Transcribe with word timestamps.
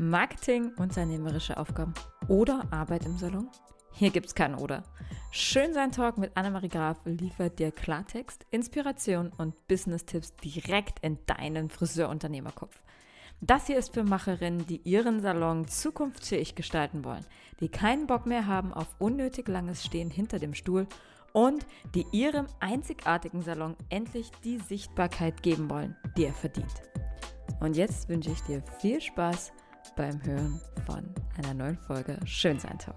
Marketing, 0.00 0.70
unternehmerische 0.76 1.56
Aufgaben 1.56 1.92
oder 2.28 2.62
Arbeit 2.70 3.04
im 3.04 3.18
Salon? 3.18 3.48
Hier 3.90 4.10
gibt's 4.10 4.36
kein 4.36 4.54
Oder. 4.54 4.84
Schön 5.32 5.74
sein 5.74 5.90
Talk 5.90 6.18
mit 6.18 6.36
Annemarie 6.36 6.68
Graf 6.68 6.98
liefert 7.04 7.58
dir 7.58 7.72
Klartext, 7.72 8.46
Inspiration 8.52 9.32
und 9.36 9.66
Business-Tipps 9.66 10.36
direkt 10.36 11.00
in 11.00 11.18
deinen 11.26 11.68
Friseurunternehmerkopf. 11.68 12.80
Das 13.40 13.66
hier 13.66 13.76
ist 13.76 13.92
für 13.92 14.04
Macherinnen, 14.04 14.68
die 14.68 14.80
ihren 14.84 15.20
Salon 15.20 15.66
zukunftsfähig 15.66 16.54
gestalten 16.54 17.04
wollen, 17.04 17.26
die 17.58 17.68
keinen 17.68 18.06
Bock 18.06 18.24
mehr 18.24 18.46
haben 18.46 18.72
auf 18.72 18.94
unnötig 19.00 19.48
langes 19.48 19.84
Stehen 19.84 20.10
hinter 20.10 20.38
dem 20.38 20.54
Stuhl 20.54 20.86
und 21.32 21.66
die 21.96 22.06
ihrem 22.12 22.46
einzigartigen 22.60 23.42
Salon 23.42 23.74
endlich 23.88 24.30
die 24.44 24.58
Sichtbarkeit 24.58 25.42
geben 25.42 25.68
wollen, 25.68 25.96
die 26.16 26.26
er 26.26 26.34
verdient. 26.34 26.82
Und 27.58 27.76
jetzt 27.76 28.08
wünsche 28.08 28.30
ich 28.30 28.42
dir 28.42 28.62
viel 28.78 29.00
Spaß 29.00 29.52
beim 29.96 30.22
Hören 30.24 30.60
von 30.86 31.14
einer 31.36 31.54
neuen 31.54 31.78
Folge 31.78 32.18
Schönsein 32.26 32.78
Talk. 32.78 32.96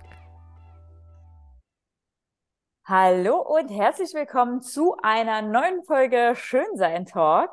Hallo 2.85 3.37
und 3.37 3.69
herzlich 3.69 4.13
willkommen 4.13 4.61
zu 4.61 4.95
einer 5.01 5.41
neuen 5.41 5.83
Folge 5.83 6.33
Schönsein 6.35 7.05
Talk. 7.05 7.51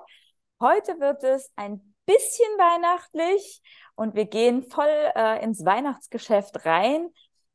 Heute 0.61 0.99
wird 1.01 1.23
es 1.23 1.53
ein 1.57 1.95
bisschen 2.07 2.49
weihnachtlich 2.59 3.63
und 3.95 4.15
wir 4.15 4.25
gehen 4.27 4.63
voll 4.63 5.13
äh, 5.15 5.43
ins 5.45 5.65
Weihnachtsgeschäft 5.65 6.65
rein. 6.65 7.11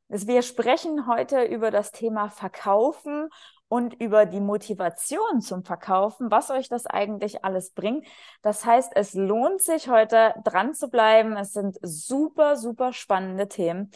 Wir 0.08 0.44
sprechen 0.44 1.08
heute 1.08 1.44
über 1.44 1.72
das 1.72 1.91
Thema 1.91 2.30
Verkaufen 2.30 3.30
und 3.73 4.00
über 4.00 4.27
die 4.27 4.40
Motivation 4.40 5.41
zum 5.41 5.63
Verkaufen, 5.63 6.30
was 6.30 6.52
euch 6.52 6.70
das 6.70 6.86
eigentlich 6.86 7.44
alles 7.44 7.72
bringt. 7.72 8.05
Das 8.44 8.66
heißt, 8.66 8.91
es 8.94 9.16
lohnt 9.16 9.63
sich 9.63 9.90
heute 9.90 10.36
dran 10.44 10.76
zu 10.76 10.91
bleiben. 10.91 11.36
Es 11.36 11.54
sind 11.54 11.80
super, 11.82 12.55
super 12.55 12.94
spannende 12.94 13.48
Themen. 13.48 13.90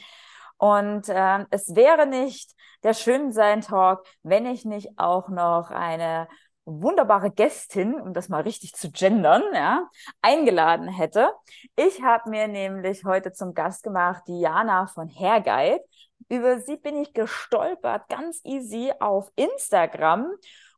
Und 0.57 1.09
äh, 1.09 1.45
es 1.51 1.75
wäre 1.75 2.07
nicht 2.07 2.55
der 2.81 2.95
Schönsein-Talk, 2.95 4.03
wenn 4.23 4.47
ich 4.47 4.65
nicht 4.65 4.97
auch 4.97 5.29
noch 5.29 5.69
eine 5.69 6.27
wunderbare 6.65 7.29
Gästin, 7.29 8.01
um 8.01 8.15
das 8.15 8.29
mal 8.29 8.41
richtig 8.41 8.73
zu 8.73 8.89
gendern, 8.89 9.43
ja, 9.53 9.87
eingeladen 10.23 10.87
hätte. 10.87 11.29
Ich 11.75 12.01
habe 12.01 12.31
mir 12.31 12.47
nämlich 12.47 13.05
heute 13.05 13.31
zum 13.31 13.53
Gast 13.53 13.83
gemacht 13.83 14.23
Diana 14.27 14.87
von 14.87 15.07
Hairguide. 15.07 15.83
Über 16.29 16.59
sie 16.59 16.77
bin 16.77 16.97
ich 16.97 17.13
gestolpert, 17.13 18.09
ganz 18.09 18.41
easy 18.43 18.91
auf 18.99 19.31
Instagram 19.35 20.31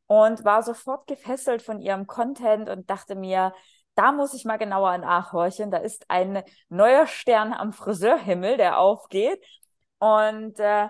und 0.07 0.43
war 0.43 0.63
sofort 0.63 1.07
gefesselt 1.07 1.61
von 1.61 1.79
ihrem 1.79 2.07
Content 2.07 2.69
und 2.69 2.89
dachte 2.89 3.15
mir, 3.15 3.53
da 3.95 4.11
muss 4.11 4.33
ich 4.33 4.45
mal 4.45 4.57
genauer 4.57 4.97
nachhorchen. 4.97 5.71
Da 5.71 5.77
ist 5.77 6.05
ein 6.09 6.43
neuer 6.69 7.05
Stern 7.05 7.53
am 7.53 7.73
Friseurhimmel, 7.73 8.57
der 8.57 8.79
aufgeht. 8.79 9.43
Und 9.99 10.59
äh, 10.59 10.87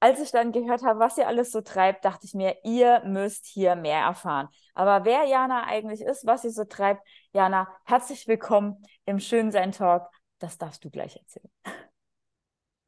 als 0.00 0.20
ich 0.20 0.30
dann 0.30 0.52
gehört 0.52 0.82
habe, 0.84 1.00
was 1.00 1.18
ihr 1.18 1.26
alles 1.26 1.50
so 1.50 1.62
treibt, 1.62 2.04
dachte 2.04 2.26
ich 2.26 2.34
mir, 2.34 2.56
ihr 2.62 3.02
müsst 3.04 3.46
hier 3.46 3.74
mehr 3.74 4.00
erfahren. 4.00 4.48
Aber 4.74 5.04
wer 5.04 5.24
Jana 5.24 5.64
eigentlich 5.64 6.02
ist, 6.02 6.26
was 6.26 6.42
sie 6.42 6.50
so 6.50 6.64
treibt, 6.64 7.02
Jana, 7.32 7.68
herzlich 7.86 8.28
willkommen 8.28 8.82
im 9.06 9.18
Schönsein 9.18 9.72
Talk. 9.72 10.08
Das 10.38 10.58
darfst 10.58 10.84
du 10.84 10.90
gleich 10.90 11.16
erzählen. 11.16 11.50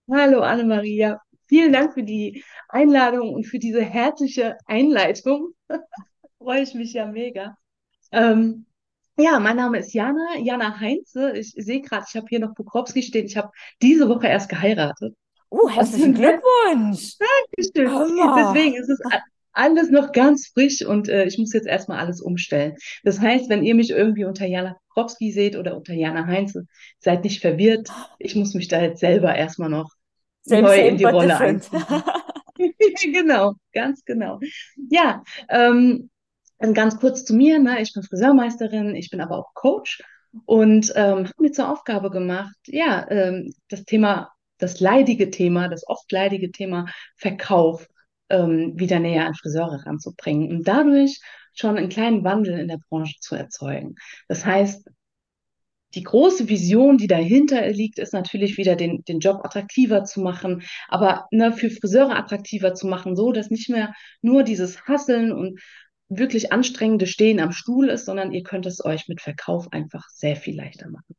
Hallo 0.09 0.41
Anne-Maria, 0.43 1.21
vielen 1.49 1.73
Dank 1.73 1.95
für 1.95 2.05
die 2.05 2.45
Einladung 2.69 3.35
und 3.35 3.45
für 3.45 3.59
diese 3.59 3.83
herzliche 3.83 4.57
Einleitung. 4.67 5.51
Freue 6.39 6.63
ich 6.63 6.75
mich 6.75 6.93
ja 6.93 7.07
mega. 7.07 7.57
Ähm, 8.13 8.67
ja, 9.19 9.41
mein 9.41 9.57
Name 9.57 9.79
ist 9.79 9.95
Jana, 9.95 10.37
Jana 10.39 10.79
Heinze. 10.79 11.33
Ich 11.37 11.55
sehe 11.57 11.81
gerade, 11.81 12.07
ich 12.09 12.15
habe 12.15 12.27
hier 12.29 12.39
noch 12.39 12.55
Bukowski 12.55 13.03
stehen. 13.03 13.27
Ich 13.27 13.37
habe 13.37 13.51
diese 13.83 14.09
Woche 14.09 14.29
erst 14.29 14.49
geheiratet. 14.49 15.17
Oh, 15.51 15.69
herzlichen 15.69 16.15
Glückwunsch! 16.15 17.17
Dankeschön. 17.19 17.91
Hammer. 17.91 18.53
Deswegen 18.55 18.77
ist 18.77 18.89
es 18.89 19.01
alles 19.57 19.91
noch 19.91 20.13
ganz 20.13 20.49
frisch 20.49 20.85
und 20.85 21.09
äh, 21.09 21.25
ich 21.25 21.39
muss 21.39 21.53
jetzt 21.53 21.67
erstmal 21.67 21.99
alles 21.99 22.21
umstellen. 22.21 22.77
Das 23.03 23.21
heißt, 23.21 23.49
wenn 23.49 23.65
ihr 23.65 23.75
mich 23.75 23.91
irgendwie 23.91 24.25
unter 24.25 24.47
Jana 24.47 24.77
Bukowski 24.95 25.33
seht 25.33 25.57
oder 25.57 25.77
unter 25.77 25.95
Jana 25.95 26.27
Heinze, 26.27 26.67
seid 27.01 27.25
nicht 27.25 27.41
verwirrt. 27.41 27.89
Ich 28.19 28.37
muss 28.37 28.55
mich 28.55 28.69
da 28.69 28.81
jetzt 28.81 29.01
selber 29.01 29.35
erstmal 29.35 29.71
noch 29.71 29.96
Same, 30.47 30.63
neu 30.63 30.77
same, 30.77 30.89
in 30.89 30.97
die 30.97 31.05
Rolle 31.05 31.39
einfinden. 31.39 32.03
genau, 33.13 33.55
ganz 33.73 34.05
genau. 34.05 34.39
Ja, 34.91 35.23
ähm, 35.49 36.11
dann 36.59 36.73
ganz 36.73 36.99
kurz 36.99 37.25
zu 37.25 37.35
mir. 37.35 37.59
Ne? 37.59 37.83
Ich 37.83 37.93
bin 37.93 38.03
Friseurmeisterin, 38.03 38.95
ich 38.95 39.11
bin 39.11 39.21
aber 39.21 39.39
auch 39.39 39.53
Coach 39.55 40.03
und 40.45 40.93
ähm, 40.95 41.27
habe 41.27 41.35
mir 41.39 41.53
zur 41.53 41.71
Aufgabe 41.71 42.11
gemacht, 42.11 42.57
ja, 42.67 43.07
ähm, 43.11 43.53
das 43.69 43.85
Thema, 43.85 44.31
das 44.59 44.81
leidige 44.81 45.31
Thema, 45.31 45.69
das 45.69 45.87
oft 45.87 46.11
leidige 46.13 46.51
Thema 46.51 46.87
Verkauf 47.17 47.89
ähm, 48.29 48.73
wieder 48.77 49.01
näher 49.01 49.27
an 49.27 49.35
Friseure 49.35 49.85
ranzubringen 49.85 50.51
und 50.51 50.69
dadurch 50.69 51.21
schon 51.55 51.77
einen 51.77 51.89
kleinen 51.89 52.23
Wandel 52.23 52.59
in 52.59 52.69
der 52.69 52.79
Branche 52.89 53.17
zu 53.21 53.35
erzeugen. 53.35 53.97
Das 54.29 54.45
heißt, 54.45 54.89
die 55.97 56.05
große 56.05 56.49
Vision, 56.49 56.99
die 56.99 57.09
dahinter 57.09 57.69
liegt, 57.71 57.99
ist 57.99 58.13
natürlich 58.13 58.59
wieder 58.59 58.77
den, 58.77 59.03
den 59.05 59.21
Job 59.21 59.45
attraktiver 59.45 60.05
zu 60.05 60.21
machen, 60.21 60.63
aber 60.89 61.27
ne, 61.33 61.53
für 61.53 61.71
Friseure 61.71 62.17
attraktiver 62.17 62.75
zu 62.75 62.87
machen, 62.87 63.17
so 63.17 63.33
dass 63.33 63.51
nicht 63.51 63.69
mehr 63.71 63.95
nur 64.23 64.45
dieses 64.45 64.83
Hasseln 64.87 65.33
und 65.33 65.61
wirklich 66.09 66.53
anstrengende 66.53 67.07
Stehen 67.09 67.41
am 67.41 67.53
Stuhl 67.53 67.89
ist, 67.89 68.07
sondern 68.07 68.33
ihr 68.33 68.45
könnt 68.45 68.67
es 68.67 68.85
euch 68.85 69.09
mit 69.09 69.21
Verkauf 69.21 69.73
einfach 69.73 70.09
sehr 70.11 70.37
viel 70.37 70.57
leichter 70.57 70.89
machen. 70.89 71.17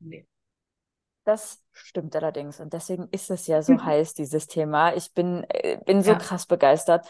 Das 1.25 1.61
stimmt 1.73 2.15
allerdings. 2.15 2.59
Und 2.61 2.71
deswegen 2.73 3.09
ist 3.11 3.29
es 3.29 3.47
ja 3.47 3.61
so 3.61 3.83
heiß, 3.83 4.13
dieses 4.13 4.47
Thema. 4.47 4.95
Ich 4.95 5.13
bin, 5.13 5.43
äh, 5.49 5.77
bin 5.85 6.01
so 6.01 6.11
Ja. 6.11 6.17
krass 6.19 6.45
begeistert, 6.45 7.05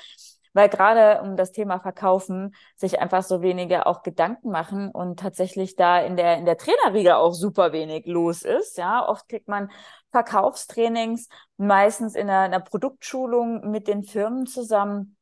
weil 0.58 0.70
gerade 0.70 1.22
um 1.22 1.38
das 1.38 1.52
Thema 1.52 1.80
Verkaufen 1.80 2.56
sich 2.76 3.00
einfach 3.00 3.22
so 3.22 3.44
wenige 3.44 3.86
auch 3.86 4.02
Gedanken 4.02 4.50
machen 4.50 4.90
und 4.90 5.20
tatsächlich 5.20 5.76
da 5.76 6.00
in 6.00 6.18
der, 6.18 6.38
in 6.38 6.46
der 6.46 6.58
Trainerriege 6.58 7.18
auch 7.18 7.34
super 7.34 7.74
wenig 7.74 8.08
los 8.08 8.42
ist. 8.42 8.76
Ja, 8.76 9.08
oft 9.08 9.30
kriegt 9.30 9.48
man 9.48 9.70
Verkaufstrainings 10.10 11.30
meistens 11.58 12.16
in 12.16 12.28
einer, 12.28 12.40
einer 12.40 12.60
Produktschulung 12.60 13.70
mit 13.70 13.88
den 13.88 14.04
Firmen 14.04 14.48
zusammen. 14.48 15.16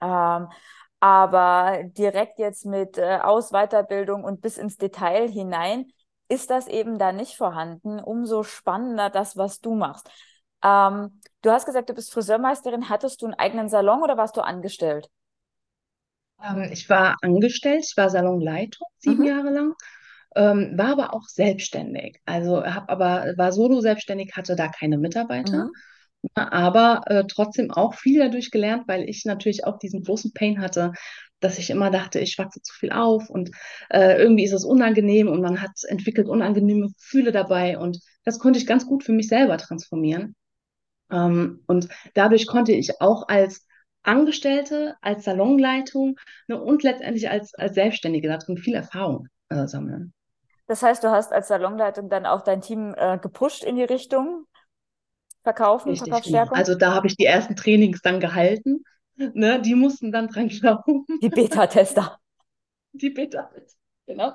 Ähm, 0.00 0.48
aber 0.98 1.84
direkt 1.84 2.40
jetzt 2.40 2.66
mit 2.66 2.98
äh, 2.98 3.20
Aus-, 3.22 3.52
und 3.52 4.40
bis 4.40 4.58
ins 4.58 4.78
Detail 4.78 5.28
hinein 5.28 5.92
ist 6.28 6.50
das 6.50 6.66
eben 6.66 6.98
da 6.98 7.12
nicht 7.12 7.36
vorhanden. 7.36 8.00
Umso 8.00 8.42
spannender 8.42 9.10
das, 9.10 9.36
was 9.36 9.60
du 9.60 9.76
machst. 9.76 10.10
Ähm, 10.66 11.20
du 11.42 11.50
hast 11.52 11.66
gesagt, 11.66 11.88
du 11.90 11.94
bist 11.94 12.12
Friseurmeisterin. 12.12 12.90
Hattest 12.90 13.22
du 13.22 13.26
einen 13.26 13.34
eigenen 13.36 13.70
Salon 13.70 14.02
oder 14.02 14.18
warst 14.18 14.36
du 14.36 14.42
angestellt? 14.42 15.10
Ähm, 16.42 16.68
ich 16.72 16.88
war 16.88 17.16
angestellt, 17.22 17.84
ich 17.88 17.96
war 17.96 18.10
Salonleitung 18.10 18.86
sieben 18.98 19.22
Mhm. 19.22 19.24
Jahre 19.24 19.50
lang, 19.50 19.74
ähm, 20.36 20.72
war 20.78 20.92
aber 20.92 21.14
auch 21.14 21.24
selbstständig. 21.28 22.20
Also 22.26 22.64
habe 22.64 22.88
aber 22.90 23.34
war 23.36 23.52
solo 23.52 23.80
selbstständig, 23.80 24.32
hatte 24.36 24.56
da 24.56 24.68
keine 24.68 24.98
Mitarbeiter. 24.98 25.68
Mhm. 25.68 25.82
aber 26.34 27.02
äh, 27.06 27.24
trotzdem 27.28 27.70
auch 27.72 27.94
viel 27.94 28.20
dadurch 28.20 28.50
gelernt, 28.52 28.84
weil 28.88 29.08
ich 29.08 29.24
natürlich 29.26 29.64
auch 29.66 29.78
diesen 29.78 30.04
großen 30.04 30.32
Pain 30.34 30.60
hatte, 30.60 30.92
dass 31.40 31.58
ich 31.58 31.70
immer 31.70 31.90
dachte, 31.90 32.20
ich 32.20 32.38
wachse 32.38 32.62
zu 32.62 32.74
viel 32.74 32.92
auf 32.92 33.30
und 33.30 33.50
äh, 33.90 34.18
irgendwie 34.20 34.44
ist 34.44 34.52
es 34.54 34.64
unangenehm 34.64 35.28
und 35.28 35.42
man 35.42 35.62
hat 35.62 35.72
entwickelt 35.88 36.28
unangenehme 36.28 36.88
Gefühle 36.88 37.32
dabei 37.32 37.78
und 37.78 38.00
das 38.24 38.38
konnte 38.40 38.58
ich 38.60 38.66
ganz 38.66 38.86
gut 38.86 39.04
für 39.04 39.12
mich 39.12 39.28
selber 39.28 39.58
transformieren. 39.58 40.34
Ähm, 41.10 41.62
und 41.66 41.88
dadurch 42.14 42.46
konnte 42.46 42.72
ich 42.72 43.00
auch 43.00 43.28
als 43.28 43.66
Angestellte, 44.02 44.94
als 45.00 45.24
Salonleitung 45.24 46.18
ne, 46.46 46.60
und 46.60 46.82
letztendlich 46.82 47.28
als, 47.28 47.54
als 47.54 47.74
Selbstständige 47.74 48.28
darin 48.28 48.56
viel 48.56 48.74
Erfahrung 48.74 49.28
äh, 49.48 49.66
sammeln. 49.66 50.12
Das 50.68 50.82
heißt, 50.82 51.02
du 51.04 51.10
hast 51.10 51.32
als 51.32 51.48
Salonleitung 51.48 52.08
dann 52.08 52.26
auch 52.26 52.42
dein 52.42 52.60
Team 52.60 52.94
äh, 52.96 53.18
gepusht 53.18 53.64
in 53.64 53.76
die 53.76 53.84
Richtung 53.84 54.46
Verkaufen, 55.46 55.90
Richtig, 55.90 56.06
genau. 56.06 56.16
Verkaufsstärkung? 56.16 56.58
Also 56.58 56.74
da 56.74 56.92
habe 56.92 57.06
ich 57.06 57.16
die 57.16 57.24
ersten 57.24 57.54
Trainings 57.54 58.02
dann 58.02 58.18
gehalten. 58.18 58.82
Ne, 59.14 59.62
die 59.62 59.76
mussten 59.76 60.10
dann 60.10 60.26
dran 60.26 60.48
glauben. 60.48 61.06
Die 61.22 61.28
Beta-Tester. 61.28 62.18
Die 62.92 63.10
Beta, 63.10 63.50
genau. 64.06 64.32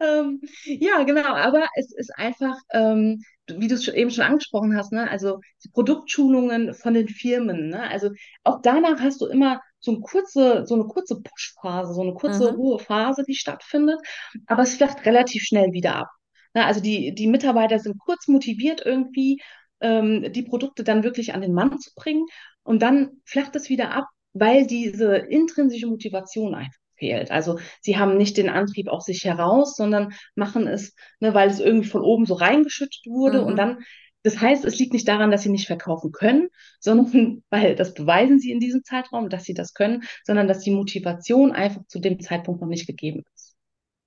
Ähm, 0.00 0.40
ja, 0.64 1.02
genau, 1.02 1.34
aber 1.34 1.66
es 1.76 1.92
ist 1.92 2.10
einfach, 2.16 2.56
ähm, 2.72 3.22
wie 3.48 3.68
du 3.68 3.74
es 3.74 3.86
eben 3.88 4.10
schon 4.10 4.24
angesprochen 4.24 4.76
hast, 4.76 4.92
ne, 4.92 5.10
also 5.10 5.40
die 5.64 5.68
Produktschulungen 5.70 6.74
von 6.74 6.94
den 6.94 7.08
Firmen, 7.08 7.68
ne, 7.68 7.88
also 7.90 8.10
auch 8.44 8.60
danach 8.62 9.00
hast 9.00 9.20
du 9.20 9.26
immer 9.26 9.60
so 9.80 9.92
eine 9.92 10.00
kurze, 10.00 10.64
so 10.66 10.74
eine 10.74 10.84
kurze 10.84 11.20
Push-Phase, 11.20 11.94
so 11.94 12.02
eine 12.02 12.14
kurze 12.14 12.52
Mhm. 12.52 12.56
hohe 12.56 12.78
Phase, 12.78 13.24
die 13.26 13.34
stattfindet, 13.34 13.98
aber 14.46 14.62
es 14.62 14.76
flacht 14.76 15.04
relativ 15.06 15.42
schnell 15.42 15.72
wieder 15.72 15.96
ab. 15.96 16.08
Ne, 16.54 16.64
also 16.64 16.80
die, 16.80 17.14
die 17.14 17.26
Mitarbeiter 17.26 17.78
sind 17.78 17.98
kurz 17.98 18.28
motiviert 18.28 18.82
irgendwie, 18.84 19.40
ähm, 19.80 20.32
die 20.32 20.42
Produkte 20.42 20.84
dann 20.84 21.02
wirklich 21.04 21.34
an 21.34 21.40
den 21.42 21.52
Mann 21.54 21.78
zu 21.78 21.90
bringen 21.94 22.26
und 22.62 22.80
dann 22.82 23.20
flacht 23.24 23.56
es 23.56 23.68
wieder 23.68 23.90
ab, 23.92 24.06
weil 24.32 24.66
diese 24.66 25.16
intrinsische 25.16 25.86
Motivation 25.86 26.54
einfach 26.54 26.78
fehlt. 26.96 27.30
Also 27.30 27.58
sie 27.80 27.98
haben 27.98 28.16
nicht 28.16 28.36
den 28.36 28.48
Antrieb 28.48 28.88
aus 28.88 29.04
sich 29.06 29.24
heraus, 29.24 29.76
sondern 29.76 30.14
machen 30.34 30.66
es, 30.66 30.94
ne, 31.20 31.34
weil 31.34 31.48
es 31.50 31.60
irgendwie 31.60 31.88
von 31.88 32.02
oben 32.02 32.26
so 32.26 32.34
reingeschüttet 32.34 33.02
wurde 33.06 33.40
Mhm. 33.40 33.46
und 33.46 33.56
dann 33.56 33.78
das 34.22 34.40
heißt, 34.40 34.64
es 34.64 34.78
liegt 34.78 34.94
nicht 34.94 35.06
daran, 35.06 35.30
dass 35.30 35.42
sie 35.42 35.50
nicht 35.50 35.66
verkaufen 35.66 36.10
können, 36.10 36.48
sondern 36.80 37.42
weil 37.50 37.76
das 37.76 37.92
beweisen 37.94 38.38
sie 38.40 38.52
in 38.52 38.60
diesem 38.60 38.82
Zeitraum, 38.82 39.28
dass 39.28 39.44
sie 39.44 39.54
das 39.54 39.74
können, 39.74 40.02
sondern 40.24 40.48
dass 40.48 40.60
die 40.60 40.70
Motivation 40.70 41.52
einfach 41.52 41.82
zu 41.88 41.98
dem 42.00 42.20
Zeitpunkt 42.20 42.60
noch 42.62 42.68
nicht 42.68 42.86
gegeben 42.86 43.22
ist. 43.34 43.54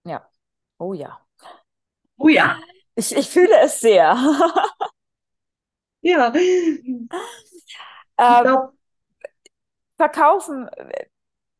Ja. 0.05 0.29
Oh 0.79 0.93
ja. 0.93 1.25
Oh 2.19 2.29
ja, 2.29 2.57
Ich, 2.95 3.15
ich 3.15 3.29
fühle 3.29 3.53
es 3.63 3.79
sehr. 3.79 4.15
ja. 6.01 6.31
Ähm, 8.17 8.41
glaube, 8.41 8.73
verkaufen, 9.97 10.69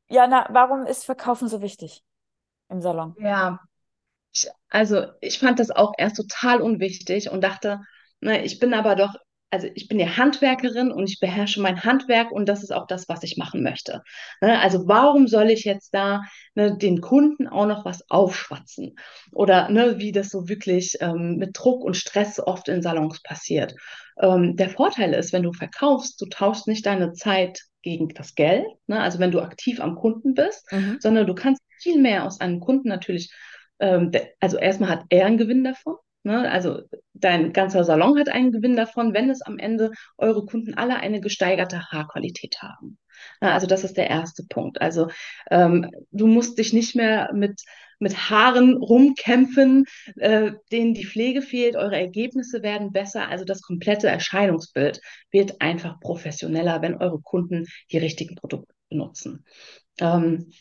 Jana, 0.09 0.47
warum 0.51 0.85
ist 0.85 1.05
Verkaufen 1.05 1.47
so 1.47 1.61
wichtig 1.61 2.03
im 2.69 2.81
Salon? 2.81 3.15
ja, 3.15 3.59
ich, 4.33 4.47
also 4.69 5.05
ich 5.21 5.39
fand 5.39 5.59
das 5.59 5.71
auch 5.71 5.93
erst 5.97 6.17
total 6.17 6.61
unwichtig 6.61 7.31
und 7.31 7.43
dachte, 7.43 7.81
ne, 8.21 8.43
ich 8.45 8.59
bin 8.59 8.73
aber 8.73 8.95
doch, 8.95 9.15
also 9.51 9.67
ich 9.75 9.87
bin 9.87 9.99
ja 9.99 10.17
Handwerkerin 10.17 10.91
und 10.91 11.09
ich 11.09 11.19
beherrsche 11.19 11.61
mein 11.61 11.83
Handwerk 11.83 12.31
und 12.31 12.47
das 12.49 12.63
ist 12.63 12.71
auch 12.73 12.87
das, 12.87 13.09
was 13.09 13.23
ich 13.23 13.37
machen 13.37 13.63
möchte. 13.63 14.03
Ne, 14.41 14.59
also 14.61 14.87
warum 14.87 15.27
soll 15.27 15.51
ich 15.51 15.65
jetzt 15.65 15.93
da 15.93 16.23
ne, 16.55 16.77
den 16.77 17.01
Kunden 17.01 17.47
auch 17.47 17.67
noch 17.67 17.85
was 17.85 18.09
aufschwatzen? 18.11 18.95
Oder 19.33 19.69
ne, 19.69 19.99
wie 19.99 20.11
das 20.13 20.29
so 20.29 20.49
wirklich 20.49 20.97
ähm, 21.01 21.37
mit 21.37 21.51
Druck 21.57 21.83
und 21.83 21.97
Stress 21.97 22.39
oft 22.39 22.69
in 22.69 22.81
Salons 22.83 23.21
passiert. 23.23 23.75
Ähm, 24.21 24.55
der 24.57 24.69
Vorteil 24.69 25.13
ist, 25.13 25.33
wenn 25.33 25.43
du 25.43 25.53
verkaufst, 25.53 26.21
du 26.21 26.27
tauschst 26.27 26.67
nicht 26.67 26.85
deine 26.85 27.13
Zeit 27.13 27.61
gegen 27.87 28.09
das 28.09 28.35
Geld, 28.35 28.65
ne, 28.87 28.99
also 29.01 29.19
wenn 29.19 29.31
du 29.31 29.39
aktiv 29.41 29.79
am 29.79 29.95
Kunden 29.95 30.33
bist, 30.33 30.69
Mhm. 30.71 30.97
sondern 30.99 31.25
du 31.25 31.33
kannst 31.35 31.61
viel 31.81 32.01
mehr 32.01 32.25
aus 32.25 32.41
einem 32.41 32.59
Kunden 32.59 32.89
natürlich 32.89 33.31
ähm, 33.79 34.11
also 34.39 34.57
erstmal 34.57 34.89
hat 34.89 35.05
er 35.09 35.25
einen 35.27 35.37
Gewinn 35.37 35.63
davon. 35.63 35.95
Ne? 36.27 36.51
Also 36.51 36.81
dein 37.13 37.53
ganzer 37.53 37.85
Salon 37.85 38.19
hat 38.19 38.27
einen 38.27 38.51
Gewinn 38.51 38.75
davon, 38.75 39.13
wenn 39.13 39.29
es 39.29 39.41
am 39.41 39.57
Ende 39.57 39.91
eure 40.17 40.45
Kunden 40.45 40.73
alle 40.73 40.97
eine 40.97 41.21
gesteigerte 41.21 41.89
Haarqualität 41.89 42.61
haben. 42.61 42.97
Na, 43.39 43.47
Ja. 43.49 43.53
also 43.53 43.65
das 43.65 43.85
ist 43.85 43.95
der 43.95 44.09
erste 44.09 44.43
Punkt. 44.43 44.81
Also 44.81 45.07
ähm, 45.49 45.89
du 46.11 46.27
musst 46.27 46.57
dich 46.57 46.73
nicht 46.73 46.95
mehr 46.97 47.31
mit, 47.33 47.61
mit 47.99 48.29
Haaren 48.29 48.75
rumkämpfen, 48.75 49.85
äh, 50.17 50.51
denen 50.69 50.93
die 50.93 51.05
Pflege 51.05 51.41
fehlt. 51.41 51.77
Eure 51.77 51.95
Ergebnisse 51.95 52.61
werden 52.61 52.91
besser. 52.91 53.29
Also 53.29 53.45
das 53.45 53.61
komplette 53.61 54.09
Erscheinungsbild 54.09 54.99
wird 55.31 55.61
einfach 55.61 55.97
professioneller, 56.01 56.81
wenn 56.81 56.97
eure 56.97 57.21
Kunden 57.21 57.67
die 57.89 57.99
richtigen 57.99 58.35
Produkte 58.35 58.75
benutzen. 58.89 59.45
Ähm, 59.99 60.51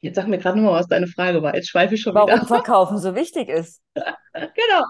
Jetzt 0.00 0.16
sag 0.16 0.26
mir 0.26 0.38
gerade 0.38 0.58
nochmal, 0.58 0.80
was 0.80 0.88
deine 0.88 1.06
Frage 1.06 1.42
war. 1.42 1.54
Jetzt 1.54 1.68
schweife 1.68 1.94
ich 1.94 2.00
schon 2.00 2.14
Warum 2.14 2.30
wieder. 2.30 2.46
Verkaufen 2.46 2.98
so 2.98 3.14
wichtig 3.14 3.48
ist. 3.48 3.82
Genau. 4.32 4.84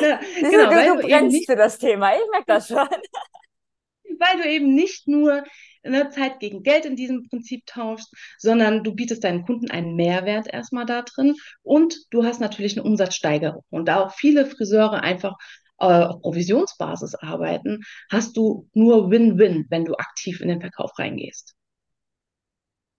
Na, 0.00 0.16
du, 0.16 0.50
genau, 0.50 0.70
du, 0.70 0.76
weil 0.76 0.88
du 0.88 0.96
du 1.02 1.08
brennst 1.08 1.32
nicht, 1.34 1.50
für 1.50 1.56
das 1.56 1.76
Thema. 1.76 2.12
Ich 2.14 2.22
merke 2.30 2.46
das 2.46 2.68
schon. 2.68 2.78
weil 4.20 4.42
du 4.42 4.48
eben 4.48 4.74
nicht 4.74 5.08
nur 5.08 5.44
ne, 5.82 6.08
Zeit 6.10 6.40
gegen 6.40 6.62
Geld 6.62 6.84
in 6.84 6.96
diesem 6.96 7.28
Prinzip 7.28 7.66
tauschst, 7.66 8.12
sondern 8.38 8.84
du 8.84 8.94
bietest 8.94 9.24
deinen 9.24 9.44
Kunden 9.44 9.70
einen 9.70 9.96
Mehrwert 9.96 10.46
erstmal 10.46 10.86
da 10.86 11.02
drin 11.02 11.34
und 11.62 11.96
du 12.10 12.24
hast 12.24 12.40
natürlich 12.40 12.76
eine 12.78 12.86
Umsatzsteigerung. 12.86 13.64
Und 13.70 13.86
da 13.86 14.04
auch 14.04 14.14
viele 14.14 14.46
Friseure 14.46 15.02
einfach 15.02 15.36
äh, 15.78 15.86
auf 15.86 16.20
Provisionsbasis 16.20 17.14
arbeiten, 17.16 17.80
hast 18.10 18.36
du 18.36 18.68
nur 18.74 19.10
Win-Win, 19.10 19.66
wenn 19.70 19.84
du 19.84 19.94
aktiv 19.94 20.40
in 20.40 20.48
den 20.48 20.60
Verkauf 20.60 20.98
reingehst. 20.98 21.54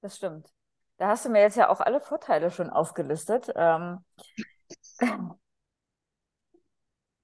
Das 0.02 0.16
stimmt. 0.18 0.48
Da 0.98 1.08
hast 1.10 1.26
du 1.26 1.30
mir 1.30 1.42
jetzt 1.42 1.58
ja 1.58 1.70
auch 1.70 1.80
alle 1.80 2.00
Vorteile 2.00 2.52
schon 2.52 2.70
aufgelistet. 2.70 3.52
Ähm, 3.56 4.04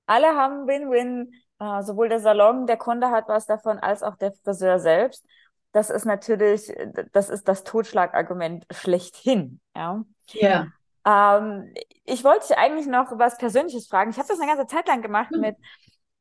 alle 0.06 0.28
haben 0.36 0.68
Win-Win. 0.68 1.32
Äh, 1.60 1.82
sowohl 1.82 2.10
der 2.10 2.20
Salon, 2.20 2.68
der 2.68 2.78
Kunde 2.78 3.10
hat 3.10 3.28
was 3.28 3.48
davon, 3.48 3.80
als 3.80 4.04
auch 4.04 4.16
der 4.16 4.32
Friseur 4.32 4.80
selbst. 4.80 5.26
Das 5.72 5.90
ist 5.90 6.06
natürlich, 6.06 6.72
das 7.14 7.30
ist 7.30 7.48
das 7.48 7.64
Totschlagargument 7.64 8.66
schlechthin. 8.72 9.60
Ja. 9.76 10.04
Ja. 10.34 10.68
Ähm, 11.06 11.74
ich 12.06 12.24
wollte 12.24 12.48
dich 12.48 12.58
eigentlich 12.58 12.88
noch 12.88 13.08
was 13.18 13.38
Persönliches 13.38 13.88
fragen. 13.88 14.12
Ich 14.12 14.18
habe 14.18 14.28
das 14.28 14.40
eine 14.40 14.48
ganze 14.52 14.68
Zeit 14.68 14.88
lang 14.88 15.02
gemacht 15.02 15.32
Hm. 15.32 15.42
mit, 15.42 15.56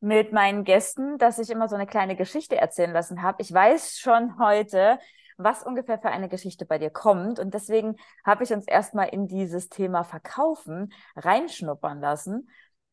mit 0.00 0.32
meinen 0.32 0.64
Gästen, 0.64 1.18
dass 1.18 1.38
ich 1.38 1.50
immer 1.50 1.68
so 1.68 1.74
eine 1.74 1.86
kleine 1.86 2.16
Geschichte 2.16 2.56
erzählen 2.56 2.92
lassen 2.92 3.22
habe. 3.22 3.42
Ich 3.42 3.52
weiß 3.52 3.98
schon 3.98 4.38
heute, 4.38 4.98
was 5.36 5.62
ungefähr 5.62 5.98
für 5.98 6.08
eine 6.08 6.28
Geschichte 6.28 6.66
bei 6.66 6.78
dir 6.78 6.90
kommt. 6.90 7.38
Und 7.38 7.54
deswegen 7.54 7.96
habe 8.24 8.44
ich 8.44 8.52
uns 8.52 8.66
erstmal 8.66 9.08
in 9.08 9.26
dieses 9.26 9.68
Thema 9.68 10.04
Verkaufen 10.04 10.92
reinschnuppern 11.16 12.00
lassen. 12.00 12.48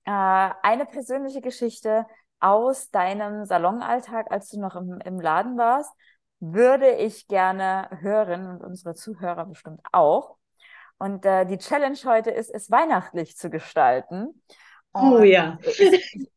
Äh, 0.06 0.12
eine 0.12 0.86
persönliche 0.86 1.42
Geschichte 1.42 2.06
aus 2.40 2.92
deinem 2.92 3.46
Salonalltag, 3.46 4.32
als 4.32 4.50
du 4.50 4.60
noch 4.60 4.76
im, 4.76 5.00
im 5.00 5.20
Laden 5.20 5.58
warst, 5.58 5.94
würde 6.40 6.92
ich 6.92 7.28
gerne 7.28 7.88
hören 8.02 8.48
und 8.48 8.62
unsere 8.62 8.96
Zuhörer 8.96 9.46
bestimmt 9.46 9.82
auch. 9.94 10.38
Und 11.00 11.26
äh, 11.26 11.46
die 11.46 11.58
Challenge 11.58 11.98
heute 12.06 12.32
ist, 12.32 12.50
es 12.50 12.70
weihnachtlich 12.70 13.38
zu 13.38 13.50
gestalten. 13.50 14.42
Oh 14.94 15.18
Und 15.18 15.26
ja. 15.26 15.58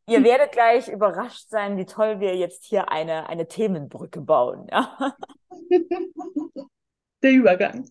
ihr 0.07 0.25
werdet 0.25 0.53
gleich 0.53 0.89
überrascht 0.89 1.49
sein, 1.49 1.77
wie 1.77 1.85
toll 1.85 2.21
wir 2.21 2.37
jetzt 2.37 2.65
hier 2.65 2.91
eine, 2.91 3.29
eine 3.29 3.47
Themenbrücke 3.47 4.21
bauen. 4.21 4.67
Ja? 4.71 5.15
Der 7.23 7.33
Übergang. 7.33 7.89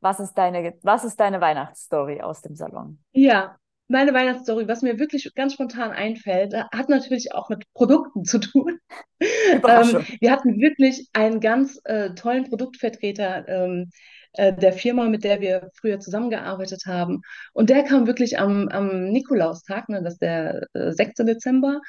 Was 0.00 0.20
ist 0.20 0.34
deine, 0.34 0.74
was 0.82 1.04
ist 1.04 1.18
deine 1.18 1.40
Weihnachtsstory 1.40 2.20
aus 2.20 2.42
dem 2.42 2.54
Salon? 2.54 3.02
Ja, 3.12 3.58
meine 3.88 4.12
Weihnachtsstory, 4.12 4.66
was 4.68 4.82
mir 4.82 4.98
wirklich 4.98 5.32
ganz 5.34 5.54
spontan 5.54 5.90
einfällt, 5.92 6.52
äh, 6.54 6.64
hat 6.72 6.88
natürlich 6.88 7.32
auch 7.32 7.48
mit 7.48 7.64
Produkten 7.74 8.24
zu 8.24 8.38
tun. 8.38 8.78
Ähm, 9.18 10.04
wir 10.20 10.30
hatten 10.30 10.60
wirklich 10.60 11.08
einen 11.14 11.40
ganz 11.40 11.80
äh, 11.84 12.10
tollen 12.10 12.44
Produktvertreter 12.44 13.48
ähm, 13.48 13.90
äh, 14.34 14.52
der 14.52 14.74
Firma, 14.74 15.08
mit 15.08 15.24
der 15.24 15.40
wir 15.40 15.70
früher 15.74 15.98
zusammengearbeitet 16.00 16.82
haben. 16.86 17.22
Und 17.54 17.70
der 17.70 17.82
kam 17.84 18.06
wirklich 18.06 18.38
am, 18.38 18.68
am 18.68 19.04
Nikolaustag, 19.08 19.88
ne, 19.88 20.02
das 20.02 20.14
ist 20.14 20.22
der 20.22 20.66
äh, 20.74 20.92
6. 20.92 21.24
Dezember, 21.24 21.80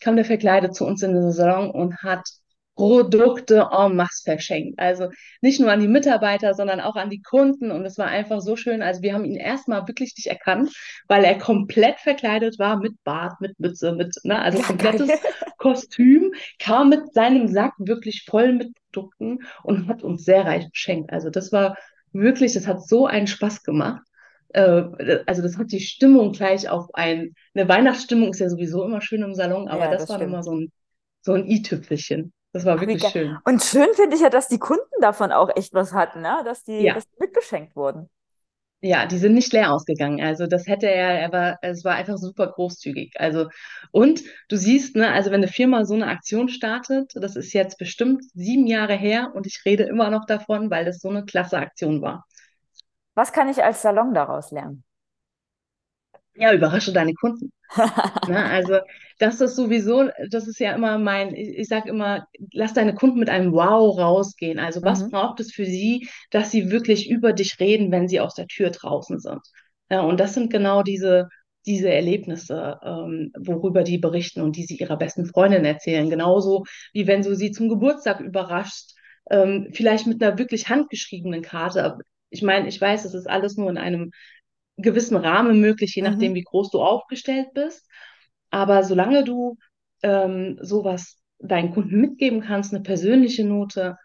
kam 0.00 0.16
der 0.16 0.26
verkleidet 0.26 0.74
zu 0.74 0.86
uns 0.86 1.02
in 1.02 1.14
den 1.14 1.32
Salon 1.32 1.70
und 1.70 1.96
hat 2.02 2.28
Produkte 2.74 3.68
en 3.72 3.94
masse 3.96 4.22
verschenkt. 4.24 4.78
Also 4.78 5.08
nicht 5.40 5.60
nur 5.60 5.70
an 5.70 5.80
die 5.80 5.88
Mitarbeiter, 5.88 6.54
sondern 6.54 6.80
auch 6.80 6.96
an 6.96 7.10
die 7.10 7.22
Kunden. 7.22 7.70
Und 7.70 7.84
es 7.86 7.98
war 7.98 8.06
einfach 8.08 8.40
so 8.40 8.56
schön. 8.56 8.82
Also 8.82 9.02
wir 9.02 9.14
haben 9.14 9.24
ihn 9.24 9.36
erstmal 9.36 9.86
wirklich 9.86 10.14
nicht 10.16 10.26
erkannt, 10.26 10.70
weil 11.08 11.24
er 11.24 11.38
komplett 11.38 12.00
verkleidet 12.00 12.58
war 12.58 12.78
mit 12.78 12.94
Bart, 13.04 13.40
mit 13.40 13.58
Mütze, 13.60 13.92
mit, 13.92 14.14
ne, 14.24 14.40
also 14.40 14.58
Ja, 14.58 14.62
komplettes 14.62 15.12
geil. 15.12 15.18
Kostüm, 15.58 16.32
kam 16.58 16.88
mit 16.90 17.12
seinem 17.14 17.48
Sack 17.48 17.74
wirklich 17.78 18.24
voll 18.28 18.52
mit 18.52 18.72
Produkten 18.92 19.38
und 19.62 19.88
hat 19.88 20.02
uns 20.02 20.24
sehr 20.24 20.44
reich 20.44 20.68
beschenkt. 20.70 21.12
Also 21.12 21.30
das 21.30 21.52
war 21.52 21.76
wirklich, 22.12 22.54
das 22.54 22.66
hat 22.66 22.86
so 22.86 23.06
einen 23.06 23.26
Spaß 23.26 23.62
gemacht. 23.62 24.02
Äh, 24.48 24.84
also 25.26 25.42
das 25.42 25.56
hat 25.58 25.72
die 25.72 25.80
Stimmung 25.80 26.32
gleich 26.32 26.68
auf 26.68 26.88
ein, 26.94 27.34
eine 27.54 27.68
Weihnachtsstimmung 27.68 28.30
ist 28.30 28.40
ja 28.40 28.48
sowieso 28.48 28.84
immer 28.84 29.00
schön 29.00 29.22
im 29.22 29.34
Salon, 29.34 29.68
aber 29.68 29.88
Ja, 29.88 29.88
das 29.88 30.08
das 30.08 30.08
war 30.08 30.18
stimmt. 30.18 30.42
so 30.42 30.52
ein, 30.54 30.72
so 31.22 31.32
ein 31.34 31.46
i-Tüpfelchen. 31.46 32.32
Das 32.54 32.64
war 32.64 32.80
wirklich 32.80 33.02
schön. 33.10 33.36
Und 33.44 33.62
schön 33.62 33.92
finde 33.94 34.16
ich 34.16 34.22
ja, 34.22 34.30
dass 34.30 34.48
die 34.48 34.58
Kunden 34.58 34.84
davon 35.00 35.32
auch 35.32 35.50
echt 35.56 35.74
was 35.74 35.92
hatten, 35.92 36.20
ne? 36.22 36.42
Dass 36.44 36.64
die, 36.64 36.84
Ja. 36.84 36.94
dass 36.94 37.04
die 37.08 37.16
mitbeschenkt 37.20 37.76
wurden. 37.76 38.08
Ja, 38.82 39.06
die 39.06 39.16
sind 39.18 39.32
nicht 39.34 39.52
leer 39.54 39.72
ausgegangen. 39.72 40.20
Also 40.22 40.46
das 40.46 40.66
hätte 40.66 40.86
er, 40.90 41.18
er 41.18 41.32
war, 41.32 41.58
es 41.62 41.84
war 41.84 41.94
einfach 41.94 42.18
super 42.18 42.48
großzügig. 42.48 43.14
Also, 43.18 43.48
und 43.92 44.22
du 44.48 44.56
siehst, 44.56 44.94
ne, 44.94 45.10
also 45.10 45.30
wenn 45.30 45.42
eine 45.42 45.48
Firma 45.48 45.84
so 45.86 45.94
eine 45.94 46.06
Aktion 46.08 46.48
startet, 46.50 47.12
das 47.14 47.34
ist 47.36 47.54
jetzt 47.54 47.78
bestimmt 47.78 48.22
sieben 48.34 48.66
Jahre 48.66 48.94
her 48.94 49.32
und 49.34 49.46
ich 49.46 49.62
rede 49.64 49.84
immer 49.84 50.10
noch 50.10 50.26
davon, 50.26 50.70
weil 50.70 50.84
das 50.84 51.00
so 51.00 51.08
eine 51.08 51.24
klasse 51.24 51.56
Aktion 51.58 52.02
war. 52.02 52.26
Was 53.14 53.32
kann 53.32 53.48
ich 53.48 53.64
als 53.64 53.82
Salon 53.82 54.14
daraus 54.14 54.52
lernen? 54.52 54.84
Ja, 56.34 56.52
überrasche 56.52 56.92
deine 56.92 57.14
Kunden. 57.14 57.52
Ne? 58.26 58.44
Also 58.44 58.78
das 59.18 59.40
ist 59.40 59.56
sowieso, 59.56 60.10
das 60.30 60.48
ist 60.48 60.60
ja 60.60 60.74
immer 60.74 60.98
mein, 60.98 61.34
ich, 61.34 61.48
ich 61.58 61.68
sage 61.68 61.90
immer, 61.90 62.26
lass 62.52 62.74
deine 62.74 62.94
Kunden 62.94 63.18
mit 63.20 63.30
einem 63.30 63.52
Wow 63.52 63.98
rausgehen. 63.98 64.58
Also 64.60 64.82
was 64.84 65.06
Mhm. 65.06 65.10
braucht 65.10 65.40
es 65.40 65.52
für 65.52 65.66
sie, 65.66 66.08
dass 66.30 66.50
sie 66.52 66.70
wirklich 66.70 67.10
über 67.10 67.32
dich 67.34 67.60
reden, 67.60 67.92
wenn 67.92 68.08
sie 68.08 68.20
aus 68.20 68.34
der 68.34 68.46
Tür 68.48 68.70
draußen 68.70 69.20
sind? 69.20 69.40
Ja, 69.90 70.02
und 70.02 70.20
das 70.20 70.34
sind 70.34 70.52
genau 70.52 70.82
diese, 70.82 71.28
diese 71.66 71.90
Erlebnisse, 71.92 72.78
ähm, 72.84 73.32
worüber 73.38 73.84
die 73.84 73.98
berichten 73.98 74.42
und 74.42 74.56
die 74.56 74.64
sie 74.64 74.76
ihrer 74.76 74.96
besten 74.98 75.26
Freundin 75.26 75.64
erzählen. 75.64 76.10
Genauso 76.10 76.64
wie 76.94 77.06
wenn 77.06 77.22
du 77.22 77.36
sie 77.36 77.52
zum 77.52 77.68
Geburtstag 77.68 78.20
überraschst, 78.20 78.96
ähm, 79.30 79.68
vielleicht 79.72 80.06
mit 80.06 80.22
einer 80.22 80.38
wirklich 80.38 80.68
handgeschriebenen 80.68 81.42
Karte. 81.42 81.98
Ich 82.30 82.42
meine, 82.42 82.68
ich 82.68 82.80
weiß, 82.80 83.04
es 83.04 83.14
ist 83.14 83.28
alles 83.30 83.56
nur 83.56 83.70
in 83.70 83.78
einem 83.78 84.10
gewissen 84.76 85.16
Rahmen 85.16 85.60
möglich, 85.60 85.94
je 85.94 86.02
nachdem, 86.02 86.32
Mhm. 86.32 86.36
wie 86.36 86.42
groß 86.42 86.70
du 86.70 86.80
aufgestellt 86.82 87.48
bist. 87.54 87.86
Aber 88.50 88.84
solange 88.84 89.24
du 89.24 89.56
ähm, 90.02 90.58
sowas 90.60 91.18
deinen 91.38 91.72
Kunden 91.72 92.00
mitgeben 92.00 92.40
kannst, 92.40 92.72
eine 92.74 92.82
persönliche 92.82 93.44
Note, 93.44 93.96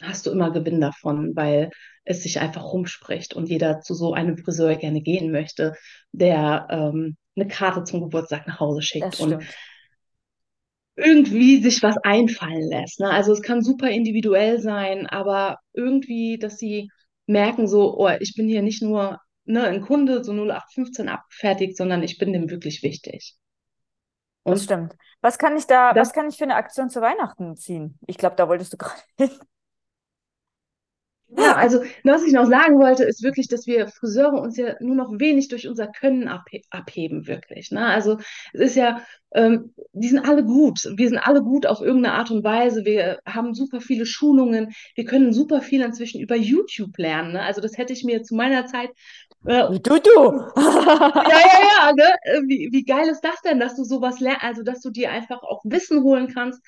hast 0.00 0.26
du 0.26 0.30
immer 0.30 0.50
Gewinn 0.50 0.80
davon, 0.80 1.36
weil 1.36 1.70
es 2.04 2.22
sich 2.22 2.40
einfach 2.40 2.64
rumspricht 2.72 3.34
und 3.34 3.48
jeder 3.48 3.80
zu 3.80 3.94
so 3.94 4.14
einem 4.14 4.38
Friseur 4.38 4.76
gerne 4.76 5.02
gehen 5.02 5.30
möchte, 5.30 5.74
der 6.12 6.66
ähm, 6.70 7.16
eine 7.36 7.48
Karte 7.48 7.84
zum 7.84 8.00
Geburtstag 8.00 8.46
nach 8.46 8.60
Hause 8.60 8.82
schickt 8.82 9.20
und 9.20 9.42
irgendwie 10.96 11.62
sich 11.62 11.82
was 11.82 11.96
einfallen 12.02 12.68
lässt. 12.68 13.00
Ne? 13.00 13.10
Also 13.10 13.32
es 13.32 13.42
kann 13.42 13.62
super 13.62 13.88
individuell 13.90 14.60
sein, 14.60 15.06
aber 15.06 15.56
irgendwie, 15.72 16.38
dass 16.38 16.58
sie 16.58 16.90
merken 17.26 17.66
so, 17.68 17.96
oh, 17.98 18.10
ich 18.20 18.34
bin 18.34 18.48
hier 18.48 18.62
nicht 18.62 18.82
nur 18.82 19.18
ne, 19.50 19.64
ein 19.64 19.80
Kunde, 19.82 20.24
so 20.24 20.32
0815 20.32 21.08
abfertigt, 21.08 21.76
sondern 21.76 22.02
ich 22.02 22.18
bin 22.18 22.32
dem 22.32 22.50
wirklich 22.50 22.82
wichtig. 22.82 23.36
Das 24.44 24.60
Und 24.60 24.64
stimmt. 24.64 24.96
Was 25.20 25.38
kann 25.38 25.56
ich 25.56 25.66
da, 25.66 25.92
das 25.92 26.08
was 26.08 26.14
kann 26.14 26.28
ich 26.28 26.36
für 26.36 26.44
eine 26.44 26.54
Aktion 26.54 26.88
zu 26.88 27.00
Weihnachten 27.00 27.56
ziehen? 27.56 27.98
Ich 28.06 28.16
glaube, 28.16 28.36
da 28.36 28.48
wolltest 28.48 28.72
du 28.72 28.76
gerade 28.78 29.02
hin. 29.18 29.30
Ja, 31.36 31.54
also 31.54 31.80
was 32.02 32.24
ich 32.24 32.32
noch 32.32 32.46
sagen 32.46 32.80
wollte, 32.80 33.04
ist 33.04 33.22
wirklich, 33.22 33.46
dass 33.46 33.66
wir 33.66 33.86
Friseure 33.86 34.40
uns 34.40 34.56
ja 34.56 34.74
nur 34.80 34.96
noch 34.96 35.12
wenig 35.20 35.46
durch 35.46 35.68
unser 35.68 35.86
Können 35.86 36.26
abhe 36.26 36.62
abheben, 36.70 37.28
wirklich. 37.28 37.70
Ne? 37.70 37.86
Also 37.86 38.18
es 38.52 38.60
ist 38.60 38.74
ja, 38.74 39.04
ähm, 39.32 39.72
die 39.92 40.08
sind 40.08 40.28
alle 40.28 40.44
gut. 40.44 40.80
Wir 40.96 41.08
sind 41.08 41.18
alle 41.18 41.42
gut 41.42 41.66
auf 41.66 41.80
irgendeine 41.82 42.16
Art 42.16 42.32
und 42.32 42.42
Weise. 42.42 42.84
Wir 42.84 43.20
haben 43.24 43.54
super 43.54 43.80
viele 43.80 44.06
Schulungen. 44.06 44.72
Wir 44.96 45.04
können 45.04 45.32
super 45.32 45.62
viel 45.62 45.82
inzwischen 45.82 46.20
über 46.20 46.34
YouTube 46.34 46.98
lernen. 46.98 47.34
Ne? 47.34 47.42
Also 47.42 47.60
das 47.60 47.78
hätte 47.78 47.92
ich 47.92 48.02
mir 48.02 48.24
zu 48.24 48.34
meiner 48.34 48.66
Zeit 48.66 48.90
äh, 49.46 49.78
Du, 49.80 49.98
du. 49.98 50.00
ja, 50.56 51.24
ja, 51.24 51.60
ja, 51.86 51.92
ne? 51.92 52.14
Äh, 52.22 52.40
Wie, 52.46 52.68
wie 52.72 52.84
geil 52.84 53.08
ist 53.08 53.22
das 53.22 53.40
denn, 53.42 53.60
dass 53.60 53.76
du 53.76 53.84
sowas 53.84 54.20
lernst, 54.20 54.44
also 54.44 54.62
dass 54.62 54.80
du 54.80 54.90
dir 54.90 55.10
einfach 55.10 55.42
auch 55.42 55.62
Wissen 55.64 56.02
holen 56.02 56.28
kannst 56.28 56.60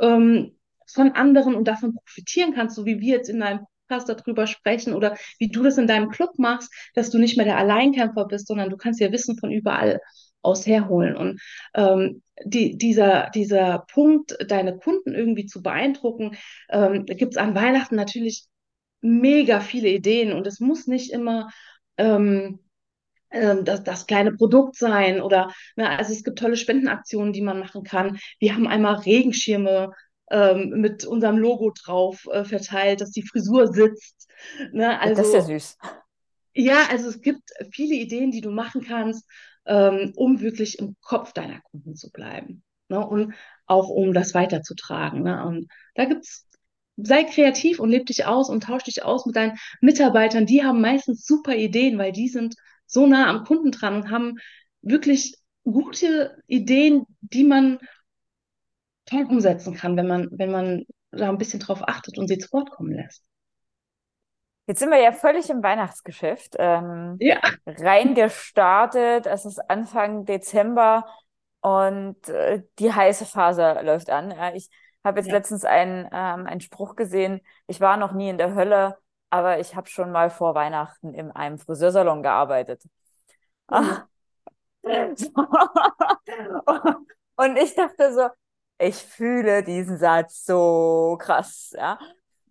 ähm, 0.00 0.56
von 0.86 1.12
anderen 1.12 1.54
und 1.54 1.66
davon 1.68 1.94
profitieren 1.94 2.54
kannst, 2.54 2.76
so 2.76 2.84
wie 2.86 3.00
wir 3.00 3.16
jetzt 3.16 3.28
in 3.28 3.40
deinem 3.40 3.66
Podcast 3.88 4.08
darüber 4.08 4.46
sprechen 4.46 4.94
oder 4.94 5.16
wie 5.38 5.48
du 5.48 5.62
das 5.62 5.78
in 5.78 5.86
deinem 5.86 6.10
Club 6.10 6.38
machst, 6.38 6.72
dass 6.94 7.10
du 7.10 7.18
nicht 7.18 7.36
mehr 7.36 7.46
der 7.46 7.58
Alleinkämpfer 7.58 8.24
bist, 8.26 8.46
sondern 8.46 8.70
du 8.70 8.76
kannst 8.76 9.00
ja 9.00 9.10
Wissen 9.12 9.36
von 9.38 9.50
überall 9.50 10.00
aus 10.42 10.66
herholen. 10.66 11.16
Und 11.16 11.40
ähm, 11.74 12.22
die, 12.44 12.78
dieser, 12.78 13.30
dieser 13.30 13.84
Punkt, 13.92 14.36
deine 14.48 14.78
Kunden 14.78 15.14
irgendwie 15.14 15.46
zu 15.46 15.62
beeindrucken, 15.62 16.36
ähm, 16.70 17.04
gibt 17.04 17.34
es 17.34 17.36
an 17.36 17.54
Weihnachten 17.54 17.96
natürlich 17.96 18.46
mega 19.02 19.60
viele 19.60 19.88
Ideen 19.88 20.32
und 20.32 20.46
es 20.46 20.60
muss 20.60 20.86
nicht 20.86 21.12
immer 21.12 21.48
ähm, 22.00 22.60
ähm, 23.30 23.64
das, 23.64 23.84
das 23.84 24.06
kleine 24.06 24.32
Produkt 24.32 24.76
sein 24.76 25.20
oder 25.20 25.52
ne, 25.76 25.88
also 25.88 26.12
es 26.12 26.24
gibt 26.24 26.38
tolle 26.38 26.56
Spendenaktionen, 26.56 27.32
die 27.32 27.42
man 27.42 27.60
machen 27.60 27.82
kann. 27.84 28.18
Wir 28.38 28.54
haben 28.54 28.66
einmal 28.68 28.96
Regenschirme 28.96 29.92
ähm, 30.30 30.70
mit 30.80 31.04
unserem 31.06 31.38
Logo 31.38 31.72
drauf 31.72 32.26
äh, 32.32 32.44
verteilt, 32.44 33.00
dass 33.00 33.10
die 33.12 33.26
Frisur 33.26 33.68
sitzt. 33.72 34.28
Ne? 34.72 34.98
Ja, 35.02 35.12
das 35.12 35.20
ist 35.28 35.32
ja 35.34 35.40
Also 35.40 35.46
süß. 35.46 35.78
ja, 36.54 36.86
also 36.90 37.08
es 37.08 37.20
gibt 37.20 37.50
viele 37.72 37.94
Ideen, 37.94 38.30
die 38.30 38.40
du 38.40 38.50
machen 38.50 38.82
kannst, 38.82 39.26
ähm, 39.66 40.12
um 40.16 40.40
wirklich 40.40 40.78
im 40.78 40.96
Kopf 41.00 41.32
deiner 41.32 41.60
Kunden 41.62 41.94
zu 41.96 42.10
bleiben. 42.10 42.64
Ne? 42.88 43.06
Und 43.06 43.34
auch 43.66 43.88
um 43.88 44.12
das 44.12 44.34
weiterzutragen. 44.34 45.22
Ne? 45.22 45.44
Und 45.44 45.68
da 45.94 46.04
gibt's 46.06 46.46
sei 47.04 47.24
kreativ 47.24 47.80
und 47.80 47.90
leb 47.90 48.06
dich 48.06 48.26
aus 48.26 48.48
und 48.48 48.64
tausch 48.64 48.84
dich 48.84 49.04
aus 49.04 49.26
mit 49.26 49.36
deinen 49.36 49.58
Mitarbeitern. 49.80 50.46
Die 50.46 50.64
haben 50.64 50.80
meistens 50.80 51.24
super 51.26 51.54
Ideen, 51.54 51.98
weil 51.98 52.12
die 52.12 52.28
sind 52.28 52.54
so 52.86 53.06
nah 53.06 53.28
am 53.28 53.44
Kunden 53.44 53.70
dran 53.72 53.96
und 53.96 54.10
haben 54.10 54.36
wirklich 54.82 55.36
gute 55.64 56.36
Ideen, 56.46 57.04
die 57.20 57.44
man 57.44 57.78
toll 59.06 59.24
umsetzen 59.28 59.74
kann, 59.74 59.96
wenn 59.96 60.06
man, 60.06 60.28
wenn 60.32 60.50
man 60.50 60.84
da 61.10 61.28
ein 61.28 61.38
bisschen 61.38 61.60
drauf 61.60 61.82
achtet 61.86 62.18
und 62.18 62.28
sie 62.28 62.38
zu 62.38 62.52
Wort 62.52 62.70
kommen 62.70 62.92
lässt. 62.92 63.22
Jetzt 64.66 64.78
sind 64.78 64.90
wir 64.90 65.00
ja 65.00 65.10
völlig 65.12 65.50
im 65.50 65.62
Weihnachtsgeschäft 65.62 66.54
ähm, 66.58 67.16
Ja, 67.18 67.40
reingestartet. 67.66 69.26
Es 69.26 69.44
ist 69.44 69.58
Anfang 69.68 70.24
Dezember 70.26 71.06
und 71.60 72.28
äh, 72.28 72.62
die 72.78 72.92
heiße 72.92 73.26
Phase 73.26 73.80
läuft 73.82 74.10
an. 74.10 74.30
Ja, 74.30 74.54
ich 74.54 74.70
habe 75.04 75.20
jetzt 75.20 75.28
ja. 75.28 75.34
letztens 75.34 75.64
einen, 75.64 76.06
ähm, 76.12 76.46
einen 76.46 76.60
Spruch 76.60 76.96
gesehen. 76.96 77.40
Ich 77.66 77.80
war 77.80 77.96
noch 77.96 78.12
nie 78.12 78.28
in 78.28 78.38
der 78.38 78.54
Hölle, 78.54 78.98
aber 79.30 79.60
ich 79.60 79.76
habe 79.76 79.88
schon 79.88 80.12
mal 80.12 80.30
vor 80.30 80.54
Weihnachten 80.54 81.14
in 81.14 81.30
einem 81.30 81.58
Friseursalon 81.58 82.22
gearbeitet. 82.22 82.82
Oh. 83.68 83.76
Ah. 83.76 84.06
Und 87.36 87.56
ich 87.56 87.74
dachte 87.74 88.12
so, 88.12 88.28
ich 88.78 88.96
fühle 88.96 89.62
diesen 89.62 89.98
Satz 89.98 90.44
so 90.44 91.16
krass, 91.20 91.72
ja. 91.76 91.98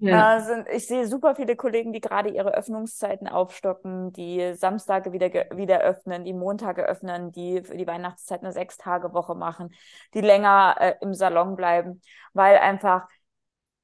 Ja, 0.01 0.39
sind, 0.39 0.67
ich 0.69 0.87
sehe 0.87 1.07
super 1.07 1.35
viele 1.35 1.55
Kollegen, 1.57 1.91
die 1.93 1.99
gerade 1.99 2.29
ihre 2.29 2.53
Öffnungszeiten 2.55 3.27
aufstocken, 3.27 4.13
die 4.13 4.53
Samstage 4.55 5.11
wieder, 5.11 5.29
wieder 5.55 5.81
öffnen, 5.81 6.23
die 6.23 6.33
Montage 6.33 6.83
öffnen, 6.85 7.31
die 7.31 7.61
für 7.63 7.77
die 7.77 7.85
Weihnachtszeit 7.85 8.41
eine 8.41 8.53
Sechs-Tage-Woche 8.53 9.35
machen, 9.35 9.69
die 10.13 10.21
länger 10.21 10.75
äh, 10.79 10.95
im 11.01 11.13
Salon 11.13 11.55
bleiben, 11.57 12.01
weil 12.33 12.57
einfach, 12.57 13.07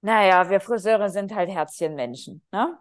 naja, 0.01 0.49
wir 0.49 0.61
Friseure 0.61 1.09
sind 1.09 1.35
halt 1.35 1.49
Herzchenmenschen, 1.49 2.43
ne? 2.51 2.77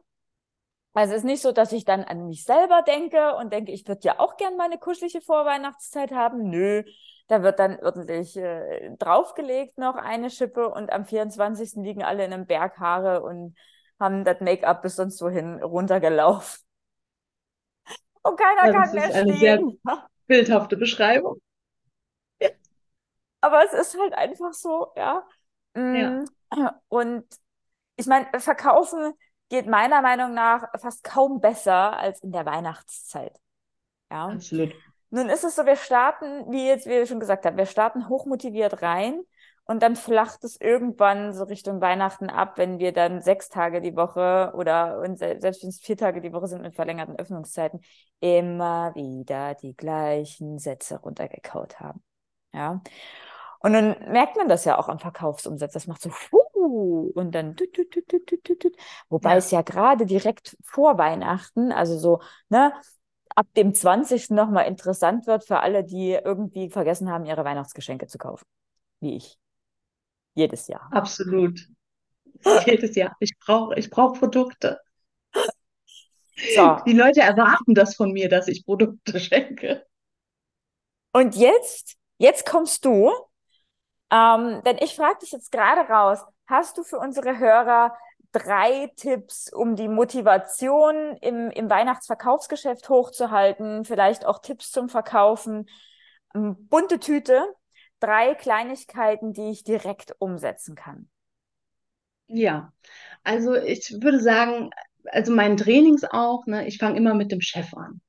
Also 0.94 1.12
es 1.14 1.18
ist 1.20 1.24
nicht 1.24 1.42
so, 1.42 1.52
dass 1.52 1.72
ich 1.72 1.84
dann 1.84 2.04
an 2.04 2.26
mich 2.28 2.44
selber 2.44 2.82
denke 2.82 3.34
und 3.36 3.52
denke, 3.52 3.72
ich 3.72 3.86
würde 3.88 4.00
ja 4.04 4.20
auch 4.20 4.36
gern 4.36 4.56
meine 4.56 4.78
kuschelige 4.78 5.20
Vorweihnachtszeit 5.20 6.12
haben. 6.12 6.48
Nö, 6.50 6.84
da 7.28 7.42
wird 7.42 7.58
dann 7.58 7.80
ordentlich 7.80 8.36
äh, 8.36 8.90
draufgelegt 8.98 9.76
noch 9.78 9.96
eine 9.96 10.30
Schippe 10.30 10.68
und 10.70 10.92
am 10.92 11.04
24. 11.04 11.82
liegen 11.82 12.04
alle 12.04 12.24
in 12.24 12.32
einem 12.32 12.46
Berg 12.46 12.78
Haare 12.78 13.22
und 13.22 13.56
haben 13.98 14.24
das 14.24 14.40
Make-up 14.40 14.82
bis 14.82 14.96
sonst 14.96 15.20
wohin 15.22 15.62
runtergelaufen. 15.62 16.60
Und 18.22 18.38
keiner 18.38 18.68
Ja, 18.68 18.72
kann 18.72 18.92
das 18.92 18.92
mehr 18.94 19.10
ist 19.10 19.14
eine 19.14 19.34
sehr 19.34 19.58
stehen. 19.58 19.80
bildhafte 20.26 20.76
Beschreibung. 20.76 21.40
Aber 23.40 23.64
es 23.64 23.72
ist 23.72 23.98
halt 24.00 24.14
einfach 24.14 24.52
so, 24.54 24.92
ja. 24.96 25.26
Ja, 25.92 26.18
Mm, 26.18 26.24
Und 26.88 27.24
ich 27.96 28.06
meine, 28.06 28.28
verkaufen 28.40 29.14
geht 29.54 29.66
meiner 29.68 30.02
Meinung 30.02 30.34
nach 30.34 30.68
fast 30.80 31.04
kaum 31.04 31.40
besser 31.40 31.96
als 31.96 32.20
in 32.22 32.32
der 32.32 32.44
Weihnachtszeit. 32.44 33.38
Ja. 34.10 34.26
absolut. 34.26 34.74
Nun 35.10 35.28
ist 35.28 35.44
es 35.44 35.54
so, 35.54 35.64
wir 35.64 35.76
starten, 35.76 36.50
wie 36.50 36.66
jetzt 36.66 36.86
wir 36.86 37.06
schon 37.06 37.20
gesagt 37.20 37.46
haben, 37.46 37.56
wir 37.56 37.66
starten 37.66 38.08
hochmotiviert 38.08 38.82
rein 38.82 39.22
und 39.64 39.80
dann 39.82 39.94
flacht 39.94 40.42
es 40.42 40.60
irgendwann 40.60 41.32
so 41.32 41.44
Richtung 41.44 41.80
Weihnachten 41.80 42.30
ab, 42.30 42.58
wenn 42.58 42.80
wir 42.80 42.92
dann 42.92 43.22
sechs 43.22 43.48
Tage 43.48 43.80
die 43.80 43.94
Woche 43.94 44.52
oder 44.56 44.98
und 44.98 45.18
se- 45.18 45.36
selbst 45.38 45.62
wenn 45.62 45.70
es 45.70 45.78
vier 45.78 45.96
Tage 45.96 46.20
die 46.20 46.32
Woche 46.32 46.48
sind 46.48 46.62
mit 46.62 46.74
verlängerten 46.74 47.16
Öffnungszeiten, 47.16 47.80
immer 48.18 48.92
wieder 48.96 49.54
die 49.54 49.76
gleichen 49.76 50.58
Sätze 50.58 50.98
runtergekaut 50.98 51.78
haben. 51.78 52.02
Ja. 52.52 52.82
Und 53.60 53.72
dann 53.72 53.96
merkt 54.10 54.36
man 54.36 54.48
das 54.48 54.64
ja 54.64 54.78
auch 54.78 54.88
am 54.88 54.98
Verkaufsumsatz. 54.98 55.72
Das 55.72 55.86
macht 55.86 56.02
so 56.02 56.10
Und 56.66 57.32
dann 57.34 57.56
tüt, 57.56 57.72
tüt, 57.74 57.90
tüt. 57.90 58.76
Wobei 59.08 59.36
Ja, 59.36 59.38
es 59.38 59.50
ja 59.50 59.62
gerade 59.62 60.06
direkt 60.06 60.56
vor 60.64 60.98
Weihnachten, 60.98 61.72
also 61.72 61.98
so, 61.98 62.20
ne, 62.48 62.72
ab 63.34 63.46
dem 63.56 63.74
20. 63.74 64.34
nochmal 64.34 64.66
interessant 64.68 65.26
wird 65.26 65.44
für 65.46 65.60
alle, 65.60 65.84
die 65.84 66.12
irgendwie 66.12 66.70
vergessen 66.70 67.10
haben, 67.10 67.24
ihre 67.26 67.44
Weihnachtsgeschenke 67.44 68.06
zu 68.06 68.18
kaufen. 68.18 68.44
Wie 69.00 69.16
ich. 69.16 69.38
Jedes 70.34 70.68
Jahr. 70.68 70.92
absolut. 70.92 71.60
Jedes 72.66 72.94
Jahr. 72.96 73.16
Ich 73.20 73.38
brauche, 73.38 73.74
ich 73.78 73.90
brauche 73.90 74.18
Produkte. 74.20 74.80
So, 76.46 76.80
Die 76.86 76.92
Leute 76.94 77.20
erwarten 77.20 77.74
das 77.74 77.96
von 77.96 78.12
mir, 78.12 78.28
dass 78.30 78.48
ich 78.48 78.64
Produkte 78.64 79.20
schenke. 79.20 79.84
und 81.12 81.36
jetzt, 81.36 81.96
jetzt 82.18 82.46
kommst 82.46 82.84
du, 82.84 83.10
ähm, 84.10 84.62
denn 84.64 84.78
ich 84.80 84.96
frage 84.96 85.18
dich 85.20 85.32
jetzt 85.32 85.52
gerade 85.52 85.82
raus, 85.90 86.20
hast 86.46 86.78
du 86.78 86.82
für 86.84 86.98
unsere 86.98 87.38
Hörer 87.38 87.96
drei 88.32 88.90
Tipps, 88.96 89.52
um 89.52 89.76
die 89.76 89.88
Motivation 89.88 91.16
im, 91.20 91.50
im 91.50 91.70
Weihnachtsverkaufsgeschäft 91.70 92.88
hochzuhalten, 92.88 93.84
vielleicht 93.84 94.24
auch 94.26 94.40
Tipps 94.40 94.70
zum 94.72 94.88
Verkaufen, 94.88 95.68
Ähm, 96.34 96.68
bunte 96.68 97.00
Tüte, 97.00 97.44
drei 98.00 98.34
Kleinigkeiten, 98.34 99.32
die 99.32 99.50
ich 99.50 99.64
direkt 99.64 100.14
umsetzen 100.20 100.74
kann. 100.76 101.10
Ja, 102.26 102.72
also 103.22 103.54
ich 103.54 103.92
würde 104.02 104.20
sagen, 104.20 104.70
also 105.06 105.32
meinen 105.34 105.56
Trainings 105.56 106.04
auch, 106.04 106.46
ne, 106.46 106.66
ich 106.66 106.78
fange 106.78 106.96
immer 106.96 107.14
mit 107.14 107.30
dem 107.32 107.40
Chef 107.40 107.74
an. 107.74 108.00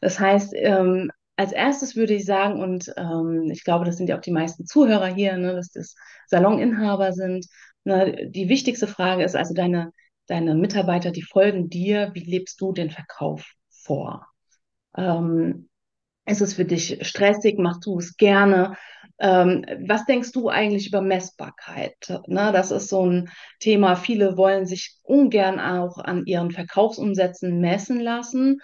Das 0.00 0.20
heißt, 0.20 0.54
ähm, 0.56 1.10
als 1.36 1.52
erstes 1.52 1.96
würde 1.96 2.14
ich 2.14 2.24
sagen, 2.24 2.60
und 2.62 2.92
ähm, 2.96 3.50
ich 3.52 3.64
glaube, 3.64 3.84
das 3.84 3.96
sind 3.96 4.08
ja 4.08 4.16
auch 4.16 4.20
die 4.22 4.32
meisten 4.32 4.66
Zuhörer 4.66 5.06
hier, 5.08 5.36
ne, 5.36 5.54
dass 5.54 5.70
das 5.70 5.94
Saloninhaber 6.28 7.12
sind. 7.12 7.46
Ne, 7.84 8.30
die 8.30 8.48
wichtigste 8.48 8.86
Frage 8.86 9.24
ist 9.24 9.36
also 9.36 9.54
deine, 9.54 9.90
deine 10.26 10.54
Mitarbeiter, 10.54 11.10
die 11.10 11.22
folgen 11.22 11.68
dir, 11.68 12.10
wie 12.14 12.24
lebst 12.24 12.60
du 12.60 12.72
den 12.72 12.90
Verkauf 12.90 13.44
vor? 13.70 14.26
Ähm, 14.96 15.68
Ist 16.26 16.40
es 16.40 16.54
für 16.54 16.64
dich 16.64 17.06
stressig? 17.06 17.58
Machst 17.58 17.86
du 17.86 17.98
es 17.98 18.16
gerne? 18.16 18.76
Ähm, 19.18 19.64
was 19.86 20.06
denkst 20.06 20.32
du 20.32 20.48
eigentlich 20.48 20.88
über 20.88 21.00
Messbarkeit? 21.02 21.96
Ne, 22.26 22.50
das 22.52 22.70
ist 22.70 22.88
so 22.88 23.06
ein 23.06 23.30
Thema. 23.60 23.96
Viele 23.96 24.36
wollen 24.36 24.66
sich 24.66 24.96
ungern 25.02 25.60
auch 25.60 25.98
an 25.98 26.26
ihren 26.26 26.50
Verkaufsumsätzen 26.50 27.60
messen 27.60 28.00
lassen, 28.00 28.60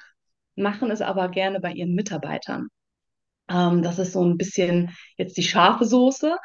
machen 0.61 0.90
es 0.90 1.02
aber 1.02 1.29
gerne 1.29 1.61
bei 1.61 1.73
ihren 1.73 1.95
Mitarbeitern. 1.95 2.69
Ähm, 3.50 3.83
das 3.83 3.99
ist 3.99 4.12
so 4.12 4.25
ein 4.25 4.37
bisschen 4.37 4.95
jetzt 5.17 5.37
die 5.37 5.43
scharfe 5.43 5.85
Soße. 5.85 6.37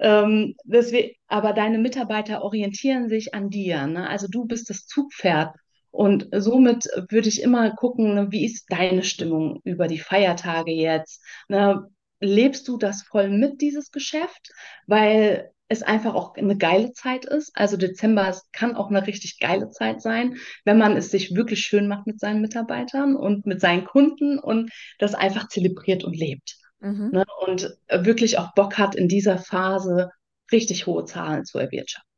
Ähm, 0.00 0.54
wir, 0.64 1.10
aber 1.28 1.52
deine 1.52 1.78
Mitarbeiter 1.78 2.42
orientieren 2.42 3.08
sich 3.08 3.34
an 3.34 3.50
dir. 3.50 3.86
Ne? 3.86 4.08
Also 4.08 4.26
du 4.28 4.44
bist 4.46 4.68
das 4.70 4.86
Zugpferd. 4.86 5.54
Und 5.90 6.28
somit 6.32 6.84
würde 7.08 7.28
ich 7.28 7.42
immer 7.42 7.70
gucken, 7.74 8.14
ne, 8.14 8.30
wie 8.30 8.44
ist 8.44 8.66
deine 8.68 9.02
Stimmung 9.02 9.60
über 9.64 9.88
die 9.88 9.98
Feiertage 9.98 10.72
jetzt? 10.72 11.24
Ne? 11.48 11.88
Lebst 12.20 12.68
du 12.68 12.76
das 12.76 13.02
voll 13.02 13.30
mit, 13.30 13.60
dieses 13.62 13.90
Geschäft? 13.90 14.50
Weil 14.86 15.50
es 15.68 15.82
einfach 15.82 16.14
auch 16.14 16.34
eine 16.34 16.56
geile 16.56 16.92
Zeit 16.92 17.24
ist. 17.24 17.52
Also 17.54 17.76
Dezember 17.76 18.34
kann 18.52 18.74
auch 18.74 18.88
eine 18.88 19.06
richtig 19.06 19.38
geile 19.38 19.70
Zeit 19.70 20.00
sein, 20.00 20.36
wenn 20.64 20.78
man 20.78 20.96
es 20.96 21.10
sich 21.10 21.34
wirklich 21.34 21.60
schön 21.60 21.88
macht 21.88 22.06
mit 22.06 22.18
seinen 22.20 22.40
Mitarbeitern 22.40 23.14
und 23.14 23.46
mit 23.46 23.60
seinen 23.60 23.84
Kunden 23.84 24.38
und 24.38 24.70
das 24.98 25.14
einfach 25.14 25.48
zelebriert 25.48 26.04
und 26.04 26.16
lebt. 26.16 26.56
Mhm. 26.80 27.10
Ne? 27.12 27.24
Und 27.46 27.76
wirklich 27.90 28.38
auch 28.38 28.54
Bock 28.54 28.78
hat, 28.78 28.94
in 28.94 29.08
dieser 29.08 29.38
Phase 29.38 30.10
richtig 30.50 30.86
hohe 30.86 31.04
Zahlen 31.04 31.44
zu 31.44 31.58
erwirtschaften. 31.58 32.08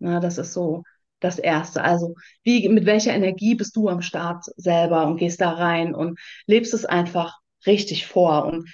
Na, 0.00 0.20
das 0.20 0.38
ist 0.38 0.52
so 0.52 0.82
das 1.20 1.38
Erste. 1.38 1.82
Also, 1.82 2.14
wie, 2.42 2.68
mit 2.68 2.86
welcher 2.86 3.14
Energie 3.14 3.54
bist 3.54 3.76
du 3.76 3.88
am 3.88 4.02
Start 4.02 4.44
selber 4.56 5.06
und 5.06 5.16
gehst 5.16 5.40
da 5.40 5.50
rein 5.52 5.94
und 5.94 6.18
lebst 6.46 6.74
es 6.74 6.84
einfach 6.84 7.38
richtig 7.66 8.06
vor. 8.06 8.44
Und 8.46 8.68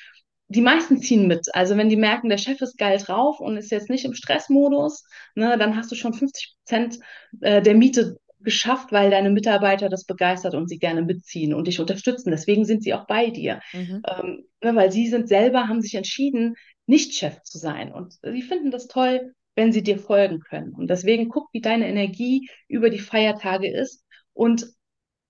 die 0.50 0.62
meisten 0.62 1.00
ziehen 1.00 1.28
mit. 1.28 1.46
Also 1.54 1.76
wenn 1.76 1.88
die 1.88 1.96
merken, 1.96 2.28
der 2.28 2.36
Chef 2.36 2.60
ist 2.60 2.76
geil 2.76 2.98
drauf 2.98 3.38
und 3.38 3.56
ist 3.56 3.70
jetzt 3.70 3.88
nicht 3.88 4.04
im 4.04 4.14
Stressmodus, 4.14 5.04
ne, 5.36 5.56
dann 5.56 5.76
hast 5.76 5.92
du 5.92 5.94
schon 5.94 6.12
50 6.12 6.56
Prozent 6.56 6.98
äh, 7.40 7.62
der 7.62 7.76
Miete 7.76 8.18
geschafft, 8.40 8.90
weil 8.90 9.10
deine 9.10 9.30
Mitarbeiter 9.30 9.88
das 9.88 10.06
begeistert 10.06 10.54
und 10.54 10.68
sie 10.68 10.78
gerne 10.78 11.02
mitziehen 11.02 11.54
und 11.54 11.68
dich 11.68 11.78
unterstützen. 11.78 12.32
Deswegen 12.32 12.64
sind 12.64 12.82
sie 12.82 12.94
auch 12.94 13.06
bei 13.06 13.30
dir. 13.30 13.60
Mhm. 13.72 14.02
Ähm, 14.08 14.44
ne, 14.62 14.74
weil 14.74 14.90
sie 14.90 15.06
sind 15.06 15.28
selber, 15.28 15.68
haben 15.68 15.82
sich 15.82 15.94
entschieden, 15.94 16.56
nicht 16.86 17.14
Chef 17.14 17.40
zu 17.42 17.58
sein. 17.58 17.92
Und 17.92 18.18
sie 18.20 18.42
finden 18.42 18.72
das 18.72 18.88
toll, 18.88 19.32
wenn 19.54 19.72
sie 19.72 19.84
dir 19.84 20.00
folgen 20.00 20.40
können. 20.40 20.74
Und 20.74 20.90
deswegen 20.90 21.28
guck, 21.28 21.48
wie 21.52 21.60
deine 21.60 21.86
Energie 21.86 22.48
über 22.66 22.90
die 22.90 22.98
Feiertage 22.98 23.70
ist 23.70 24.04
und 24.32 24.66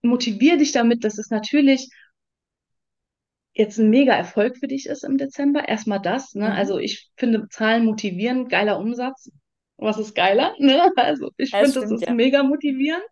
motivier 0.00 0.57
dich 0.57 0.73
damit, 0.73 1.05
dass 1.05 1.19
es 1.19 1.29
natürlich 1.29 1.91
jetzt 3.61 3.79
ein 3.79 3.90
mega 3.90 4.14
Erfolg 4.14 4.57
für 4.57 4.67
dich 4.67 4.87
ist 4.87 5.05
im 5.05 5.19
Dezember. 5.19 5.69
Erstmal 5.69 6.00
das. 6.00 6.35
Ne? 6.35 6.47
Mhm. 6.47 6.52
Also 6.52 6.79
ich 6.79 7.11
finde 7.17 7.47
Zahlen 7.50 7.85
motivieren, 7.85 8.49
geiler 8.49 8.79
Umsatz. 8.79 9.31
Was 9.76 9.99
ist 9.99 10.14
geiler? 10.14 10.55
Ne? 10.59 10.90
Also 10.97 11.31
ich 11.37 11.50
finde, 11.50 11.73
das 11.73 11.90
ist 11.90 12.07
ja. 12.07 12.12
mega 12.12 12.43
motivierend. 12.43 13.05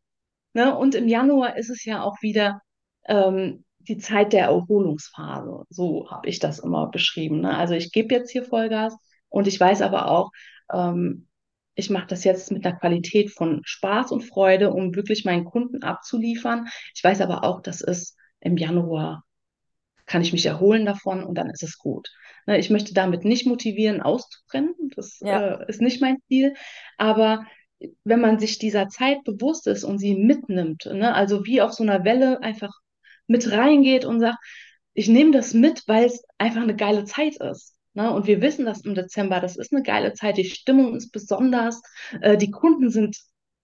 Ne? 0.54 0.76
Und 0.76 0.94
im 0.94 1.06
Januar 1.06 1.56
ist 1.56 1.70
es 1.70 1.84
ja 1.84 2.02
auch 2.02 2.16
wieder 2.22 2.60
ähm, 3.06 3.64
die 3.78 3.98
Zeit 3.98 4.32
der 4.32 4.46
Erholungsphase. 4.46 5.64
So 5.68 6.10
habe 6.10 6.28
ich 6.28 6.38
das 6.38 6.58
immer 6.58 6.90
beschrieben. 6.90 7.40
Ne? 7.40 7.56
Also 7.56 7.74
ich 7.74 7.92
gebe 7.92 8.14
jetzt 8.14 8.30
hier 8.30 8.44
Vollgas 8.44 8.96
und 9.28 9.46
ich 9.46 9.60
weiß 9.60 9.82
aber 9.82 10.10
auch, 10.10 10.30
ähm, 10.72 11.28
ich 11.74 11.90
mache 11.90 12.08
das 12.08 12.24
jetzt 12.24 12.50
mit 12.50 12.66
einer 12.66 12.76
Qualität 12.76 13.30
von 13.30 13.60
Spaß 13.64 14.10
und 14.10 14.22
Freude, 14.22 14.72
um 14.72 14.96
wirklich 14.96 15.24
meinen 15.24 15.44
Kunden 15.44 15.84
abzuliefern. 15.84 16.66
Ich 16.94 17.04
weiß 17.04 17.20
aber 17.20 17.44
auch, 17.44 17.60
dass 17.60 17.82
es 17.82 18.16
im 18.40 18.56
Januar 18.56 19.22
kann 20.08 20.22
ich 20.22 20.32
mich 20.32 20.46
erholen 20.46 20.86
davon 20.86 21.22
und 21.22 21.36
dann 21.36 21.50
ist 21.50 21.62
es 21.62 21.78
gut. 21.78 22.08
Ne, 22.46 22.58
ich 22.58 22.70
möchte 22.70 22.94
damit 22.94 23.24
nicht 23.24 23.46
motivieren, 23.46 24.00
auszubrennen. 24.00 24.74
Das 24.96 25.20
ja. 25.20 25.56
äh, 25.56 25.68
ist 25.68 25.80
nicht 25.80 26.00
mein 26.00 26.16
Ziel. 26.26 26.54
Aber 26.96 27.46
wenn 28.04 28.20
man 28.20 28.40
sich 28.40 28.58
dieser 28.58 28.88
Zeit 28.88 29.22
bewusst 29.24 29.66
ist 29.66 29.84
und 29.84 29.98
sie 29.98 30.16
mitnimmt, 30.16 30.86
ne, 30.86 31.14
also 31.14 31.44
wie 31.44 31.60
auf 31.60 31.72
so 31.72 31.84
einer 31.84 32.04
Welle 32.04 32.42
einfach 32.42 32.72
mit 33.26 33.52
reingeht 33.52 34.04
und 34.04 34.20
sagt, 34.20 34.38
ich 34.94 35.08
nehme 35.08 35.30
das 35.30 35.54
mit, 35.54 35.84
weil 35.86 36.06
es 36.06 36.24
einfach 36.38 36.62
eine 36.62 36.74
geile 36.74 37.04
Zeit 37.04 37.36
ist. 37.36 37.76
Ne? 37.94 38.12
Und 38.12 38.26
wir 38.26 38.40
wissen 38.40 38.64
das 38.64 38.80
im 38.80 38.94
Dezember, 38.94 39.40
das 39.40 39.56
ist 39.56 39.72
eine 39.72 39.82
geile 39.82 40.12
Zeit, 40.14 40.38
die 40.38 40.44
Stimmung 40.44 40.96
ist 40.96 41.10
besonders, 41.10 41.82
äh, 42.20 42.36
die 42.36 42.50
Kunden 42.50 42.90
sind 42.90 43.16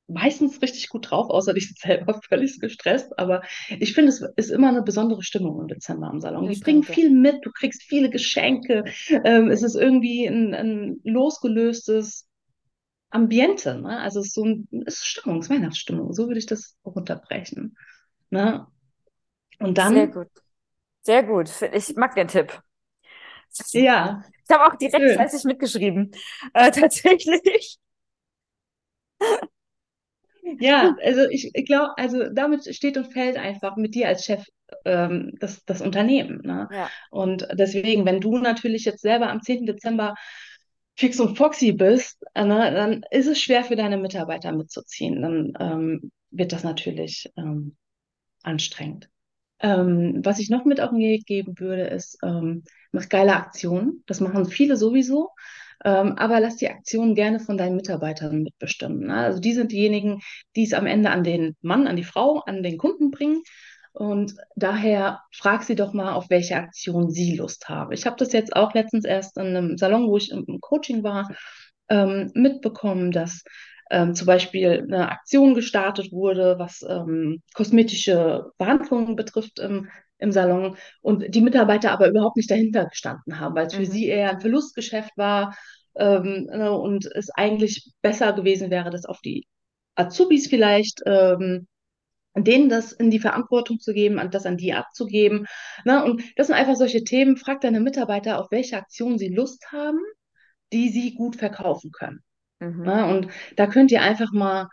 meistens 0.07 0.61
richtig 0.61 0.89
gut 0.89 1.11
drauf, 1.11 1.31
außer 1.31 1.57
ich 1.57 1.75
selber 1.79 2.21
völlig 2.29 2.61
gestresst. 2.61 3.19
Aber 3.19 3.43
ich 3.79 3.95
finde, 3.95 4.11
es 4.11 4.25
ist 4.37 4.51
immer 4.51 4.69
eine 4.69 4.83
besondere 4.83 5.23
Stimmung 5.23 5.61
im 5.61 5.69
Dezember 5.69 6.09
am 6.09 6.21
Salon. 6.21 6.47
Das 6.47 6.57
die 6.57 6.63
bringen 6.63 6.83
viel 6.83 7.11
mit, 7.11 7.45
du 7.45 7.51
kriegst 7.51 7.83
viele 7.83 8.11
Geschenke. 8.11 8.85
Ähm, 9.09 9.49
es 9.49 9.63
ist 9.63 9.75
irgendwie 9.75 10.27
ein, 10.27 10.55
ein 10.55 11.01
losgelöstes 11.05 12.27
Ambiente. 13.11 13.81
Ne? 13.81 14.01
Also 14.01 14.21
es 14.21 14.27
ist 14.27 14.35
so 14.35 14.45
ein, 14.45 14.69
es 14.87 14.99
ist 14.99 15.07
Stimmung, 15.07 15.39
es 15.39 15.47
ist 15.47 15.51
Weihnachtsstimmung. 15.51 16.13
So 16.13 16.27
würde 16.27 16.39
ich 16.39 16.47
das 16.47 16.77
runterbrechen. 16.85 17.77
Ne? 18.31 18.67
Und 19.61 19.79
dann. 19.79 19.95
Sehr 19.95 20.09
gut. 20.09 20.29
Sehr 21.03 21.23
gut. 21.23 21.51
Ich 21.73 21.95
mag 21.97 22.15
den 22.15 22.29
Tipp. 22.29 22.61
Ja. 23.73 24.25
Ich 24.47 24.55
habe 24.55 24.67
auch 24.67 24.77
direkt 24.77 24.97
schön. 24.97 25.15
fleißig 25.15 25.45
mitgeschrieben. 25.45 26.11
Äh, 26.53 26.71
tatsächlich. 26.73 27.79
Ja, 30.61 30.95
also 31.03 31.23
ich, 31.31 31.51
ich 31.55 31.67
glaube, 31.67 31.97
also 31.97 32.29
damit 32.31 32.65
steht 32.75 32.97
und 32.97 33.13
fällt 33.13 33.37
einfach 33.37 33.77
mit 33.77 33.95
dir 33.95 34.09
als 34.09 34.25
Chef 34.25 34.45
ähm, 34.85 35.33
das, 35.41 35.65
das 35.65 35.81
Unternehmen. 35.81 36.41
Ne? 36.45 36.69
Ja. 36.71 36.91
Und 37.11 37.47
deswegen, 37.55 38.05
wenn 38.05 38.21
du 38.21 38.39
natürlich 38.39 38.85
jetzt 38.85 39.03
selber 39.03 39.31
am 39.31 39.43
10. 39.43 39.67
Dezember 39.67 40.15
fix 40.97 41.19
und 41.21 41.37
foxy 41.37 41.73
bist, 41.73 42.23
äh, 42.35 42.45
ne, 42.45 42.71
dann 42.73 43.05
ist 43.11 43.27
es 43.27 43.41
schwer 43.41 43.65
für 43.65 43.77
deine 43.77 43.97
Mitarbeiter 43.97 44.53
mitzuziehen. 44.53 45.23
Dann 45.23 45.53
ähm, 45.59 46.13
wird 46.31 46.53
das 46.53 46.63
natürlich 46.65 47.31
ähm, 47.37 47.77
anstrengend. 48.43 49.09
Ähm, 49.61 50.21
was 50.25 50.39
ich 50.39 50.51
noch 50.51 50.65
mit 50.65 50.81
auf 50.81 50.91
den 50.91 50.99
Weg 50.99 51.27
geben 51.27 51.59
würde, 51.59 51.85
ist, 51.85 52.19
ähm, 52.23 52.65
mach 52.93 53.09
geile 53.09 53.35
Aktionen. 53.37 54.03
Das 54.07 54.21
machen 54.21 54.47
viele 54.47 54.77
sowieso. 54.77 55.31
Ähm, 55.85 56.15
aber 56.17 56.41
lass 56.41 56.57
die 56.57 56.71
Aktion 56.71 57.15
gerne 57.15 57.41
von 57.41 57.59
deinen 57.59 57.77
Mitarbeitern 57.77 58.43
mitbestimmen. 58.43 59.07
Ne? 59.07 59.17
Also 59.17 59.39
die 59.39 59.53
sind 59.53 59.71
diejenigen, 59.71 60.21
die 60.57 60.65
es 60.65 60.73
am 60.73 60.87
Ende 60.87 61.11
an 61.11 61.25
den 61.25 61.57
Mann, 61.61 61.87
an 61.87 61.97
die 61.97 62.05
Frau, 62.05 62.41
an 62.41 62.63
den 62.63 62.79
Kunden 62.79 63.11
bringen. 63.11 63.43
Und 63.93 64.35
daher 64.57 65.21
frag 65.31 65.63
sie 65.63 65.77
doch 65.77 65.93
mal, 65.93 66.15
auf 66.15 66.31
welche 66.31 66.57
Aktion 66.57 67.11
sie 67.11 67.37
Lust 67.37 67.69
haben. 67.69 67.93
Ich 67.93 68.07
habe 68.07 68.17
das 68.19 68.33
jetzt 68.33 68.57
auch 68.57 68.75
letztens 68.75 69.05
erst 69.05 69.37
in 69.37 69.57
einem 69.57 69.79
Salon, 69.79 70.09
wo 70.09 70.17
ich 70.17 70.33
im 70.33 70.59
Coaching 70.61 71.05
war, 71.05 71.29
ähm, 71.89 72.33
mitbekommen, 72.35 73.13
dass 73.13 73.45
ähm, 73.91 74.15
zum 74.15 74.27
Beispiel 74.27 74.83
eine 74.83 75.11
Aktion 75.11 75.55
gestartet 75.55 76.11
wurde, 76.11 76.59
was 76.59 76.85
ähm, 76.89 77.43
kosmetische 77.55 78.47
Behandlungen 78.59 79.15
betrifft 79.15 79.59
im, 79.61 79.89
im 80.19 80.33
Salon 80.33 80.77
und 81.03 81.35
die 81.35 81.41
Mitarbeiter 81.41 81.93
aber 81.93 82.09
überhaupt 82.09 82.37
nicht 82.37 82.51
dahinter 82.51 82.87
gestanden 82.87 83.41
haben, 83.41 83.55
weil 83.55 83.67
es 83.67 83.75
mhm. 83.75 83.79
für 83.79 83.87
sie 83.87 84.07
eher 84.07 84.31
ein 84.31 84.41
Verlustgeschäft 84.41 85.17
war 85.17 85.57
ähm, 85.97 86.47
ne, 86.47 86.73
und 86.73 87.07
es 87.07 87.31
eigentlich 87.31 87.93
besser 88.03 88.33
gewesen 88.33 88.71
wäre, 88.71 88.91
das 88.91 89.05
auf 89.05 89.21
die 89.21 89.47
Azubis 89.97 90.49
vielleicht 90.49 91.03
ähm, 91.07 91.67
denen 92.37 92.69
das 92.69 92.93
in 92.93 93.11
die 93.11 93.21
Verantwortung 93.21 93.79
zu 93.79 93.93
geben, 93.93 94.21
das 94.31 94.47
an 94.47 94.57
die 94.57 94.73
abzugeben. 94.75 95.47
Ne? 95.85 96.05
Und 96.05 96.23
das 96.37 96.49
sind 96.49 96.57
einfach 96.57 96.75
solche 96.75 97.05
Themen. 97.05 97.37
Frag 97.37 97.61
deine 97.61 97.81
Mitarbeiter, 97.81 98.41
auf 98.41 98.51
welche 98.51 98.77
Aktionen 98.77 99.19
sie 99.19 99.29
Lust 99.29 99.71
haben, 99.71 100.01
die 100.73 100.89
sie 100.89 101.15
gut 101.15 101.37
verkaufen 101.37 101.93
können. 101.93 102.25
Mhm. 102.59 102.83
Ne? 102.83 103.07
Und 103.07 103.29
da 103.57 103.67
könnt 103.67 103.93
ihr 103.93 104.03
einfach 104.03 104.33
mal 104.33 104.69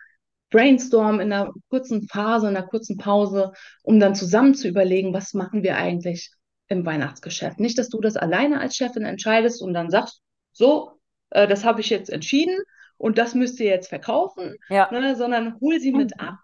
brainstormen 0.52 1.22
in 1.22 1.34
einer 1.34 1.52
kurzen 1.70 2.08
Phase, 2.08 2.48
in 2.48 2.56
einer 2.56 2.68
kurzen 2.68 2.98
Pause, 2.98 3.54
um 3.82 4.00
dann 4.00 4.16
zusammen 4.16 4.54
zu 4.54 4.68
überlegen, 4.68 5.14
was 5.14 5.34
machen 5.34 5.64
wir 5.64 5.78
eigentlich 5.78 6.32
im 6.68 6.86
Weihnachtsgeschäft. 6.86 7.60
Nicht, 7.60 7.78
dass 7.78 7.90
du 7.90 8.00
das 8.00 8.16
alleine 8.16 8.60
als 8.62 8.76
Chefin 8.76 9.04
entscheidest 9.04 9.62
und 9.62 9.74
dann 9.74 9.90
sagst, 9.90 10.22
so, 10.52 10.92
äh, 11.32 11.48
das 11.48 11.66
habe 11.66 11.82
ich 11.82 11.90
jetzt 11.90 12.10
entschieden 12.10 12.58
und 12.98 13.18
das 13.18 13.34
müsst 13.34 13.60
ihr 13.60 13.68
jetzt 13.68 13.90
verkaufen, 13.90 14.56
ja. 14.70 14.92
ne, 14.92 15.16
sondern 15.16 15.60
hol 15.60 15.80
sie 15.80 15.92
mit 15.92 16.20
ab 16.20 16.38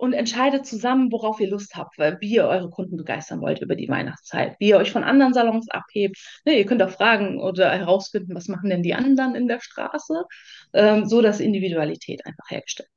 und 0.00 0.14
entscheidet 0.14 0.66
zusammen, 0.66 1.12
worauf 1.12 1.40
ihr 1.40 1.50
Lust 1.50 1.76
habt, 1.76 1.98
wie 1.98 2.34
ihr 2.34 2.46
eure 2.46 2.70
Kunden 2.70 2.96
begeistern 2.96 3.42
wollt 3.42 3.60
über 3.60 3.76
die 3.76 3.88
Weihnachtszeit, 3.88 4.56
wie 4.58 4.68
ihr 4.68 4.78
euch 4.78 4.92
von 4.92 5.04
anderen 5.04 5.34
Salons 5.34 5.68
abhebt. 5.68 6.16
Ne, 6.46 6.58
ihr 6.58 6.64
könnt 6.64 6.82
auch 6.82 6.90
fragen 6.90 7.38
oder 7.38 7.70
herausfinden, 7.70 8.34
was 8.34 8.48
machen 8.48 8.70
denn 8.70 8.82
die 8.82 8.94
anderen 8.94 9.34
in 9.34 9.46
der 9.46 9.60
Straße, 9.60 10.24
ähm, 10.72 11.06
so 11.06 11.20
dass 11.20 11.40
Individualität 11.40 12.24
einfach 12.24 12.50
hergestellt. 12.50 12.88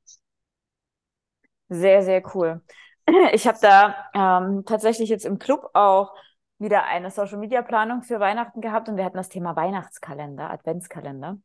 Sehr, 1.74 2.02
sehr 2.02 2.22
cool. 2.34 2.62
Ich 3.32 3.46
habe 3.46 3.58
da 3.60 3.94
ähm, 4.14 4.64
tatsächlich 4.64 5.10
jetzt 5.10 5.26
im 5.26 5.38
Club 5.38 5.68
auch 5.74 6.14
wieder 6.58 6.84
eine 6.84 7.10
Social 7.10 7.36
Media 7.36 7.60
Planung 7.60 8.02
für 8.02 8.18
Weihnachten 8.18 8.62
gehabt 8.62 8.88
und 8.88 8.96
wir 8.96 9.04
hatten 9.04 9.18
das 9.18 9.28
Thema 9.28 9.56
Weihnachtskalender, 9.56 10.50
Adventskalender. 10.50 11.36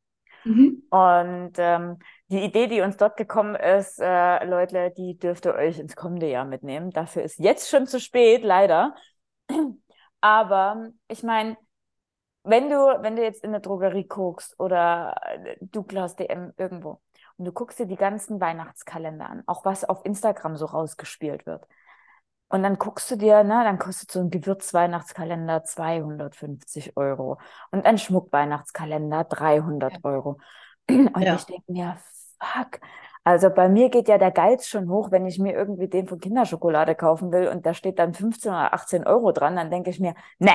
Mhm. 0.46 0.84
Und 0.90 1.54
ähm, 1.58 2.00
die 2.30 2.46
Idee, 2.46 2.68
die 2.68 2.80
uns 2.80 2.96
dort 2.96 3.18
gekommen 3.18 3.56
ist, 3.56 4.00
äh, 4.00 4.46
Leute, 4.46 4.94
die 4.96 5.18
dürft 5.18 5.46
ihr 5.46 5.56
euch 5.56 5.80
ins 5.80 5.98
kommende 5.98 6.30
Jahr 6.30 6.46
mitnehmen. 6.46 6.92
Dafür 6.92 7.24
ist 7.24 7.40
jetzt 7.40 7.70
schon 7.70 7.88
zu 7.88 8.00
spät, 8.00 8.44
leider. 8.44 8.96
Aber 10.22 10.92
ich 11.10 11.24
meine, 11.24 11.58
wenn 12.44 12.70
du, 12.70 12.78
wenn 12.78 13.18
du 13.18 13.24
jetzt 13.24 13.44
in 13.44 13.52
der 13.52 13.60
Drogerie 13.60 14.08
guckst 14.08 14.58
oder 14.60 15.20
Douglas 15.60 16.16
DM 16.16 16.54
irgendwo 16.56 17.02
und 17.40 17.46
du 17.46 17.54
guckst 17.54 17.80
dir 17.80 17.86
die 17.86 17.96
ganzen 17.96 18.42
Weihnachtskalender 18.42 19.30
an, 19.30 19.44
auch 19.48 19.64
was 19.64 19.86
auf 19.86 20.06
Instagram 20.06 20.58
so 20.58 20.66
rausgespielt 20.66 21.46
wird. 21.46 21.66
Und 22.50 22.64
dann 22.64 22.78
guckst 22.78 23.10
du 23.12 23.16
dir, 23.16 23.44
ne, 23.44 23.64
dann 23.64 23.80
kostet 23.80 24.12
so 24.12 24.20
ein 24.20 24.30
Gewürz-Weihnachtskalender 24.30 25.64
250 25.64 26.98
Euro 26.98 27.40
und 27.72 27.86
ein 27.86 27.98
Schmuck-Weihnachtskalender 27.98 29.24
300 29.24 29.94
ja. 29.94 30.00
Euro. 30.04 30.40
Und 30.90 31.22
ja. 31.22 31.36
ich 31.36 31.46
denke 31.46 31.72
mir, 31.72 31.98
fuck. 32.42 32.80
Also 33.24 33.52
bei 33.52 33.70
mir 33.70 33.90
geht 33.90 34.08
ja 34.08 34.18
der 34.18 34.32
Geiz 34.32 34.68
schon 34.68 34.90
hoch, 34.90 35.12
wenn 35.12 35.28
ich 35.28 35.38
mir 35.38 35.54
irgendwie 35.54 35.88
den 35.88 36.08
von 36.08 36.20
Kinderschokolade 36.20 36.96
kaufen 36.96 37.32
will 37.32 37.50
und 37.50 37.66
da 37.66 37.76
steht 37.76 38.00
dann 38.00 38.14
15 38.14 38.52
oder 38.52 38.74
18 38.74 39.06
Euro 39.06 39.32
dran, 39.32 39.56
dann 39.56 39.70
denke 39.70 39.92
ich 39.92 40.00
mir, 40.00 40.16
ne, 40.40 40.54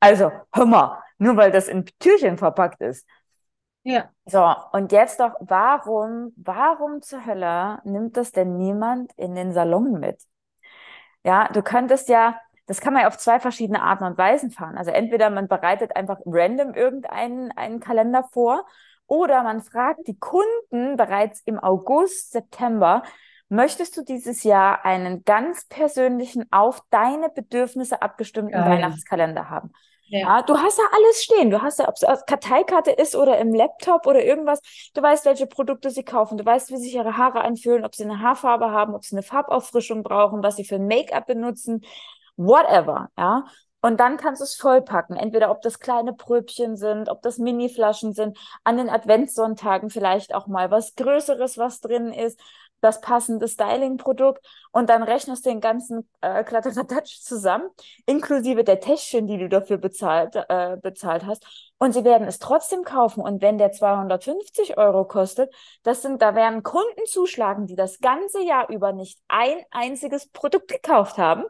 also 0.00 0.30
hör 0.52 0.66
mal, 0.66 1.02
nur 1.18 1.36
weil 1.36 1.50
das 1.50 1.68
in 1.68 1.86
Türchen 1.98 2.36
verpackt 2.36 2.82
ist. 2.82 3.06
Ja. 3.82 4.10
So, 4.26 4.54
und 4.72 4.92
jetzt 4.92 5.20
doch, 5.20 5.34
warum, 5.40 6.32
warum 6.36 7.02
zur 7.02 7.24
Hölle 7.24 7.80
nimmt 7.84 8.16
das 8.16 8.32
denn 8.32 8.56
niemand 8.56 9.12
in 9.16 9.34
den 9.34 9.52
Salon 9.52 9.98
mit? 9.98 10.22
Ja, 11.24 11.48
du 11.48 11.62
könntest 11.62 12.08
ja, 12.08 12.38
das 12.66 12.80
kann 12.80 12.92
man 12.92 13.02
ja 13.02 13.08
auf 13.08 13.18
zwei 13.18 13.40
verschiedene 13.40 13.82
Arten 13.82 14.04
und 14.04 14.18
Weisen 14.18 14.50
fahren. 14.50 14.76
Also 14.76 14.90
entweder 14.90 15.30
man 15.30 15.48
bereitet 15.48 15.96
einfach 15.96 16.18
random 16.26 16.74
irgendeinen 16.74 17.52
einen 17.52 17.80
Kalender 17.80 18.24
vor 18.32 18.66
oder 19.06 19.42
man 19.42 19.62
fragt 19.62 20.06
die 20.06 20.18
Kunden 20.18 20.96
bereits 20.96 21.40
im 21.44 21.58
August, 21.58 22.32
September, 22.32 23.02
möchtest 23.48 23.96
du 23.96 24.04
dieses 24.04 24.44
Jahr 24.44 24.84
einen 24.84 25.24
ganz 25.24 25.66
persönlichen, 25.66 26.46
auf 26.52 26.80
deine 26.90 27.28
Bedürfnisse 27.28 28.00
abgestimmten 28.00 28.52
Geil. 28.52 28.70
Weihnachtskalender 28.70 29.50
haben? 29.50 29.72
Ja. 30.10 30.42
du 30.42 30.56
hast 30.58 30.78
ja 30.78 30.84
alles 30.92 31.22
stehen. 31.22 31.50
Du 31.50 31.62
hast 31.62 31.78
ja, 31.78 31.88
ob 31.88 31.94
es 31.94 32.04
aus 32.04 32.26
Karteikarte 32.26 32.90
ist 32.90 33.14
oder 33.14 33.38
im 33.38 33.54
Laptop 33.54 34.06
oder 34.06 34.22
irgendwas. 34.24 34.60
Du 34.94 35.02
weißt, 35.02 35.24
welche 35.24 35.46
Produkte 35.46 35.90
sie 35.90 36.02
kaufen. 36.02 36.36
Du 36.36 36.44
weißt, 36.44 36.70
wie 36.70 36.76
sich 36.76 36.94
ihre 36.94 37.16
Haare 37.16 37.42
anfühlen, 37.42 37.84
ob 37.84 37.94
sie 37.94 38.04
eine 38.04 38.20
Haarfarbe 38.20 38.70
haben, 38.70 38.94
ob 38.94 39.04
sie 39.04 39.14
eine 39.14 39.22
Farbauffrischung 39.22 40.02
brauchen, 40.02 40.42
was 40.42 40.56
sie 40.56 40.64
für 40.64 40.78
Make-up 40.78 41.26
benutzen, 41.26 41.82
whatever. 42.36 43.08
Ja, 43.16 43.44
und 43.82 43.98
dann 43.98 44.16
kannst 44.16 44.40
du 44.40 44.44
es 44.44 44.56
vollpacken. 44.56 45.16
Entweder 45.16 45.50
ob 45.50 45.62
das 45.62 45.78
kleine 45.78 46.12
Pröbchen 46.12 46.76
sind, 46.76 47.08
ob 47.08 47.22
das 47.22 47.38
Mini-Flaschen 47.38 48.12
sind, 48.12 48.36
an 48.64 48.76
den 48.76 48.90
Adventssonntagen 48.90 49.90
vielleicht 49.90 50.34
auch 50.34 50.46
mal 50.46 50.70
was 50.70 50.94
Größeres, 50.96 51.56
was 51.56 51.80
drin 51.80 52.12
ist, 52.12 52.40
das 52.80 53.00
passende 53.00 53.48
Styling-Produkt 53.48 54.46
und 54.72 54.88
dann 54.88 55.02
rechnest 55.02 55.44
du 55.44 55.50
den 55.50 55.60
ganzen 55.60 56.08
äh, 56.20 56.44
Kladderadatsch 56.44 57.20
zusammen, 57.20 57.68
inklusive 58.06 58.64
der 58.64 58.80
Täschchen, 58.80 59.26
die 59.26 59.38
du 59.38 59.48
dafür 59.48 59.78
bezahlt, 59.78 60.36
äh, 60.36 60.76
bezahlt 60.80 61.26
hast. 61.26 61.72
Und 61.78 61.92
sie 61.92 62.04
werden 62.04 62.26
es 62.26 62.38
trotzdem 62.38 62.82
kaufen. 62.82 63.20
Und 63.22 63.42
wenn 63.42 63.58
der 63.58 63.72
250 63.72 64.76
Euro 64.78 65.04
kostet, 65.04 65.54
das 65.82 66.02
sind, 66.02 66.22
da 66.22 66.34
werden 66.34 66.62
Kunden 66.62 67.06
zuschlagen, 67.06 67.66
die 67.66 67.76
das 67.76 68.00
ganze 68.00 68.42
Jahr 68.42 68.68
über 68.68 68.92
nicht 68.92 69.18
ein 69.28 69.64
einziges 69.70 70.28
Produkt 70.28 70.68
gekauft 70.68 71.18
haben 71.18 71.44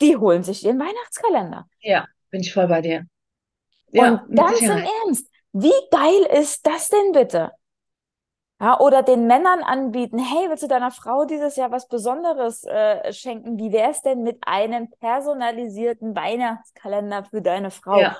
die 0.00 0.16
holen 0.16 0.42
sich 0.42 0.60
den 0.62 0.78
Weihnachtskalender. 0.78 1.68
Ja, 1.80 2.06
bin 2.30 2.40
ich 2.40 2.52
voll 2.52 2.68
bei 2.68 2.80
dir. 2.80 3.06
Ja, 3.90 4.12
und 4.26 4.36
ganz 4.36 4.60
im 4.60 4.70
Ernst, 4.70 5.30
wie 5.52 5.72
geil 5.90 6.40
ist 6.40 6.66
das 6.66 6.88
denn 6.88 7.12
bitte? 7.12 7.52
Ja, 8.60 8.80
oder 8.80 9.04
den 9.04 9.28
Männern 9.28 9.62
anbieten, 9.62 10.18
hey, 10.18 10.48
willst 10.48 10.64
du 10.64 10.68
deiner 10.68 10.90
Frau 10.90 11.24
dieses 11.24 11.54
Jahr 11.54 11.70
was 11.70 11.86
Besonderes 11.86 12.64
äh, 12.64 13.12
schenken? 13.12 13.56
Wie 13.56 13.70
wäre 13.72 13.90
es 13.90 14.02
denn 14.02 14.24
mit 14.24 14.38
einem 14.46 14.90
personalisierten 14.98 16.16
Weihnachtskalender 16.16 17.24
für 17.24 17.40
deine 17.40 17.70
Frau? 17.70 18.00
Ja. 18.00 18.16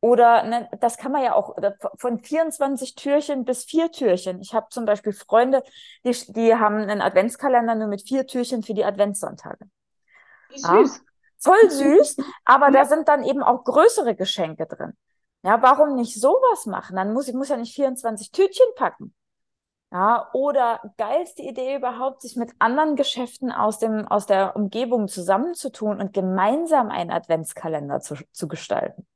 Oder 0.00 0.42
ne, 0.42 0.68
das 0.80 0.98
kann 0.98 1.12
man 1.12 1.22
ja 1.22 1.34
auch 1.34 1.56
von 1.98 2.18
24 2.18 2.96
Türchen 2.96 3.44
bis 3.44 3.64
vier 3.64 3.90
Türchen. 3.92 4.40
Ich 4.40 4.54
habe 4.54 4.66
zum 4.70 4.84
Beispiel 4.84 5.12
Freunde, 5.12 5.62
die, 6.04 6.12
die 6.32 6.54
haben 6.54 6.76
einen 6.76 7.00
Adventskalender 7.00 7.76
nur 7.76 7.88
mit 7.88 8.02
vier 8.06 8.26
Türchen 8.26 8.62
für 8.62 8.74
die 8.74 8.84
Adventssonntage. 8.84 9.66
Süß. 10.50 10.62
Ja? 10.62 10.84
voll 11.38 11.70
süß, 11.70 12.16
aber 12.44 12.70
da 12.70 12.84
sind 12.84 13.08
dann 13.08 13.24
eben 13.24 13.42
auch 13.42 13.64
größere 13.64 14.14
Geschenke 14.14 14.66
drin. 14.66 14.92
Ja, 15.42 15.62
warum 15.62 15.94
nicht 15.94 16.20
sowas 16.20 16.66
machen? 16.66 16.96
Dann 16.96 17.12
muss 17.12 17.28
ich 17.28 17.34
muss 17.34 17.48
ja 17.48 17.56
nicht 17.56 17.74
24 17.74 18.32
Tütchen 18.32 18.66
packen. 18.74 19.14
Ja, 19.96 20.28
oder 20.34 20.92
geilste 20.98 21.40
Idee 21.40 21.74
überhaupt, 21.76 22.20
sich 22.20 22.36
mit 22.36 22.50
anderen 22.58 22.96
Geschäften 22.96 23.50
aus 23.50 23.78
dem, 23.78 24.06
aus 24.06 24.26
der 24.26 24.54
Umgebung 24.54 25.08
zusammenzutun 25.08 26.02
und 26.02 26.12
gemeinsam 26.12 26.90
einen 26.90 27.10
Adventskalender 27.10 28.00
zu, 28.00 28.16
zu 28.30 28.46
gestalten. 28.46 29.06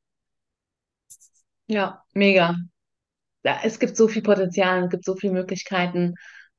Ja, 1.67 2.03
mega. 2.15 2.57
Ja, 3.43 3.59
es 3.63 3.79
gibt 3.79 3.95
so 3.95 4.09
viel 4.09 4.23
Potenzial, 4.23 4.85
es 4.85 4.91
gibt 4.91 5.05
so 5.05 5.17
viele 5.17 5.35
Möglichkeiten, 5.35 6.15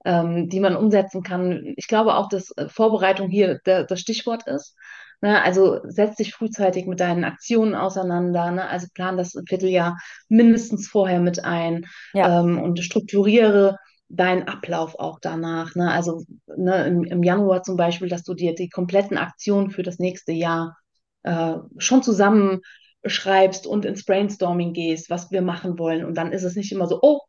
ähm, 0.06 0.50
die 0.50 0.60
man 0.60 0.76
umsetzen 0.76 1.24
kann. 1.24 1.74
Ich 1.76 1.88
glaube 1.88 2.14
auch, 2.14 2.30
dass 2.30 2.56
äh, 2.58 2.70
Vorbereitung 2.70 3.28
hier 3.28 3.60
der, 3.66 3.86
das 3.86 4.02
Stichwort 4.02 4.46
ist. 4.46 4.76
Ne? 5.22 5.42
Also 5.42 5.80
setz 5.86 6.18
dich 6.18 6.36
frühzeitig 6.36 6.86
mit 6.86 7.00
deinen 7.00 7.24
Aktionen 7.24 7.74
auseinander. 7.74 8.52
Ne? 8.52 8.70
Also 8.70 8.86
plan 8.94 9.18
das 9.18 9.36
Vierteljahr 9.48 9.98
mindestens 10.30 10.88
vorher 10.88 11.20
mit 11.20 11.44
ein 11.44 11.88
ja. 12.14 12.42
ähm, 12.42 12.62
und 12.62 12.78
strukturiere 12.84 13.80
deinen 14.15 14.47
Ablauf 14.47 14.95
auch 15.00 15.19
danach. 15.19 15.76
Ne? 15.76 15.89
Also 15.91 16.24
ne, 16.45 16.86
im, 16.88 17.04
im, 17.04 17.24
Januar 17.24 17.63
zum 17.63 17.78
Beispiel, 17.78 18.10
dass 18.10 18.24
du 18.24 18.34
dir 18.34 18.54
die 18.54 18.69
kompletten 18.69 19.17
Aktionen 19.17 19.71
für 19.71 19.84
das 19.84 20.00
nächste 20.00 20.32
Jahr 20.32 20.78
äh, 21.24 21.56
schon 21.78 22.04
zusammen 22.04 22.62
schreibst 23.06 23.65
und 23.65 23.86
ins 23.86 24.06
Brainstorming 24.06 24.74
gehst, 24.74 25.10
was 25.10 25.32
wir 25.32 25.41
machen 25.41 25.80
wollen. 25.80 26.06
Und 26.06 26.15
dann 26.15 26.32
ist 26.32 26.43
es 26.43 26.56
nicht 26.56 26.71
immer 26.71 26.88
so, 26.88 27.00
oh, 27.02 27.21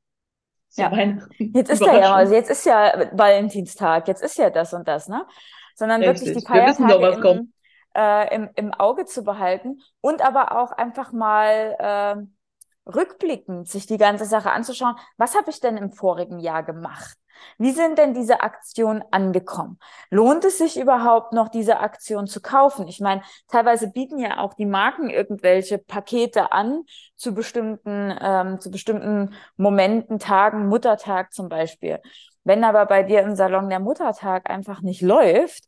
ja. 0.74 0.90
Jetzt 1.38 1.70
ist 1.70 1.82
ja, 1.82 2.14
also 2.14 2.34
jetzt 2.34 2.50
ist 2.50 2.64
ja 2.64 3.10
Valentinstag, 3.12 4.08
jetzt 4.08 4.22
ist 4.22 4.38
ja 4.38 4.48
das 4.48 4.72
und 4.72 4.88
das, 4.88 5.06
ne? 5.06 5.26
Sondern 5.74 6.02
Richtig. 6.02 6.28
wirklich 6.28 6.44
die 6.44 6.46
Feiertage 6.46 7.20
doch, 7.20 7.30
im, 7.30 7.52
äh, 7.94 8.34
im, 8.34 8.50
im 8.54 8.72
Auge 8.72 9.04
zu 9.04 9.22
behalten 9.22 9.80
und 10.00 10.22
aber 10.22 10.58
auch 10.58 10.72
einfach 10.72 11.12
mal 11.12 11.76
äh, 11.78 12.26
rückblickend 12.86 13.68
sich 13.68 13.86
die 13.86 13.98
ganze 13.98 14.24
Sache 14.24 14.50
anzuschauen. 14.50 14.96
Was 15.16 15.34
habe 15.36 15.50
ich 15.50 15.60
denn 15.60 15.76
im 15.76 15.92
vorigen 15.92 16.38
Jahr 16.38 16.62
gemacht? 16.62 17.16
Wie 17.58 17.72
sind 17.72 17.98
denn 17.98 18.14
diese 18.14 18.40
Aktionen 18.40 19.02
angekommen? 19.10 19.78
Lohnt 20.10 20.44
es 20.44 20.58
sich 20.58 20.78
überhaupt 20.78 21.32
noch, 21.32 21.48
diese 21.48 21.80
Aktion 21.80 22.26
zu 22.26 22.40
kaufen? 22.40 22.88
Ich 22.88 23.00
meine, 23.00 23.22
teilweise 23.48 23.90
bieten 23.90 24.18
ja 24.18 24.38
auch 24.38 24.54
die 24.54 24.66
Marken 24.66 25.10
irgendwelche 25.10 25.78
Pakete 25.78 26.52
an 26.52 26.82
zu 27.16 27.34
bestimmten, 27.34 28.16
ähm, 28.20 28.60
zu 28.60 28.70
bestimmten 28.70 29.34
Momenten, 29.56 30.18
Tagen, 30.18 30.68
Muttertag 30.68 31.32
zum 31.32 31.48
Beispiel. 31.48 32.00
Wenn 32.44 32.64
aber 32.64 32.86
bei 32.86 33.02
dir 33.02 33.20
im 33.20 33.36
Salon 33.36 33.68
der 33.68 33.80
Muttertag 33.80 34.50
einfach 34.50 34.82
nicht 34.82 35.00
läuft, 35.02 35.64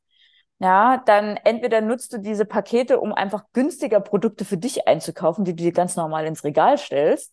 ja, 0.60 1.02
dann 1.04 1.36
entweder 1.38 1.80
nutzt 1.80 2.12
du 2.12 2.18
diese 2.18 2.44
Pakete, 2.44 3.00
um 3.00 3.12
einfach 3.12 3.44
günstiger 3.52 4.00
Produkte 4.00 4.44
für 4.44 4.56
dich 4.56 4.86
einzukaufen, 4.86 5.44
die 5.44 5.54
du 5.54 5.64
dir 5.64 5.72
ganz 5.72 5.96
normal 5.96 6.26
ins 6.26 6.44
Regal 6.44 6.78
stellst, 6.78 7.32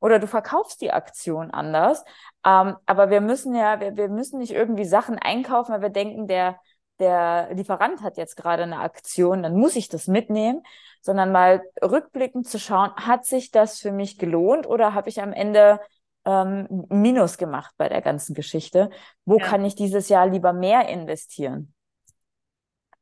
oder 0.00 0.18
du 0.18 0.26
verkaufst 0.26 0.80
die 0.80 0.92
Aktion 0.92 1.50
anders. 1.50 2.04
Ähm, 2.44 2.76
aber 2.86 3.10
wir 3.10 3.20
müssen 3.20 3.54
ja, 3.54 3.80
wir, 3.80 3.96
wir 3.96 4.08
müssen 4.08 4.38
nicht 4.38 4.52
irgendwie 4.52 4.84
Sachen 4.84 5.18
einkaufen, 5.18 5.72
weil 5.72 5.82
wir 5.82 5.90
denken, 5.90 6.26
der, 6.26 6.60
der 6.98 7.48
Lieferant 7.54 8.02
hat 8.02 8.16
jetzt 8.16 8.36
gerade 8.36 8.64
eine 8.64 8.80
Aktion, 8.80 9.42
dann 9.42 9.56
muss 9.56 9.76
ich 9.76 9.88
das 9.88 10.06
mitnehmen, 10.06 10.62
sondern 11.00 11.32
mal 11.32 11.62
rückblickend 11.82 12.48
zu 12.48 12.58
schauen, 12.58 12.92
hat 12.96 13.24
sich 13.24 13.50
das 13.50 13.78
für 13.80 13.92
mich 13.92 14.18
gelohnt 14.18 14.66
oder 14.66 14.92
habe 14.92 15.08
ich 15.08 15.22
am 15.22 15.32
Ende 15.32 15.80
ähm, 16.24 16.86
Minus 16.88 17.38
gemacht 17.38 17.72
bei 17.76 17.88
der 17.88 18.02
ganzen 18.02 18.34
Geschichte? 18.34 18.90
Wo 19.24 19.38
ja. 19.38 19.46
kann 19.46 19.64
ich 19.64 19.76
dieses 19.76 20.08
Jahr 20.08 20.26
lieber 20.26 20.52
mehr 20.52 20.88
investieren? 20.88 21.72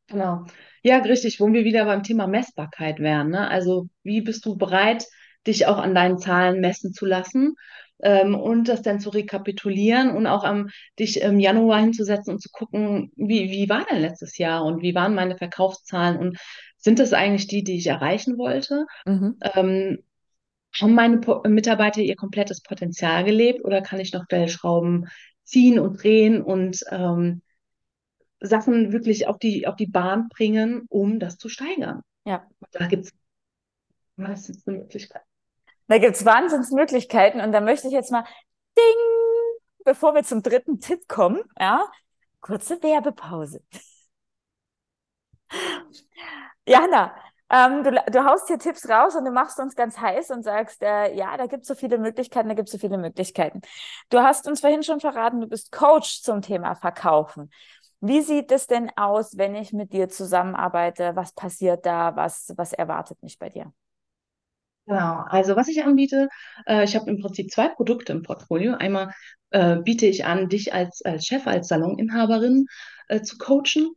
Genau. 0.06 0.44
Ja, 0.82 0.98
richtig, 0.98 1.40
wo 1.40 1.52
wir 1.52 1.64
wieder 1.64 1.86
beim 1.86 2.02
Thema 2.02 2.26
Messbarkeit 2.26 3.00
wären. 3.00 3.30
Ne? 3.30 3.48
Also, 3.48 3.88
wie 4.02 4.20
bist 4.20 4.44
du 4.44 4.56
bereit, 4.56 5.06
dich 5.46 5.66
auch 5.66 5.78
an 5.78 5.94
deinen 5.94 6.18
Zahlen 6.18 6.60
messen 6.60 6.92
zu 6.92 7.06
lassen 7.06 7.54
ähm, 8.02 8.34
und 8.34 8.68
das 8.68 8.82
dann 8.82 9.00
zu 9.00 9.10
rekapitulieren 9.10 10.10
und 10.10 10.26
auch 10.26 10.44
am, 10.44 10.68
dich 10.98 11.20
im 11.20 11.38
Januar 11.40 11.80
hinzusetzen 11.80 12.34
und 12.34 12.40
zu 12.40 12.50
gucken, 12.50 13.12
wie, 13.16 13.50
wie 13.50 13.68
war 13.68 13.84
denn 13.90 14.00
letztes 14.00 14.38
Jahr 14.38 14.64
und 14.64 14.82
wie 14.82 14.94
waren 14.94 15.14
meine 15.14 15.36
Verkaufszahlen 15.36 16.18
und 16.18 16.38
sind 16.76 16.98
das 16.98 17.14
eigentlich 17.14 17.46
die, 17.46 17.64
die 17.64 17.76
ich 17.78 17.86
erreichen 17.86 18.36
wollte? 18.36 18.86
Mhm. 19.06 19.38
Ähm, 19.54 19.98
haben 20.80 20.94
meine 20.94 21.18
po 21.18 21.42
Mitarbeiter 21.46 22.00
ihr 22.00 22.16
komplettes 22.16 22.60
Potenzial 22.62 23.24
gelebt 23.24 23.64
oder 23.64 23.80
kann 23.80 24.00
ich 24.00 24.12
noch 24.12 24.24
Stellschrauben 24.24 25.06
ziehen 25.44 25.78
und 25.78 26.02
drehen 26.02 26.42
und 26.42 26.80
ähm, 26.90 27.42
Sachen 28.46 28.92
wirklich 28.92 29.26
auf 29.26 29.38
die, 29.38 29.66
auf 29.66 29.76
die 29.76 29.86
Bahn 29.86 30.28
bringen, 30.28 30.86
um 30.88 31.18
das 31.18 31.38
zu 31.38 31.48
steigern. 31.48 32.02
Ja. 32.24 32.46
Da 32.72 32.86
gibt 32.86 33.06
es 33.06 33.12
meistens 34.16 34.66
eine 34.66 34.78
Möglichkeit. 34.78 35.22
Da 35.86 35.98
gibt 35.98 36.16
es 36.16 36.24
Wahnsinnsmöglichkeiten 36.24 37.40
und 37.40 37.52
da 37.52 37.60
möchte 37.60 37.88
ich 37.88 37.92
jetzt 37.92 38.10
mal 38.10 38.24
Ding, 38.76 39.60
bevor 39.84 40.14
wir 40.14 40.24
zum 40.24 40.42
dritten 40.42 40.80
Tipp 40.80 41.06
kommen, 41.08 41.40
ja, 41.58 41.84
kurze 42.40 42.82
Werbepause. 42.82 43.62
Jana, 46.66 47.14
Ähm, 47.50 47.84
du, 47.84 47.90
du 48.10 48.24
haust 48.24 48.48
hier 48.48 48.58
Tipps 48.58 48.88
raus 48.88 49.14
und 49.14 49.24
du 49.26 49.30
machst 49.30 49.60
uns 49.60 49.76
ganz 49.76 49.98
heiß 49.98 50.30
und 50.30 50.42
sagst, 50.42 50.82
äh, 50.82 51.14
ja, 51.14 51.36
da 51.36 51.46
gibt 51.46 51.62
es 51.62 51.68
so 51.68 51.74
viele 51.74 51.98
Möglichkeiten, 51.98 52.48
da 52.48 52.54
gibt 52.54 52.68
es 52.68 52.72
so 52.72 52.78
viele 52.78 52.98
Möglichkeiten. 52.98 53.60
Du 54.08 54.18
hast 54.20 54.48
uns 54.48 54.60
vorhin 54.60 54.82
schon 54.82 54.98
verraten, 54.98 55.40
du 55.40 55.46
bist 55.46 55.70
Coach 55.70 56.22
zum 56.22 56.40
Thema 56.42 56.74
Verkaufen. 56.74 57.50
Wie 58.06 58.20
sieht 58.22 58.52
es 58.52 58.66
denn 58.66 58.90
aus, 58.96 59.36
wenn 59.38 59.54
ich 59.54 59.72
mit 59.72 59.92
dir 59.92 60.08
zusammenarbeite? 60.08 61.16
Was 61.16 61.32
passiert 61.32 61.86
da? 61.86 62.14
Was, 62.16 62.52
was 62.56 62.72
erwartet 62.72 63.22
mich 63.22 63.38
bei 63.38 63.48
dir? 63.48 63.72
Genau, 64.86 65.24
also 65.28 65.56
was 65.56 65.68
ich 65.68 65.82
anbiete, 65.84 66.28
äh, 66.66 66.84
ich 66.84 66.94
habe 66.94 67.10
im 67.10 67.18
Prinzip 67.20 67.50
zwei 67.50 67.68
Produkte 67.68 68.12
im 68.12 68.22
Portfolio. 68.22 68.74
Einmal 68.74 69.10
äh, 69.50 69.76
biete 69.76 70.04
ich 70.06 70.26
an, 70.26 70.48
dich 70.50 70.74
als, 70.74 71.00
als 71.02 71.24
Chef, 71.26 71.46
als 71.46 71.68
Saloninhaberin 71.68 72.66
äh, 73.08 73.22
zu 73.22 73.38
coachen. 73.38 73.94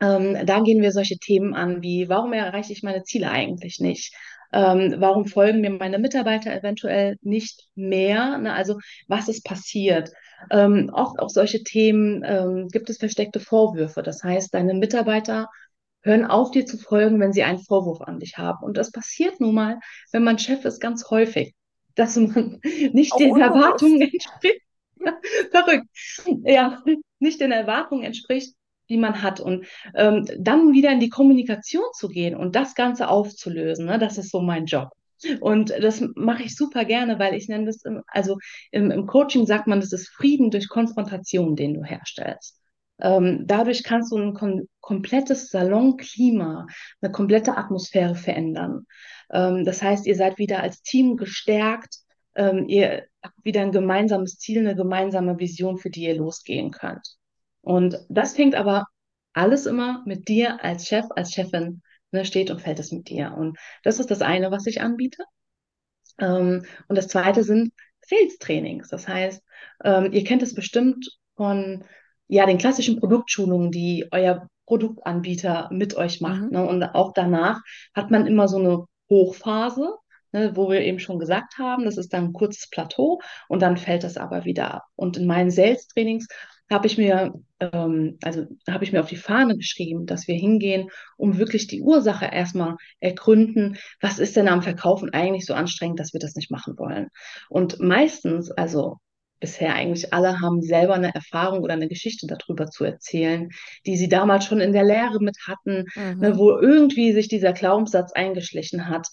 Ähm, 0.00 0.46
da 0.46 0.60
gehen 0.60 0.82
wir 0.82 0.92
solche 0.92 1.18
Themen 1.18 1.54
an 1.54 1.82
wie, 1.82 2.08
warum 2.08 2.32
erreiche 2.32 2.72
ich 2.72 2.82
meine 2.82 3.04
Ziele 3.04 3.30
eigentlich 3.30 3.80
nicht? 3.80 4.14
Ähm, 4.52 4.96
warum 4.98 5.26
folgen 5.26 5.60
mir 5.60 5.70
meine 5.70 5.98
Mitarbeiter 5.98 6.52
eventuell 6.54 7.16
nicht 7.22 7.68
mehr? 7.74 8.38
Ne? 8.38 8.52
Also 8.52 8.78
was 9.08 9.28
ist 9.28 9.44
passiert? 9.44 10.12
Ähm, 10.50 10.90
oft 10.92 11.18
auch 11.20 11.28
solche 11.28 11.62
Themen 11.62 12.22
ähm, 12.24 12.68
gibt 12.68 12.90
es 12.90 12.98
versteckte 12.98 13.40
Vorwürfe. 13.40 14.02
Das 14.02 14.22
heißt, 14.22 14.52
deine 14.54 14.74
Mitarbeiter 14.74 15.48
hören 16.02 16.24
auf, 16.24 16.50
dir 16.50 16.66
zu 16.66 16.78
folgen, 16.78 17.20
wenn 17.20 17.32
sie 17.32 17.42
einen 17.42 17.58
Vorwurf 17.58 18.00
an 18.00 18.18
dich 18.18 18.38
haben. 18.38 18.64
Und 18.64 18.76
das 18.76 18.90
passiert 18.90 19.40
nun 19.40 19.54
mal, 19.54 19.78
wenn 20.12 20.24
man 20.24 20.38
Chef 20.38 20.64
ist, 20.64 20.80
ganz 20.80 21.10
häufig, 21.10 21.54
dass 21.94 22.16
man 22.16 22.60
nicht 22.92 23.12
Auch 23.12 23.18
den 23.18 23.32
unbewusst. 23.32 23.56
Erwartungen 23.56 24.00
entspricht. 24.02 24.62
Verrückt. 25.50 25.86
Ja, 26.44 26.82
nicht 27.18 27.40
den 27.40 27.52
Erwartungen 27.52 28.02
entspricht, 28.04 28.54
die 28.90 28.98
man 28.98 29.22
hat. 29.22 29.40
Und 29.40 29.66
ähm, 29.94 30.26
dann 30.38 30.72
wieder 30.72 30.92
in 30.92 31.00
die 31.00 31.08
Kommunikation 31.08 31.84
zu 31.94 32.08
gehen 32.08 32.36
und 32.36 32.54
das 32.56 32.74
Ganze 32.74 33.08
aufzulösen, 33.08 33.86
ne, 33.86 33.98
das 33.98 34.18
ist 34.18 34.30
so 34.30 34.40
mein 34.40 34.66
Job. 34.66 34.90
Und 35.40 35.70
das 35.70 36.02
mache 36.14 36.44
ich 36.44 36.56
super 36.56 36.84
gerne, 36.84 37.18
weil 37.18 37.34
ich 37.34 37.48
nenne 37.48 37.66
das, 37.66 37.84
im, 37.84 38.02
also 38.06 38.38
im, 38.70 38.90
im 38.90 39.06
Coaching 39.06 39.46
sagt 39.46 39.66
man, 39.66 39.80
das 39.80 39.92
ist 39.92 40.08
Frieden 40.08 40.50
durch 40.50 40.68
Konfrontation, 40.68 41.56
den 41.56 41.74
du 41.74 41.84
herstellst. 41.84 42.58
Ähm, 43.00 43.44
dadurch 43.46 43.82
kannst 43.82 44.12
du 44.12 44.18
ein 44.18 44.34
kom 44.34 44.68
komplettes 44.80 45.50
Salonklima, 45.50 46.66
eine 47.00 47.12
komplette 47.12 47.56
Atmosphäre 47.56 48.14
verändern. 48.14 48.86
Ähm, 49.30 49.64
das 49.64 49.82
heißt, 49.82 50.06
ihr 50.06 50.16
seid 50.16 50.38
wieder 50.38 50.62
als 50.62 50.82
Team 50.82 51.16
gestärkt, 51.16 51.96
ähm, 52.34 52.66
ihr 52.68 53.06
habt 53.22 53.44
wieder 53.44 53.62
ein 53.62 53.72
gemeinsames 53.72 54.38
Ziel, 54.38 54.60
eine 54.60 54.76
gemeinsame 54.76 55.38
Vision, 55.38 55.78
für 55.78 55.90
die 55.90 56.04
ihr 56.04 56.16
losgehen 56.16 56.70
könnt. 56.70 57.19
Und 57.62 57.98
das 58.08 58.34
fängt 58.34 58.54
aber 58.54 58.86
alles 59.32 59.66
immer 59.66 60.02
mit 60.06 60.28
dir 60.28 60.62
als 60.64 60.86
Chef, 60.86 61.06
als 61.14 61.32
Chefin, 61.32 61.82
ne, 62.10 62.24
steht 62.24 62.50
und 62.50 62.60
fällt 62.60 62.78
es 62.78 62.92
mit 62.92 63.08
dir. 63.08 63.34
Und 63.36 63.58
das 63.82 64.00
ist 64.00 64.10
das 64.10 64.22
eine, 64.22 64.50
was 64.50 64.66
ich 64.66 64.80
anbiete. 64.80 65.24
Ähm, 66.18 66.64
und 66.88 66.96
das 66.96 67.08
zweite 67.08 67.44
sind 67.44 67.72
Sales-Trainings. 68.02 68.88
Das 68.88 69.08
heißt, 69.08 69.42
ähm, 69.84 70.12
ihr 70.12 70.24
kennt 70.24 70.42
es 70.42 70.54
bestimmt 70.54 71.08
von 71.36 71.84
ja, 72.28 72.46
den 72.46 72.58
klassischen 72.58 72.98
Produktschulungen, 72.98 73.70
die 73.70 74.06
euer 74.10 74.48
Produktanbieter 74.66 75.68
mit 75.72 75.96
euch 75.96 76.20
macht. 76.20 76.42
Mhm. 76.42 76.50
Ne? 76.50 76.66
Und 76.66 76.82
auch 76.82 77.12
danach 77.12 77.60
hat 77.94 78.10
man 78.10 78.26
immer 78.26 78.46
so 78.48 78.58
eine 78.58 78.84
Hochphase, 79.08 79.96
ne, 80.32 80.52
wo 80.54 80.70
wir 80.70 80.80
eben 80.82 81.00
schon 81.00 81.18
gesagt 81.18 81.58
haben, 81.58 81.84
das 81.84 81.96
ist 81.96 82.12
dann 82.12 82.26
ein 82.26 82.32
kurzes 82.32 82.70
Plateau 82.70 83.20
und 83.48 83.62
dann 83.62 83.76
fällt 83.76 84.04
das 84.04 84.16
aber 84.16 84.44
wieder 84.44 84.74
ab. 84.74 84.84
Und 84.94 85.16
in 85.16 85.26
meinen 85.26 85.50
Sales-Trainings 85.50 86.28
habe 86.70 86.86
ich 86.86 86.98
mir, 86.98 87.34
ähm, 87.60 88.18
also 88.22 88.46
habe 88.68 88.84
ich 88.84 88.92
mir 88.92 89.00
auf 89.00 89.08
die 89.08 89.16
Fahne 89.16 89.56
geschrieben, 89.56 90.06
dass 90.06 90.28
wir 90.28 90.34
hingehen, 90.36 90.88
um 91.16 91.38
wirklich 91.38 91.66
die 91.66 91.82
Ursache 91.82 92.26
erstmal 92.26 92.76
ergründen, 93.00 93.76
was 94.00 94.18
ist 94.18 94.36
denn 94.36 94.48
am 94.48 94.62
Verkaufen 94.62 95.12
eigentlich 95.12 95.46
so 95.46 95.54
anstrengend, 95.54 95.98
dass 96.00 96.12
wir 96.12 96.20
das 96.20 96.34
nicht 96.36 96.50
machen 96.50 96.78
wollen. 96.78 97.08
Und 97.48 97.80
meistens, 97.80 98.50
also 98.50 98.98
bisher 99.40 99.74
eigentlich 99.74 100.12
alle 100.12 100.40
haben 100.40 100.60
selber 100.62 100.94
eine 100.94 101.14
Erfahrung 101.14 101.60
oder 101.60 101.72
eine 101.74 101.88
Geschichte 101.88 102.26
darüber 102.26 102.66
zu 102.68 102.84
erzählen, 102.84 103.48
die 103.86 103.96
sie 103.96 104.08
damals 104.08 104.44
schon 104.44 104.60
in 104.60 104.72
der 104.72 104.84
Lehre 104.84 105.18
mit 105.20 105.36
hatten, 105.46 105.86
ne, 106.18 106.32
Mhm. 106.32 106.38
wo 106.38 106.58
irgendwie 106.58 107.12
sich 107.12 107.28
dieser 107.28 107.52
Glaubenssatz 107.54 108.12
eingeschlichen 108.12 108.88
hat. 108.88 109.08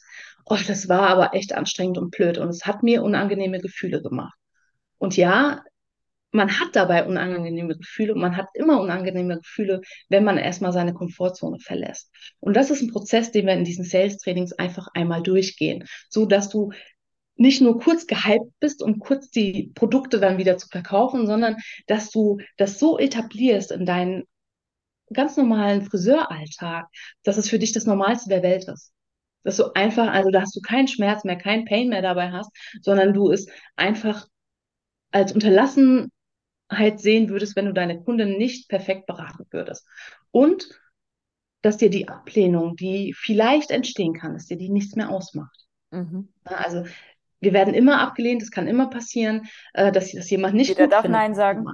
Oh, 0.46 0.58
das 0.68 0.90
war 0.90 1.08
aber 1.10 1.34
echt 1.34 1.54
anstrengend 1.54 1.98
und 1.98 2.12
blöd 2.12 2.38
und 2.38 2.50
es 2.50 2.66
hat 2.66 2.84
mir 2.84 3.04
unangenehme 3.04 3.60
Gefühle 3.60 4.02
gemacht. 4.02 4.38
Und 4.98 5.18
ja, 5.18 5.62
man 6.32 6.60
hat 6.60 6.76
dabei 6.76 7.06
unangenehme 7.06 7.78
Gefühle 7.78 8.14
und 8.14 8.22
man 8.22 8.38
hat 8.38 8.48
immer 8.54 8.82
unangenehme 8.82 9.38
Gefühle, 9.38 9.82
wenn 10.10 10.24
man 10.24 10.38
erstmal 10.38 10.74
seine 10.74 10.94
Komfortzone 10.94 11.60
verlässt. 11.60 12.12
Und 12.40 12.56
das 12.56 12.70
ist 12.70 12.82
ein 12.82 12.92
Prozess, 12.92 13.32
den 13.32 13.46
wir 13.46 13.54
in 13.54 13.64
diesen 13.64 13.86
Sales-Trainings 13.86 14.54
einfach 14.54 14.88
einmal 14.94 15.24
durchgehen, 15.24 15.86
so 16.10 16.26
dass 16.26 16.50
du 16.50 16.72
nicht 17.36 17.62
nur 17.62 17.80
kurz 17.80 18.08
gehypt 18.08 18.52
bist, 18.60 18.82
um 18.82 19.00
kurz 19.00 19.30
die 19.30 19.72
Produkte 19.76 20.20
dann 20.20 20.38
wieder 20.38 20.58
zu 20.58 20.68
verkaufen, 20.68 21.28
sondern 21.28 21.58
dass 21.86 22.10
du 22.10 22.40
das 22.58 22.80
so 22.80 22.98
etablierst 22.98 23.72
in 23.72 23.86
deinen 23.86 24.24
ganz 25.14 25.38
normalen 25.38 25.84
Friseuralltag, 25.84 26.88
dass 27.24 27.38
es 27.38 27.50
für 27.50 27.60
dich 27.60 27.72
das 27.72 27.86
Normalste 27.86 28.30
der 28.30 28.44
Welt 28.44 28.68
ist. 28.68 28.92
Dass 29.44 29.58
du 29.58 29.72
einfach, 29.76 30.12
also 30.12 30.30
da 30.32 30.42
hast 30.42 30.56
du 30.56 30.62
keinen 30.62 30.88
Schmerz 30.88 31.24
mehr, 31.24 31.38
keinen 31.38 31.66
Pain 31.66 31.90
mehr 31.90 32.02
dabei 32.02 32.32
hast, 32.32 32.52
sondern 32.82 33.14
du 33.14 33.32
es 33.32 33.48
einfach 33.76 34.28
als 35.12 35.34
Unterlassenheit 36.70 37.00
sehen 37.00 37.30
würdest, 37.30 37.56
wenn 37.56 37.66
du 37.66 37.74
deine 37.74 38.02
Kunden 38.02 38.38
nicht 38.38 38.70
perfekt 38.70 39.06
beraten 39.06 39.46
würdest. 39.52 39.86
Und 40.32 40.70
dass 41.62 41.78
dir 41.78 41.90
die 41.90 42.08
Ablehnung, 42.08 42.76
die 42.76 43.14
vielleicht 43.18 43.72
entstehen 43.72 44.14
kann, 44.14 44.34
dass 44.34 44.46
dir 44.46 44.58
die 44.58 44.70
nichts 44.70 44.96
mehr 44.96 45.10
ausmacht. 45.10 45.66
Mhm. 45.92 46.30
Also 46.44 46.86
wir 47.40 47.54
werden 47.54 47.74
immer 47.74 48.00
abgelehnt, 48.02 48.42
es 48.42 48.52
kann 48.52 48.68
immer 48.68 48.90
passieren, 48.90 49.48
äh, 49.74 49.92
dass, 49.92 50.12
dass 50.12 50.30
jemand 50.30 50.56
nicht 50.56 50.70
Jeder 50.70 50.84
gut 50.84 50.94
darf 50.94 51.02
findet, 51.02 51.20
Nein 51.20 51.36
sagen. 51.36 51.66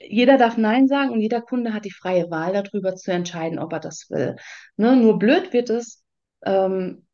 Jeder 0.00 0.38
darf 0.38 0.56
Nein 0.56 0.88
sagen 0.88 1.10
und 1.10 1.20
jeder 1.20 1.40
Kunde 1.40 1.72
hat 1.72 1.84
die 1.84 1.92
freie 1.92 2.30
Wahl 2.30 2.52
darüber 2.52 2.96
zu 2.96 3.12
entscheiden, 3.12 3.58
ob 3.58 3.72
er 3.72 3.80
das 3.80 4.10
will. 4.10 4.36
Ne? 4.76 4.96
Nur 4.96 5.18
blöd 5.18 5.52
wird 5.52 5.70
es, 5.70 6.02
ähm, 6.44 7.06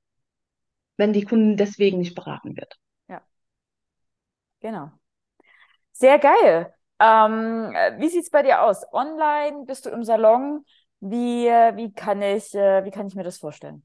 wenn 0.96 1.12
die 1.12 1.24
Kunden 1.24 1.56
deswegen 1.56 1.98
nicht 1.98 2.14
beraten 2.14 2.56
wird. 2.56 2.78
Ja, 3.08 3.22
genau. 4.60 4.90
Sehr 6.00 6.18
geil. 6.18 6.72
Ähm, 6.98 7.72
äh, 7.74 7.98
wie 8.00 8.08
sieht 8.08 8.24
es 8.24 8.30
bei 8.30 8.42
dir 8.42 8.62
aus? 8.62 8.84
Online? 8.92 9.64
Bist 9.66 9.86
du 9.86 9.90
im 9.90 10.04
Salon? 10.04 10.64
Wie, 11.00 11.46
äh, 11.46 11.76
wie 11.76 11.92
kann 11.92 12.22
ich, 12.22 12.54
äh, 12.54 12.84
wie 12.84 12.90
kann 12.90 13.06
ich 13.06 13.14
mir 13.14 13.22
das 13.24 13.38
vorstellen? 13.38 13.84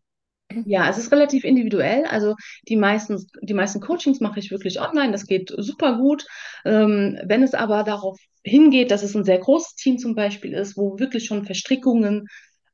Ja, 0.66 0.90
es 0.90 0.98
ist 0.98 1.12
relativ 1.12 1.44
individuell. 1.44 2.06
Also 2.06 2.36
die 2.70 2.76
meisten, 2.78 3.26
die 3.42 3.54
meisten 3.54 3.82
Coachings 3.82 4.20
mache 4.22 4.40
ich 4.40 4.52
wirklich 4.52 4.80
online. 4.80 5.12
Das 5.12 5.26
geht 5.26 5.52
super 5.58 5.98
gut. 5.98 6.26
Ähm, 6.66 7.20
wenn 7.26 7.44
es 7.44 7.54
aber 7.54 7.84
darauf 7.84 8.18
hingeht, 8.44 8.92
dass 8.92 9.04
es 9.04 9.16
ein 9.16 9.26
sehr 9.26 9.40
großes 9.40 9.76
Team 9.76 9.98
zum 9.98 10.16
Beispiel 10.16 10.54
ist, 10.54 10.78
wo 10.78 11.00
wirklich 11.00 11.26
schon 11.26 11.46
Verstrickungen 11.46 12.28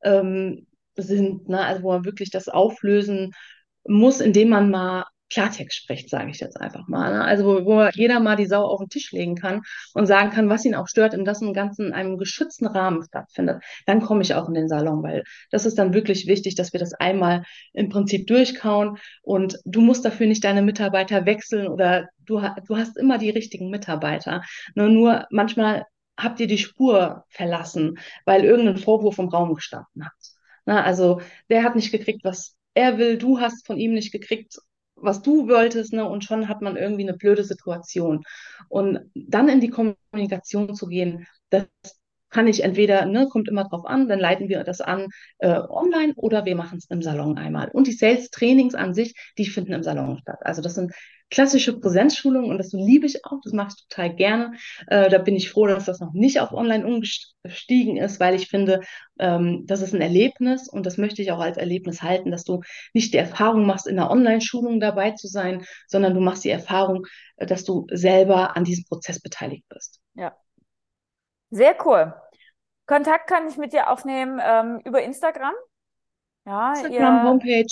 ähm, 0.03 0.67
sind, 0.97 1.47
ne? 1.49 1.61
Also 1.65 1.83
wo 1.83 1.91
man 1.93 2.05
wirklich 2.05 2.29
das 2.29 2.49
auflösen 2.49 3.31
muss, 3.87 4.19
indem 4.21 4.49
man 4.49 4.69
mal 4.69 5.05
Klartext 5.31 5.77
spricht, 5.77 6.09
sage 6.09 6.29
ich 6.29 6.39
jetzt 6.39 6.59
einfach 6.59 6.87
mal. 6.87 7.13
Ne? 7.13 7.23
Also 7.23 7.45
wo, 7.45 7.65
wo 7.65 7.89
jeder 7.93 8.19
mal 8.19 8.35
die 8.35 8.45
Sau 8.45 8.65
auf 8.65 8.79
den 8.79 8.89
Tisch 8.89 9.11
legen 9.11 9.35
kann 9.35 9.61
und 9.93 10.05
sagen 10.05 10.29
kann, 10.29 10.49
was 10.49 10.65
ihn 10.65 10.75
auch 10.75 10.87
stört, 10.87 11.13
und 11.13 11.25
das 11.25 11.41
im 11.41 11.53
Ganzen 11.53 11.87
in 11.87 11.93
einem 11.93 12.17
geschützten 12.17 12.67
Rahmen 12.67 13.03
stattfindet. 13.03 13.63
Dann 13.85 14.01
komme 14.01 14.21
ich 14.21 14.35
auch 14.35 14.47
in 14.47 14.53
den 14.53 14.67
Salon, 14.67 15.03
weil 15.03 15.23
das 15.49 15.65
ist 15.65 15.77
dann 15.79 15.93
wirklich 15.93 16.27
wichtig, 16.27 16.55
dass 16.55 16.73
wir 16.73 16.79
das 16.79 16.93
einmal 16.93 17.43
im 17.73 17.89
Prinzip 17.89 18.27
durchkauen 18.27 18.97
und 19.23 19.57
du 19.65 19.81
musst 19.81 20.03
dafür 20.03 20.27
nicht 20.27 20.43
deine 20.43 20.61
Mitarbeiter 20.61 21.25
wechseln 21.25 21.67
oder 21.67 22.07
du, 22.25 22.41
du 22.67 22.77
hast 22.77 22.97
immer 22.97 23.17
die 23.17 23.29
richtigen 23.29 23.69
Mitarbeiter. 23.69 24.43
Nur, 24.75 24.89
nur 24.89 25.27
manchmal 25.31 25.85
habt 26.17 26.39
ihr 26.39 26.47
die 26.47 26.57
Spur 26.57 27.23
verlassen, 27.29 27.97
weil 28.25 28.43
irgendein 28.43 28.77
Vorwurf 28.77 29.17
im 29.17 29.29
Raum 29.29 29.53
gestanden 29.55 30.05
hat. 30.05 30.11
Na, 30.65 30.83
also 30.83 31.21
der 31.49 31.63
hat 31.63 31.75
nicht 31.75 31.91
gekriegt, 31.91 32.23
was 32.23 32.55
er 32.73 32.97
will, 32.97 33.17
du 33.17 33.39
hast 33.39 33.65
von 33.65 33.77
ihm 33.77 33.93
nicht 33.93 34.11
gekriegt, 34.11 34.57
was 35.01 35.21
du 35.21 35.47
wolltest, 35.47 35.93
ne? 35.93 36.07
Und 36.07 36.23
schon 36.23 36.47
hat 36.47 36.61
man 36.61 36.77
irgendwie 36.77 37.03
eine 37.03 37.17
blöde 37.17 37.43
Situation. 37.43 38.23
Und 38.69 38.99
dann 39.15 39.49
in 39.49 39.61
die 39.61 39.69
Kommunikation 39.69 40.75
zu 40.75 40.87
gehen, 40.87 41.27
das 41.49 41.67
kann 42.31 42.47
ich 42.47 42.63
entweder, 42.63 43.05
ne, 43.05 43.27
kommt 43.29 43.47
immer 43.47 43.65
drauf 43.65 43.85
an, 43.85 44.07
dann 44.07 44.19
leiten 44.19 44.49
wir 44.49 44.63
das 44.63 44.81
an 44.81 45.07
äh, 45.39 45.59
online 45.69 46.13
oder 46.15 46.45
wir 46.45 46.55
machen 46.55 46.79
es 46.79 46.89
im 46.89 47.01
Salon 47.01 47.37
einmal. 47.37 47.69
Und 47.69 47.87
die 47.87 47.91
Sales-Trainings 47.91 48.73
an 48.73 48.93
sich, 48.93 49.13
die 49.37 49.45
finden 49.45 49.73
im 49.73 49.83
Salon 49.83 50.17
statt. 50.19 50.39
Also 50.41 50.61
das 50.61 50.75
sind 50.75 50.93
klassische 51.31 51.79
Präsenzschulungen 51.79 52.51
und 52.51 52.57
das 52.57 52.73
liebe 52.73 53.05
ich 53.05 53.25
auch, 53.25 53.39
das 53.43 53.53
mache 53.53 53.69
ich 53.69 53.87
total 53.87 54.13
gerne. 54.13 54.53
Äh, 54.87 55.09
da 55.09 55.17
bin 55.17 55.35
ich 55.35 55.49
froh, 55.49 55.65
dass 55.65 55.85
das 55.85 55.99
noch 55.99 56.13
nicht 56.13 56.39
auf 56.39 56.51
online 56.51 56.85
umgestiegen 56.85 57.97
ist, 57.97 58.19
weil 58.19 58.35
ich 58.35 58.49
finde, 58.49 58.81
ähm, 59.17 59.63
das 59.65 59.81
ist 59.81 59.95
ein 59.95 60.01
Erlebnis 60.01 60.67
und 60.67 60.85
das 60.85 60.97
möchte 60.97 61.21
ich 61.21 61.31
auch 61.31 61.39
als 61.39 61.57
Erlebnis 61.57 62.03
halten, 62.03 62.31
dass 62.31 62.43
du 62.43 62.61
nicht 62.93 63.13
die 63.13 63.17
Erfahrung 63.17 63.65
machst, 63.65 63.87
in 63.87 63.97
einer 63.97 64.11
Online-Schulung 64.11 64.79
dabei 64.79 65.11
zu 65.11 65.27
sein, 65.27 65.65
sondern 65.87 66.13
du 66.13 66.19
machst 66.19 66.43
die 66.43 66.49
Erfahrung, 66.49 67.07
äh, 67.37 67.45
dass 67.45 67.63
du 67.63 67.87
selber 67.91 68.57
an 68.57 68.65
diesem 68.65 68.83
Prozess 68.83 69.21
beteiligt 69.21 69.63
bist. 69.69 69.99
Ja. 70.15 70.35
Sehr 71.51 71.75
cool. 71.85 72.13
Kontakt 72.87 73.27
kann 73.27 73.47
ich 73.47 73.57
mit 73.57 73.73
dir 73.73 73.89
aufnehmen 73.89 74.41
ähm, 74.43 74.79
über 74.83 75.01
Instagram. 75.01 75.53
Ja, 76.45 76.73
Instagram, 76.73 77.23
Homepage. 77.27 77.67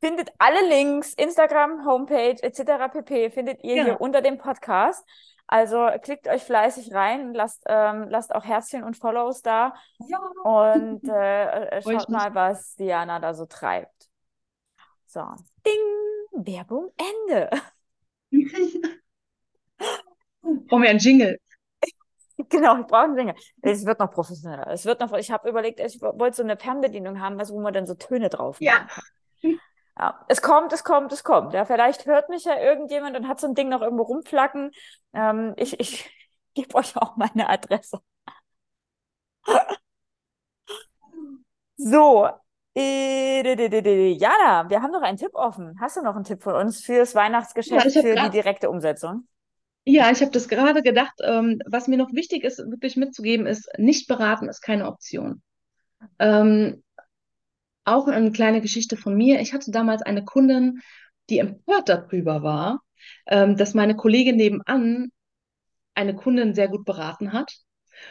findet 0.00 0.32
alle 0.38 0.66
Links, 0.68 1.14
Instagram, 1.14 1.86
Homepage 1.86 2.36
etc. 2.42 2.88
pp. 2.92 3.30
findet 3.30 3.62
ihr 3.62 3.74
Genau. 3.76 3.84
hier 3.86 4.00
unter 4.00 4.22
dem 4.22 4.38
Podcast. 4.38 5.06
Also 5.46 5.88
klickt 6.02 6.26
euch 6.28 6.42
fleißig 6.44 6.92
rein, 6.94 7.34
lasst, 7.34 7.64
ähm, 7.66 8.06
lasst 8.08 8.34
auch 8.34 8.44
Herzchen 8.44 8.82
und 8.84 8.96
Follows 8.96 9.42
da 9.42 9.74
Ja. 9.98 10.18
und 10.44 11.08
äh, 11.08 11.78
äh, 11.78 11.82
schaut 11.82 12.08
mal, 12.08 12.34
was 12.34 12.74
Diana 12.76 13.18
da 13.20 13.34
so 13.34 13.46
treibt. 13.46 14.08
So, 15.06 15.22
ding, 15.66 16.44
Werbung 16.46 16.92
Ende. 17.28 17.50
Brauchen 20.42 20.82
wir 20.82 20.90
einen 20.90 20.98
Jingle. 21.00 21.38
Genau, 22.48 22.80
ich 22.80 22.86
brauche 22.86 23.02
einen 23.04 23.16
Jingle. 23.16 23.34
Es 23.62 23.84
wird 23.84 23.98
noch 23.98 24.10
professioneller. 24.10 24.66
Es 24.68 24.84
wird 24.84 25.00
noch, 25.00 25.12
ich 25.14 25.30
habe 25.30 25.48
überlegt, 25.48 25.80
ich 25.80 26.00
wollte 26.00 26.36
so 26.36 26.42
eine 26.42 26.56
Fernbedienung 26.56 27.20
haben, 27.20 27.38
also 27.38 27.54
wo 27.54 27.60
man 27.60 27.72
dann 27.72 27.86
so 27.86 27.94
Töne 27.94 28.28
drauf 28.28 28.60
Ja. 28.60 28.86
kann. 29.42 29.58
Ja, 29.98 30.24
es 30.28 30.40
kommt, 30.40 30.72
es 30.72 30.82
kommt, 30.84 31.12
es 31.12 31.24
kommt. 31.24 31.52
Ja, 31.52 31.64
vielleicht 31.64 32.06
hört 32.06 32.28
mich 32.30 32.44
ja 32.44 32.58
irgendjemand 32.58 33.16
und 33.16 33.28
hat 33.28 33.38
so 33.40 33.46
ein 33.46 33.54
Ding 33.54 33.68
noch 33.68 33.82
irgendwo 33.82 34.04
rumflacken. 34.04 34.70
Ähm, 35.12 35.52
ich 35.56 35.78
ich 35.78 36.10
gebe 36.54 36.74
euch 36.76 36.96
auch 36.96 37.16
meine 37.16 37.48
Adresse. 37.48 38.00
So, 41.76 42.28
Jana, 42.74 44.68
wir 44.70 44.82
haben 44.82 44.92
noch 44.92 45.02
einen 45.02 45.16
Tipp 45.18 45.34
offen. 45.34 45.78
Hast 45.80 45.96
du 45.96 46.02
noch 46.02 46.14
einen 46.14 46.24
Tipp 46.24 46.42
von 46.42 46.54
uns 46.54 46.80
fürs 46.82 47.14
Weihnachtsgeschäft, 47.14 47.94
Ja, 47.94 48.02
für 48.02 48.14
die 48.16 48.30
direkte 48.30 48.70
Umsetzung? 48.70 49.26
Ja, 49.92 50.08
ich 50.12 50.20
habe 50.20 50.30
das 50.30 50.46
gerade 50.48 50.82
gedacht. 50.82 51.14
Ähm, 51.20 51.60
was 51.66 51.88
mir 51.88 51.96
noch 51.96 52.12
wichtig 52.12 52.44
ist, 52.44 52.58
wirklich 52.58 52.96
mitzugeben, 52.96 53.46
ist, 53.46 53.68
nicht 53.76 54.06
beraten 54.06 54.48
ist 54.48 54.60
keine 54.60 54.86
Option. 54.86 55.42
Ähm, 56.20 56.84
auch 57.84 58.06
eine 58.06 58.30
kleine 58.30 58.60
Geschichte 58.60 58.96
von 58.96 59.16
mir. 59.16 59.40
Ich 59.40 59.52
hatte 59.52 59.72
damals 59.72 60.02
eine 60.02 60.24
Kundin, 60.24 60.80
die 61.28 61.38
empört 61.40 61.88
darüber 61.88 62.44
war, 62.44 62.80
ähm, 63.26 63.56
dass 63.56 63.74
meine 63.74 63.96
Kollegin 63.96 64.36
nebenan 64.36 65.10
eine 65.96 66.14
Kundin 66.14 66.54
sehr 66.54 66.68
gut 66.68 66.84
beraten 66.84 67.32
hat 67.32 67.52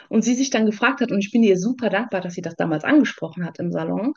und 0.10 0.24
sie 0.24 0.36
sich 0.36 0.50
dann 0.50 0.66
gefragt 0.66 1.00
hat, 1.00 1.12
und 1.12 1.20
ich 1.20 1.32
bin 1.32 1.44
ihr 1.44 1.58
super 1.58 1.90
dankbar, 1.90 2.20
dass 2.20 2.34
sie 2.34 2.42
das 2.42 2.56
damals 2.58 2.84
angesprochen 2.84 3.46
hat 3.46 3.58
im 3.58 3.72
Salon, 3.72 4.14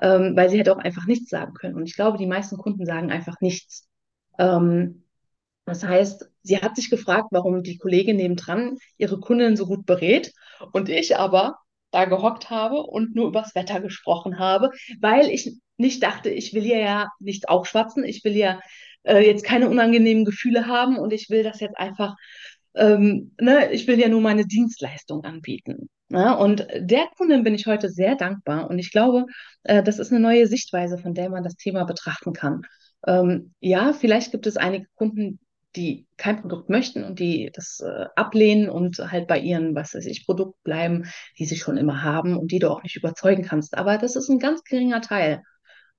ähm, 0.00 0.36
weil 0.36 0.48
sie 0.48 0.60
hätte 0.60 0.72
auch 0.72 0.78
einfach 0.78 1.06
nichts 1.06 1.28
sagen 1.28 1.54
können. 1.54 1.74
Und 1.74 1.86
ich 1.88 1.96
glaube, 1.96 2.18
die 2.18 2.26
meisten 2.26 2.56
Kunden 2.56 2.86
sagen 2.86 3.10
einfach 3.10 3.40
nichts. 3.40 3.88
Ähm, 4.38 5.02
das 5.70 5.84
heißt, 5.84 6.28
sie 6.42 6.58
hat 6.58 6.74
sich 6.74 6.90
gefragt, 6.90 7.28
warum 7.30 7.62
die 7.62 7.78
Kollegin 7.78 8.16
nebendran 8.16 8.76
ihre 8.98 9.20
Kundin 9.20 9.56
so 9.56 9.66
gut 9.66 9.86
berät 9.86 10.32
und 10.72 10.88
ich 10.88 11.16
aber 11.16 11.58
da 11.92 12.06
gehockt 12.06 12.50
habe 12.50 12.82
und 12.82 13.14
nur 13.14 13.28
übers 13.28 13.54
Wetter 13.54 13.80
gesprochen 13.80 14.38
habe, 14.38 14.70
weil 15.00 15.30
ich 15.30 15.56
nicht 15.76 16.02
dachte, 16.02 16.28
ich 16.30 16.54
will 16.54 16.66
ihr 16.66 16.78
ja 16.78 17.08
nicht 17.20 17.48
aufschwatzen, 17.48 18.04
ich 18.04 18.24
will 18.24 18.36
ja 18.36 18.60
äh, 19.04 19.24
jetzt 19.24 19.44
keine 19.44 19.68
unangenehmen 19.68 20.24
Gefühle 20.24 20.66
haben 20.66 20.98
und 20.98 21.12
ich 21.12 21.30
will 21.30 21.44
das 21.44 21.60
jetzt 21.60 21.78
einfach, 21.78 22.16
ähm, 22.74 23.34
ne, 23.40 23.72
ich 23.72 23.86
will 23.86 23.98
ja 23.98 24.08
nur 24.08 24.20
meine 24.20 24.46
Dienstleistung 24.46 25.24
anbieten. 25.24 25.88
Ne? 26.08 26.36
Und 26.36 26.66
der 26.76 27.06
Kundin 27.16 27.44
bin 27.44 27.54
ich 27.54 27.66
heute 27.66 27.88
sehr 27.90 28.16
dankbar 28.16 28.68
und 28.68 28.80
ich 28.80 28.90
glaube, 28.90 29.26
äh, 29.62 29.84
das 29.84 30.00
ist 30.00 30.10
eine 30.10 30.20
neue 30.20 30.48
Sichtweise, 30.48 30.98
von 30.98 31.14
der 31.14 31.30
man 31.30 31.44
das 31.44 31.54
Thema 31.54 31.84
betrachten 31.84 32.32
kann. 32.32 32.62
Ähm, 33.06 33.54
ja, 33.60 33.92
vielleicht 33.92 34.32
gibt 34.32 34.46
es 34.46 34.56
einige 34.56 34.86
Kunden, 34.96 35.38
die 35.76 36.06
kein 36.16 36.40
Produkt 36.40 36.68
möchten 36.68 37.04
und 37.04 37.18
die 37.20 37.50
das 37.54 37.80
äh, 37.80 38.06
ablehnen 38.16 38.68
und 38.68 38.98
halt 38.98 39.28
bei 39.28 39.38
ihren, 39.38 39.74
was 39.74 39.94
weiß 39.94 40.06
ich, 40.06 40.26
Produkt 40.26 40.62
bleiben, 40.64 41.10
die 41.38 41.44
sie 41.44 41.56
schon 41.56 41.76
immer 41.76 42.02
haben 42.02 42.36
und 42.36 42.50
die 42.52 42.58
du 42.58 42.70
auch 42.70 42.82
nicht 42.82 42.96
überzeugen 42.96 43.44
kannst. 43.44 43.76
Aber 43.76 43.98
das 43.98 44.16
ist 44.16 44.28
ein 44.28 44.38
ganz 44.38 44.64
geringer 44.64 45.00
Teil. 45.00 45.42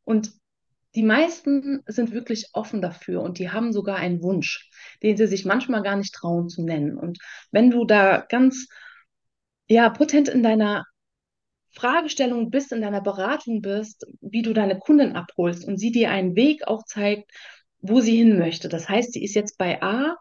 Und 0.03 0.31
die 0.95 1.03
meisten 1.03 1.81
sind 1.85 2.11
wirklich 2.11 2.49
offen 2.53 2.81
dafür 2.81 3.21
und 3.21 3.39
die 3.39 3.49
haben 3.49 3.71
sogar 3.71 3.95
einen 3.97 4.21
Wunsch, 4.21 4.69
den 5.03 5.15
sie 5.15 5.27
sich 5.27 5.45
manchmal 5.45 5.83
gar 5.83 5.95
nicht 5.95 6.13
trauen 6.13 6.49
zu 6.49 6.63
nennen. 6.63 6.97
Und 6.97 7.19
wenn 7.51 7.71
du 7.71 7.85
da 7.85 8.25
ganz, 8.27 8.67
ja, 9.69 9.89
potent 9.89 10.27
in 10.27 10.43
deiner 10.43 10.83
Fragestellung 11.73 12.49
bist, 12.49 12.73
in 12.73 12.81
deiner 12.81 13.01
Beratung 13.01 13.61
bist, 13.61 14.05
wie 14.19 14.41
du 14.41 14.51
deine 14.53 14.77
Kunden 14.77 15.15
abholst 15.15 15.65
und 15.65 15.77
sie 15.77 15.91
dir 15.91 16.11
einen 16.11 16.35
Weg 16.35 16.67
auch 16.67 16.83
zeigt, 16.83 17.31
wo 17.81 17.99
sie 18.01 18.15
hin 18.17 18.37
möchte. 18.37 18.69
Das 18.69 18.87
heißt, 18.89 19.13
sie 19.13 19.23
ist 19.23 19.33
jetzt 19.35 19.57
bei 19.57 19.81
A 19.81 20.15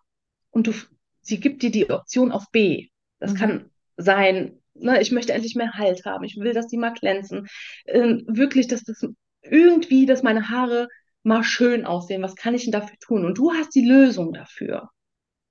und 0.51 0.67
du, 0.67 0.73
sie 1.21 1.41
gibt 1.41 1.63
dir 1.63 1.71
die 1.71 1.91
Option 1.91 2.33
auf 2.33 2.45
B. 2.53 2.89
Das 3.19 3.33
Mhm. 3.33 3.37
kann 3.37 3.71
sein, 3.97 4.59
ne, 4.75 5.01
ich 5.01 5.13
möchte 5.13 5.33
endlich 5.33 5.55
mehr 5.57 5.73
Halt 5.75 6.05
haben, 6.07 6.25
ich 6.25 6.37
will, 6.39 6.55
dass 6.55 6.67
die 6.69 6.79
mal 6.79 6.93
glänzen. 6.93 7.47
Ähm, 7.87 8.25
wirklich, 8.27 8.67
dass 8.69 8.83
das 8.83 9.05
irgendwie, 9.43 10.07
dass 10.07 10.23
meine 10.23 10.49
Haare 10.49 10.89
mal 11.23 11.45
schön 11.45 11.85
aussehen. 11.85 12.23
Was 12.23 12.35
kann 12.35 12.55
ich 12.55 12.63
denn 12.65 12.73
dafür 12.73 12.97
tun? 13.01 13.25
Und 13.27 13.37
du 13.39 13.53
hast 13.53 13.75
die 13.75 13.85
Lösung 13.87 14.33
dafür 14.33 14.89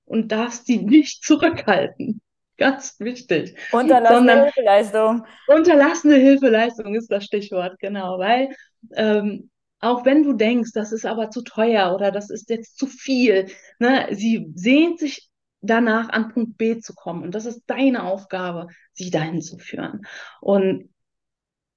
und 0.04 0.32
darfst 0.32 0.66
sie 0.66 0.78
nicht 0.78 1.22
zurückhalten. 1.24 2.20
Ganz 2.56 2.96
wichtig. 2.98 3.54
Unterlassene 3.72 4.16
Sondern- 4.18 4.42
Hilfeleistung. 4.44 5.26
Unterlassene 5.46 6.16
Hilfeleistung 6.16 6.94
ist 6.94 7.10
das 7.10 7.24
Stichwort, 7.24 7.78
genau, 7.78 8.18
weil 8.18 8.50
ähm, 8.96 9.50
auch 9.80 10.04
wenn 10.04 10.22
du 10.22 10.34
denkst, 10.34 10.72
das 10.74 10.92
ist 10.92 11.06
aber 11.06 11.30
zu 11.30 11.42
teuer 11.42 11.94
oder 11.94 12.10
das 12.10 12.30
ist 12.30 12.50
jetzt 12.50 12.78
zu 12.78 12.86
viel, 12.86 13.48
ne, 13.78 14.08
sie 14.12 14.52
sehnt 14.54 14.98
sich 14.98 15.28
danach 15.62 16.08
an 16.10 16.32
Punkt 16.32 16.56
B 16.58 16.78
zu 16.78 16.94
kommen 16.94 17.22
und 17.22 17.34
das 17.34 17.46
ist 17.46 17.62
deine 17.66 18.04
Aufgabe, 18.04 18.68
sie 18.92 19.10
dahin 19.10 19.42
zu 19.42 19.58
führen. 19.58 20.02
Und 20.40 20.90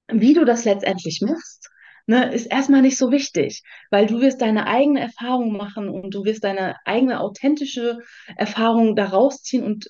wie 0.08 0.34
du 0.34 0.44
das 0.44 0.64
letztendlich 0.64 1.20
machst, 1.22 1.70
ne, 2.06 2.32
ist 2.32 2.46
erstmal 2.46 2.82
nicht 2.82 2.98
so 2.98 3.10
wichtig, 3.10 3.62
weil 3.90 4.06
du 4.06 4.20
wirst 4.20 4.40
deine 4.40 4.66
eigene 4.66 5.00
Erfahrung 5.00 5.56
machen 5.56 5.88
und 5.88 6.14
du 6.14 6.24
wirst 6.24 6.44
deine 6.44 6.76
eigene 6.84 7.20
authentische 7.20 7.98
Erfahrung 8.36 8.96
daraus 8.96 9.42
ziehen 9.42 9.64
und 9.64 9.88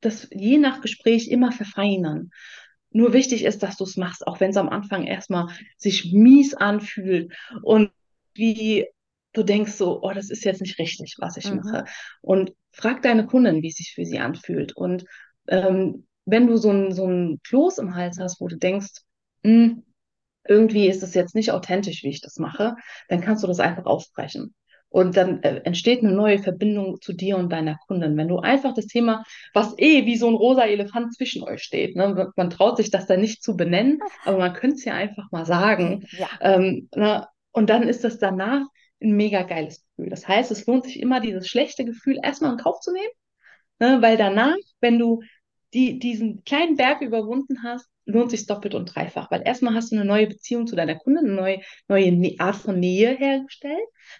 das 0.00 0.28
je 0.30 0.58
nach 0.58 0.80
Gespräch 0.80 1.28
immer 1.28 1.52
verfeinern. 1.52 2.30
Nur 2.92 3.12
wichtig 3.12 3.44
ist, 3.44 3.62
dass 3.62 3.76
du 3.76 3.84
es 3.84 3.96
machst, 3.96 4.26
auch 4.26 4.40
wenn 4.40 4.50
es 4.50 4.56
am 4.56 4.68
Anfang 4.68 5.04
erstmal 5.06 5.48
sich 5.76 6.12
mies 6.12 6.54
anfühlt 6.54 7.32
und 7.62 7.90
wie 8.34 8.86
du 9.32 9.42
denkst 9.44 9.72
so, 9.72 10.02
oh, 10.02 10.12
das 10.12 10.30
ist 10.30 10.44
jetzt 10.44 10.60
nicht 10.60 10.78
richtig, 10.78 11.16
was 11.18 11.36
ich 11.36 11.50
Mhm. 11.50 11.56
mache. 11.56 11.84
Und 12.20 12.52
frag 12.72 13.02
deine 13.02 13.26
Kunden, 13.26 13.62
wie 13.62 13.68
es 13.68 13.76
sich 13.76 13.92
für 13.94 14.04
sie 14.04 14.18
anfühlt. 14.18 14.76
Und 14.76 15.04
ähm, 15.48 16.06
wenn 16.24 16.46
du 16.46 16.56
so 16.56 16.70
ein, 16.72 16.92
so 16.92 17.06
ein 17.06 17.40
Kloß 17.46 17.78
im 17.78 17.94
Hals 17.94 18.18
hast, 18.18 18.40
wo 18.40 18.48
du 18.48 18.56
denkst, 18.56 18.90
"Hm, 19.44 19.84
irgendwie 20.48 20.88
ist 20.88 21.02
es 21.02 21.14
jetzt 21.14 21.34
nicht 21.34 21.52
authentisch, 21.52 22.02
wie 22.02 22.10
ich 22.10 22.20
das 22.20 22.36
mache, 22.38 22.76
dann 23.08 23.20
kannst 23.20 23.42
du 23.42 23.46
das 23.48 23.60
einfach 23.60 23.86
aussprechen. 23.86 24.54
Und 24.90 25.16
dann 25.16 25.42
äh, 25.44 25.60
entsteht 25.64 26.02
eine 26.02 26.12
neue 26.12 26.40
Verbindung 26.40 27.00
zu 27.00 27.12
dir 27.12 27.38
und 27.38 27.50
deiner 27.50 27.78
Kundin. 27.86 28.16
Wenn 28.16 28.26
du 28.26 28.38
einfach 28.38 28.74
das 28.74 28.86
Thema, 28.86 29.22
was 29.54 29.78
eh 29.78 30.04
wie 30.04 30.16
so 30.16 30.28
ein 30.28 30.34
rosa 30.34 30.64
Elefant 30.64 31.14
zwischen 31.14 31.44
euch 31.44 31.62
steht, 31.62 31.94
ne? 31.94 32.30
Man 32.36 32.50
traut 32.50 32.76
sich 32.76 32.90
das 32.90 33.06
dann 33.06 33.20
nicht 33.20 33.42
zu 33.42 33.56
benennen, 33.56 34.00
aber 34.24 34.38
man 34.38 34.52
könnte 34.52 34.76
es 34.76 34.84
ja 34.84 34.94
einfach 34.94 35.30
mal 35.30 35.46
sagen. 35.46 36.04
Ja. 36.10 36.28
Ähm, 36.40 36.88
ne? 36.94 37.26
Und 37.52 37.70
dann 37.70 37.84
ist 37.84 38.02
das 38.02 38.18
danach 38.18 38.66
ein 39.00 39.12
mega 39.12 39.42
geiles 39.44 39.84
Gefühl. 39.96 40.10
Das 40.10 40.26
heißt, 40.26 40.50
es 40.50 40.66
lohnt 40.66 40.84
sich 40.84 41.00
immer, 41.00 41.20
dieses 41.20 41.46
schlechte 41.46 41.84
Gefühl 41.84 42.18
erstmal 42.20 42.52
in 42.52 42.58
Kauf 42.58 42.80
zu 42.80 42.92
nehmen, 42.92 43.12
ne? 43.78 44.02
Weil 44.02 44.16
danach, 44.16 44.56
wenn 44.80 44.98
du 44.98 45.22
die, 45.72 46.00
diesen 46.00 46.42
kleinen 46.44 46.76
Berg 46.76 47.00
überwunden 47.00 47.62
hast, 47.62 47.88
lohnt 48.06 48.30
sich 48.30 48.46
doppelt 48.46 48.74
und 48.74 48.86
dreifach. 48.94 49.30
Weil 49.30 49.42
erstmal 49.44 49.74
hast 49.74 49.92
du 49.92 49.96
eine 49.96 50.04
neue 50.04 50.26
Beziehung 50.26 50.66
zu 50.66 50.76
deiner 50.76 50.96
Kundin, 50.96 51.26
eine 51.26 51.34
neue, 51.34 51.60
neue 51.88 52.06
Nä- 52.10 52.40
Art 52.40 52.56
von 52.56 52.78
Nähe 52.80 53.16
hergestellt, 53.16 53.78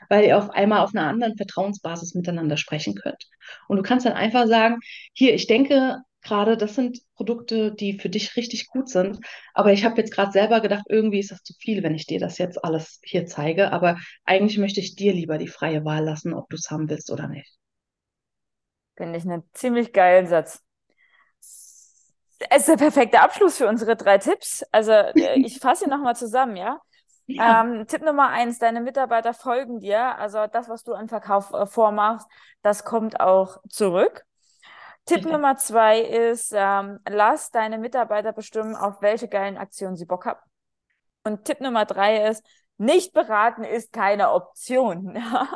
weil 0.09 0.25
ihr 0.27 0.38
auf 0.38 0.51
einmal 0.51 0.81
auf 0.81 0.95
einer 0.95 1.07
anderen 1.09 1.37
Vertrauensbasis 1.37 2.14
miteinander 2.14 2.57
sprechen 2.57 2.95
könnt. 2.95 3.27
Und 3.69 3.77
du 3.79 3.83
kannst 3.83 4.07
dann 4.07 4.12
einfach 4.14 4.47
sagen, 4.47 4.79
hier, 5.12 5.35
ich 5.35 5.47
denke 5.47 5.99
gerade, 6.23 6.57
das 6.57 6.75
sind 6.75 7.01
Produkte, 7.14 7.73
die 7.75 7.99
für 7.99 8.11
dich 8.11 8.37
richtig 8.37 8.69
gut 8.69 8.88
sind, 8.90 9.19
aber 9.55 9.73
ich 9.73 9.85
habe 9.85 9.97
jetzt 10.01 10.12
gerade 10.12 10.33
selber 10.33 10.61
gedacht, 10.61 10.85
irgendwie 10.88 11.19
ist 11.21 11.31
das 11.31 11.43
zu 11.43 11.55
viel, 11.55 11.83
wenn 11.83 11.95
ich 11.95 12.07
dir 12.07 12.21
das 12.21 12.37
jetzt 12.38 12.62
alles 12.62 13.01
hier 13.03 13.27
zeige, 13.27 13.73
aber 13.73 13.97
eigentlich 14.25 14.59
möchte 14.59 14.81
ich 14.81 14.97
dir 14.97 15.14
lieber 15.14 15.38
die 15.38 15.49
freie 15.49 15.85
Wahl 15.85 16.05
lassen, 16.05 16.35
ob 16.35 16.49
du 16.51 16.57
es 16.57 16.71
haben 16.71 16.90
willst 16.90 17.11
oder 17.11 17.27
nicht. 17.29 17.51
Finde 18.97 19.19
ich 19.19 19.25
einen 19.25 19.43
ziemlich 19.53 19.93
geilen 19.93 20.26
Satz. 20.28 20.62
Es 22.49 22.61
ist 22.61 22.68
der 22.68 22.76
perfekte 22.76 23.20
Abschluss 23.20 23.59
für 23.59 23.68
unsere 23.68 23.97
drei 23.97 24.18
Tipps. 24.18 24.64
Also, 24.72 24.93
äh, 24.93 25.41
ich 25.45 25.59
fasse 25.59 25.88
nochmal 25.88 26.16
zusammen, 26.16 26.57
ja? 26.57 26.80
Ja. 27.26 27.62
Ähm, 27.62 27.86
Tipp 27.86 28.03
Nummer 28.03 28.28
eins, 28.28 28.59
deine 28.59 28.80
Mitarbeiter 28.80 29.34
folgen 29.34 29.78
dir. 29.80 30.18
Also 30.18 30.47
das, 30.47 30.68
was 30.68 30.82
du 30.82 30.95
an 30.95 31.09
Verkauf 31.09 31.53
äh, 31.53 31.66
vormachst, 31.66 32.26
das 32.62 32.84
kommt 32.84 33.20
auch 33.20 33.59
zurück. 33.68 34.24
Tipp 35.07 35.18
Richtig. 35.18 35.32
Nummer 35.32 35.57
zwei 35.57 36.01
ist, 36.01 36.53
ähm, 36.55 36.99
lass 37.09 37.51
deine 37.51 37.78
Mitarbeiter 37.78 38.32
bestimmen, 38.32 38.74
auf 38.74 39.01
welche 39.01 39.28
geilen 39.28 39.57
Aktionen 39.57 39.97
sie 39.97 40.07
Bock 40.07 40.26
haben. 40.26 40.41
Und 41.24 41.45
Tipp 41.45 41.61
Nummer 41.61 41.84
drei 41.84 42.28
ist, 42.28 42.45
nicht 42.78 43.12
beraten 43.12 43.64
ist 43.64 43.93
keine 43.93 44.30
Option. 44.32 45.16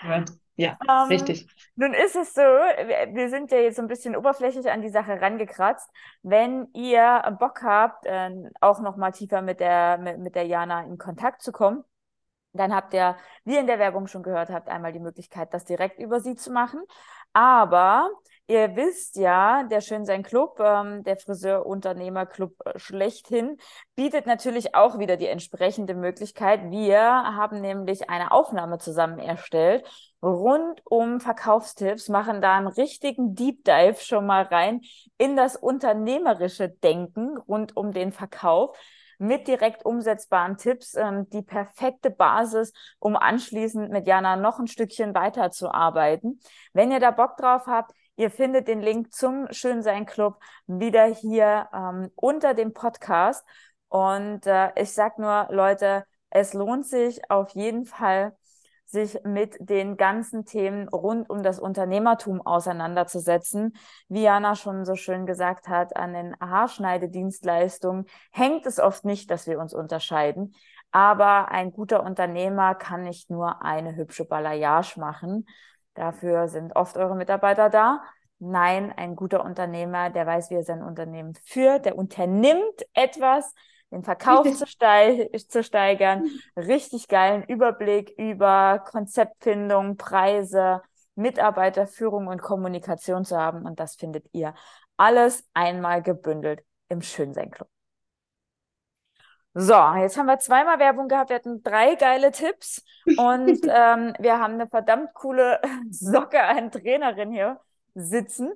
Ja. 0.00 0.24
Ja, 0.58 0.76
ähm, 0.88 1.08
richtig. 1.08 1.46
Nun 1.76 1.94
ist 1.94 2.16
es 2.16 2.34
so, 2.34 2.42
wir 2.42 3.30
sind 3.30 3.52
ja 3.52 3.58
jetzt 3.58 3.76
so 3.76 3.82
ein 3.82 3.88
bisschen 3.88 4.16
oberflächlich 4.16 4.68
an 4.70 4.82
die 4.82 4.90
Sache 4.90 5.20
rangekratzt. 5.20 5.88
Wenn 6.22 6.66
ihr 6.74 7.36
Bock 7.38 7.62
habt, 7.62 8.04
äh, 8.06 8.30
auch 8.60 8.80
noch 8.80 8.96
mal 8.96 9.12
tiefer 9.12 9.40
mit 9.40 9.60
der, 9.60 9.98
mit, 9.98 10.18
mit 10.18 10.34
der 10.34 10.46
Jana 10.46 10.82
in 10.82 10.98
Kontakt 10.98 11.42
zu 11.42 11.52
kommen, 11.52 11.84
dann 12.52 12.74
habt 12.74 12.92
ihr, 12.92 13.16
wie 13.44 13.56
in 13.56 13.68
der 13.68 13.78
Werbung 13.78 14.08
schon 14.08 14.24
gehört 14.24 14.50
habt, 14.50 14.68
einmal 14.68 14.92
die 14.92 14.98
Möglichkeit, 14.98 15.54
das 15.54 15.64
direkt 15.64 16.00
über 16.00 16.20
sie 16.20 16.34
zu 16.34 16.50
machen. 16.50 16.80
Aber 17.32 18.10
ihr 18.48 18.74
wisst 18.76 19.16
ja, 19.16 19.62
der 19.64 19.80
Schönsein 19.80 20.22
Club, 20.22 20.58
ähm, 20.58 21.04
der 21.04 21.16
Friseurunternehmerclub 21.18 22.54
äh, 22.64 22.78
schlechthin, 22.78 23.58
bietet 23.94 24.26
natürlich 24.26 24.74
auch 24.74 24.98
wieder 24.98 25.16
die 25.16 25.26
entsprechende 25.26 25.94
Möglichkeit. 25.94 26.70
Wir 26.70 27.00
haben 27.00 27.60
nämlich 27.60 28.10
eine 28.10 28.32
Aufnahme 28.32 28.78
zusammen 28.78 29.18
erstellt 29.18 29.86
rund 30.22 30.80
um 30.84 31.20
Verkaufstipps, 31.20 32.08
machen 32.08 32.42
da 32.42 32.56
einen 32.56 32.66
richtigen 32.66 33.34
Deep 33.34 33.64
Dive 33.64 34.00
schon 34.00 34.26
mal 34.26 34.42
rein 34.42 34.80
in 35.16 35.36
das 35.36 35.54
unternehmerische 35.54 36.68
Denken 36.68 37.38
rund 37.38 37.76
um 37.76 37.92
den 37.92 38.10
Verkauf 38.10 38.76
mit 39.18 39.48
direkt 39.48 39.84
umsetzbaren 39.84 40.56
Tipps 40.56 40.94
ähm, 40.94 41.28
die 41.30 41.42
perfekte 41.42 42.10
Basis, 42.10 42.72
um 42.98 43.16
anschließend 43.16 43.90
mit 43.90 44.06
Jana 44.06 44.36
noch 44.36 44.58
ein 44.58 44.68
Stückchen 44.68 45.14
weiterzuarbeiten. 45.14 46.40
Wenn 46.72 46.92
ihr 46.92 47.00
da 47.00 47.10
Bock 47.10 47.36
drauf 47.36 47.66
habt, 47.66 47.92
ihr 48.18 48.30
findet 48.30 48.68
den 48.68 48.82
Link 48.82 49.14
zum 49.14 49.46
Schönsein 49.50 50.04
Club 50.04 50.38
wieder 50.66 51.04
hier 51.04 51.68
ähm, 51.72 52.10
unter 52.16 52.52
dem 52.52 52.74
Podcast. 52.74 53.46
Und 53.88 54.46
äh, 54.46 54.70
ich 54.76 54.92
sag 54.92 55.18
nur, 55.18 55.46
Leute, 55.50 56.04
es 56.28 56.52
lohnt 56.52 56.86
sich 56.86 57.30
auf 57.30 57.50
jeden 57.50 57.86
Fall, 57.86 58.36
sich 58.84 59.18
mit 59.24 59.56
den 59.60 59.96
ganzen 59.96 60.44
Themen 60.46 60.88
rund 60.88 61.30
um 61.30 61.42
das 61.42 61.60
Unternehmertum 61.60 62.40
auseinanderzusetzen. 62.40 63.76
Wie 64.08 64.22
Jana 64.22 64.56
schon 64.56 64.84
so 64.84 64.96
schön 64.96 65.24
gesagt 65.24 65.68
hat, 65.68 65.96
an 65.96 66.14
den 66.14 66.34
Haarschneidedienstleistungen 66.40 68.06
hängt 68.32 68.66
es 68.66 68.80
oft 68.80 69.04
nicht, 69.04 69.30
dass 69.30 69.46
wir 69.46 69.60
uns 69.60 69.74
unterscheiden. 69.74 70.54
Aber 70.90 71.50
ein 71.50 71.70
guter 71.70 72.02
Unternehmer 72.02 72.74
kann 72.74 73.02
nicht 73.02 73.30
nur 73.30 73.62
eine 73.62 73.94
hübsche 73.94 74.24
Balayage 74.24 74.98
machen. 74.98 75.46
Dafür 75.98 76.46
sind 76.46 76.76
oft 76.76 76.96
eure 76.96 77.16
Mitarbeiter 77.16 77.70
da. 77.70 78.00
Nein, 78.38 78.92
ein 78.96 79.16
guter 79.16 79.44
Unternehmer, 79.44 80.10
der 80.10 80.26
weiß, 80.28 80.48
wie 80.50 80.54
er 80.54 80.62
sein 80.62 80.84
Unternehmen 80.84 81.34
führt, 81.42 81.86
der 81.86 81.98
unternimmt 81.98 82.86
etwas, 82.94 83.52
den 83.90 84.04
Verkauf 84.04 84.46
zu, 84.56 84.64
steig 84.64 85.28
zu 85.50 85.64
steigern, 85.64 86.30
richtig 86.56 87.08
geilen 87.08 87.42
Überblick 87.42 88.14
über 88.16 88.78
Konzeptfindung, 88.78 89.96
Preise, 89.96 90.82
Mitarbeiterführung 91.16 92.28
und 92.28 92.40
Kommunikation 92.40 93.24
zu 93.24 93.36
haben. 93.36 93.66
Und 93.66 93.80
das 93.80 93.96
findet 93.96 94.24
ihr 94.32 94.54
alles 94.96 95.44
einmal 95.52 96.00
gebündelt 96.00 96.62
im 96.88 97.02
Schönsein 97.02 97.50
Club. 97.50 97.68
So, 99.60 99.74
jetzt 99.96 100.16
haben 100.16 100.26
wir 100.26 100.38
zweimal 100.38 100.78
Werbung 100.78 101.08
gehabt. 101.08 101.30
Wir 101.30 101.36
hatten 101.36 101.64
drei 101.64 101.96
geile 101.96 102.30
Tipps 102.30 102.84
und 103.16 103.58
ähm, 103.68 104.14
wir 104.20 104.38
haben 104.38 104.54
eine 104.54 104.68
verdammt 104.68 105.14
coole 105.14 105.60
Socke 105.90 106.40
an 106.40 106.70
Trainerin 106.70 107.32
hier 107.32 107.60
sitzen. 107.92 108.52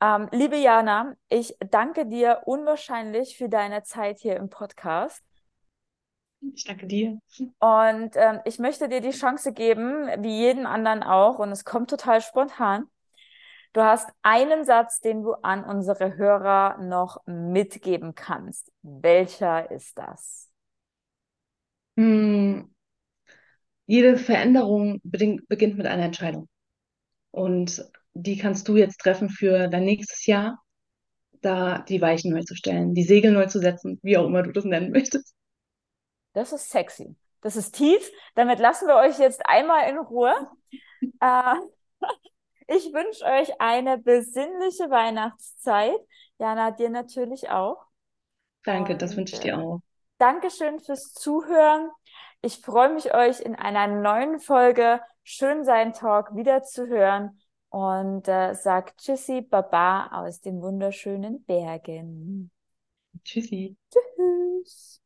Ähm, 0.00 0.28
liebe 0.30 0.56
Jana, 0.56 1.16
ich 1.28 1.56
danke 1.70 2.06
dir 2.06 2.42
unwahrscheinlich 2.46 3.36
für 3.36 3.48
deine 3.48 3.82
Zeit 3.82 4.20
hier 4.20 4.36
im 4.36 4.48
Podcast. 4.48 5.24
Ich 6.54 6.62
danke 6.62 6.86
dir. 6.86 7.18
Und 7.58 8.10
ähm, 8.14 8.38
ich 8.44 8.60
möchte 8.60 8.88
dir 8.88 9.00
die 9.00 9.10
Chance 9.10 9.52
geben, 9.52 10.08
wie 10.22 10.38
jeden 10.38 10.66
anderen 10.66 11.02
auch, 11.02 11.40
und 11.40 11.50
es 11.50 11.64
kommt 11.64 11.90
total 11.90 12.20
spontan. 12.20 12.88
Du 13.78 13.84
hast 13.84 14.10
einen 14.22 14.64
Satz, 14.64 14.98
den 14.98 15.22
du 15.22 15.34
an 15.34 15.62
unsere 15.62 16.16
Hörer 16.16 16.78
noch 16.78 17.24
mitgeben 17.26 18.16
kannst. 18.16 18.72
Welcher 18.82 19.70
ist 19.70 19.96
das? 19.96 20.50
Hm, 21.96 22.74
jede 23.86 24.16
Veränderung 24.16 25.00
beginnt 25.04 25.78
mit 25.78 25.86
einer 25.86 26.02
Entscheidung. 26.02 26.48
Und 27.30 27.88
die 28.14 28.36
kannst 28.36 28.66
du 28.66 28.76
jetzt 28.76 28.98
treffen 28.98 29.30
für 29.30 29.68
dein 29.68 29.84
nächstes 29.84 30.26
Jahr, 30.26 30.60
da 31.40 31.78
die 31.78 32.00
Weichen 32.00 32.32
neu 32.32 32.42
zu 32.42 32.56
stellen, 32.56 32.94
die 32.94 33.04
Segel 33.04 33.30
neu 33.30 33.46
zu 33.46 33.60
setzen, 33.60 34.00
wie 34.02 34.16
auch 34.16 34.26
immer 34.26 34.42
du 34.42 34.50
das 34.50 34.64
nennen 34.64 34.90
möchtest. 34.90 35.36
Das 36.32 36.52
ist 36.52 36.68
sexy. 36.68 37.14
Das 37.42 37.54
ist 37.54 37.76
tief. 37.76 38.10
Damit 38.34 38.58
lassen 38.58 38.88
wir 38.88 38.96
euch 38.96 39.20
jetzt 39.20 39.46
einmal 39.46 39.88
in 39.88 39.98
Ruhe. 39.98 40.34
äh, 41.20 41.54
ich 42.68 42.92
wünsche 42.92 43.24
euch 43.24 43.60
eine 43.60 43.98
besinnliche 43.98 44.90
Weihnachtszeit. 44.90 45.98
Jana, 46.38 46.70
dir 46.70 46.90
natürlich 46.90 47.48
auch. 47.50 47.82
Danke, 48.64 48.92
Und, 48.92 49.02
das 49.02 49.16
wünsche 49.16 49.34
ich 49.34 49.40
dir 49.40 49.54
äh, 49.54 49.56
auch. 49.56 49.80
Dankeschön 50.18 50.78
fürs 50.78 51.12
Zuhören. 51.12 51.90
Ich 52.42 52.60
freue 52.60 52.92
mich, 52.92 53.14
euch 53.14 53.40
in 53.40 53.56
einer 53.56 53.86
neuen 53.86 54.38
Folge 54.38 55.00
Schön 55.24 55.64
sein 55.64 55.92
Talk 55.92 56.34
wieder 56.36 56.62
zu 56.62 56.86
hören 56.88 57.38
und 57.68 58.28
äh, 58.28 58.54
sagt 58.54 58.98
Tschüssi, 58.98 59.42
Baba 59.42 60.08
aus 60.22 60.40
den 60.40 60.62
wunderschönen 60.62 61.44
Bergen. 61.44 62.50
Tschüssi. 63.24 63.76
Tschüss. 63.90 65.02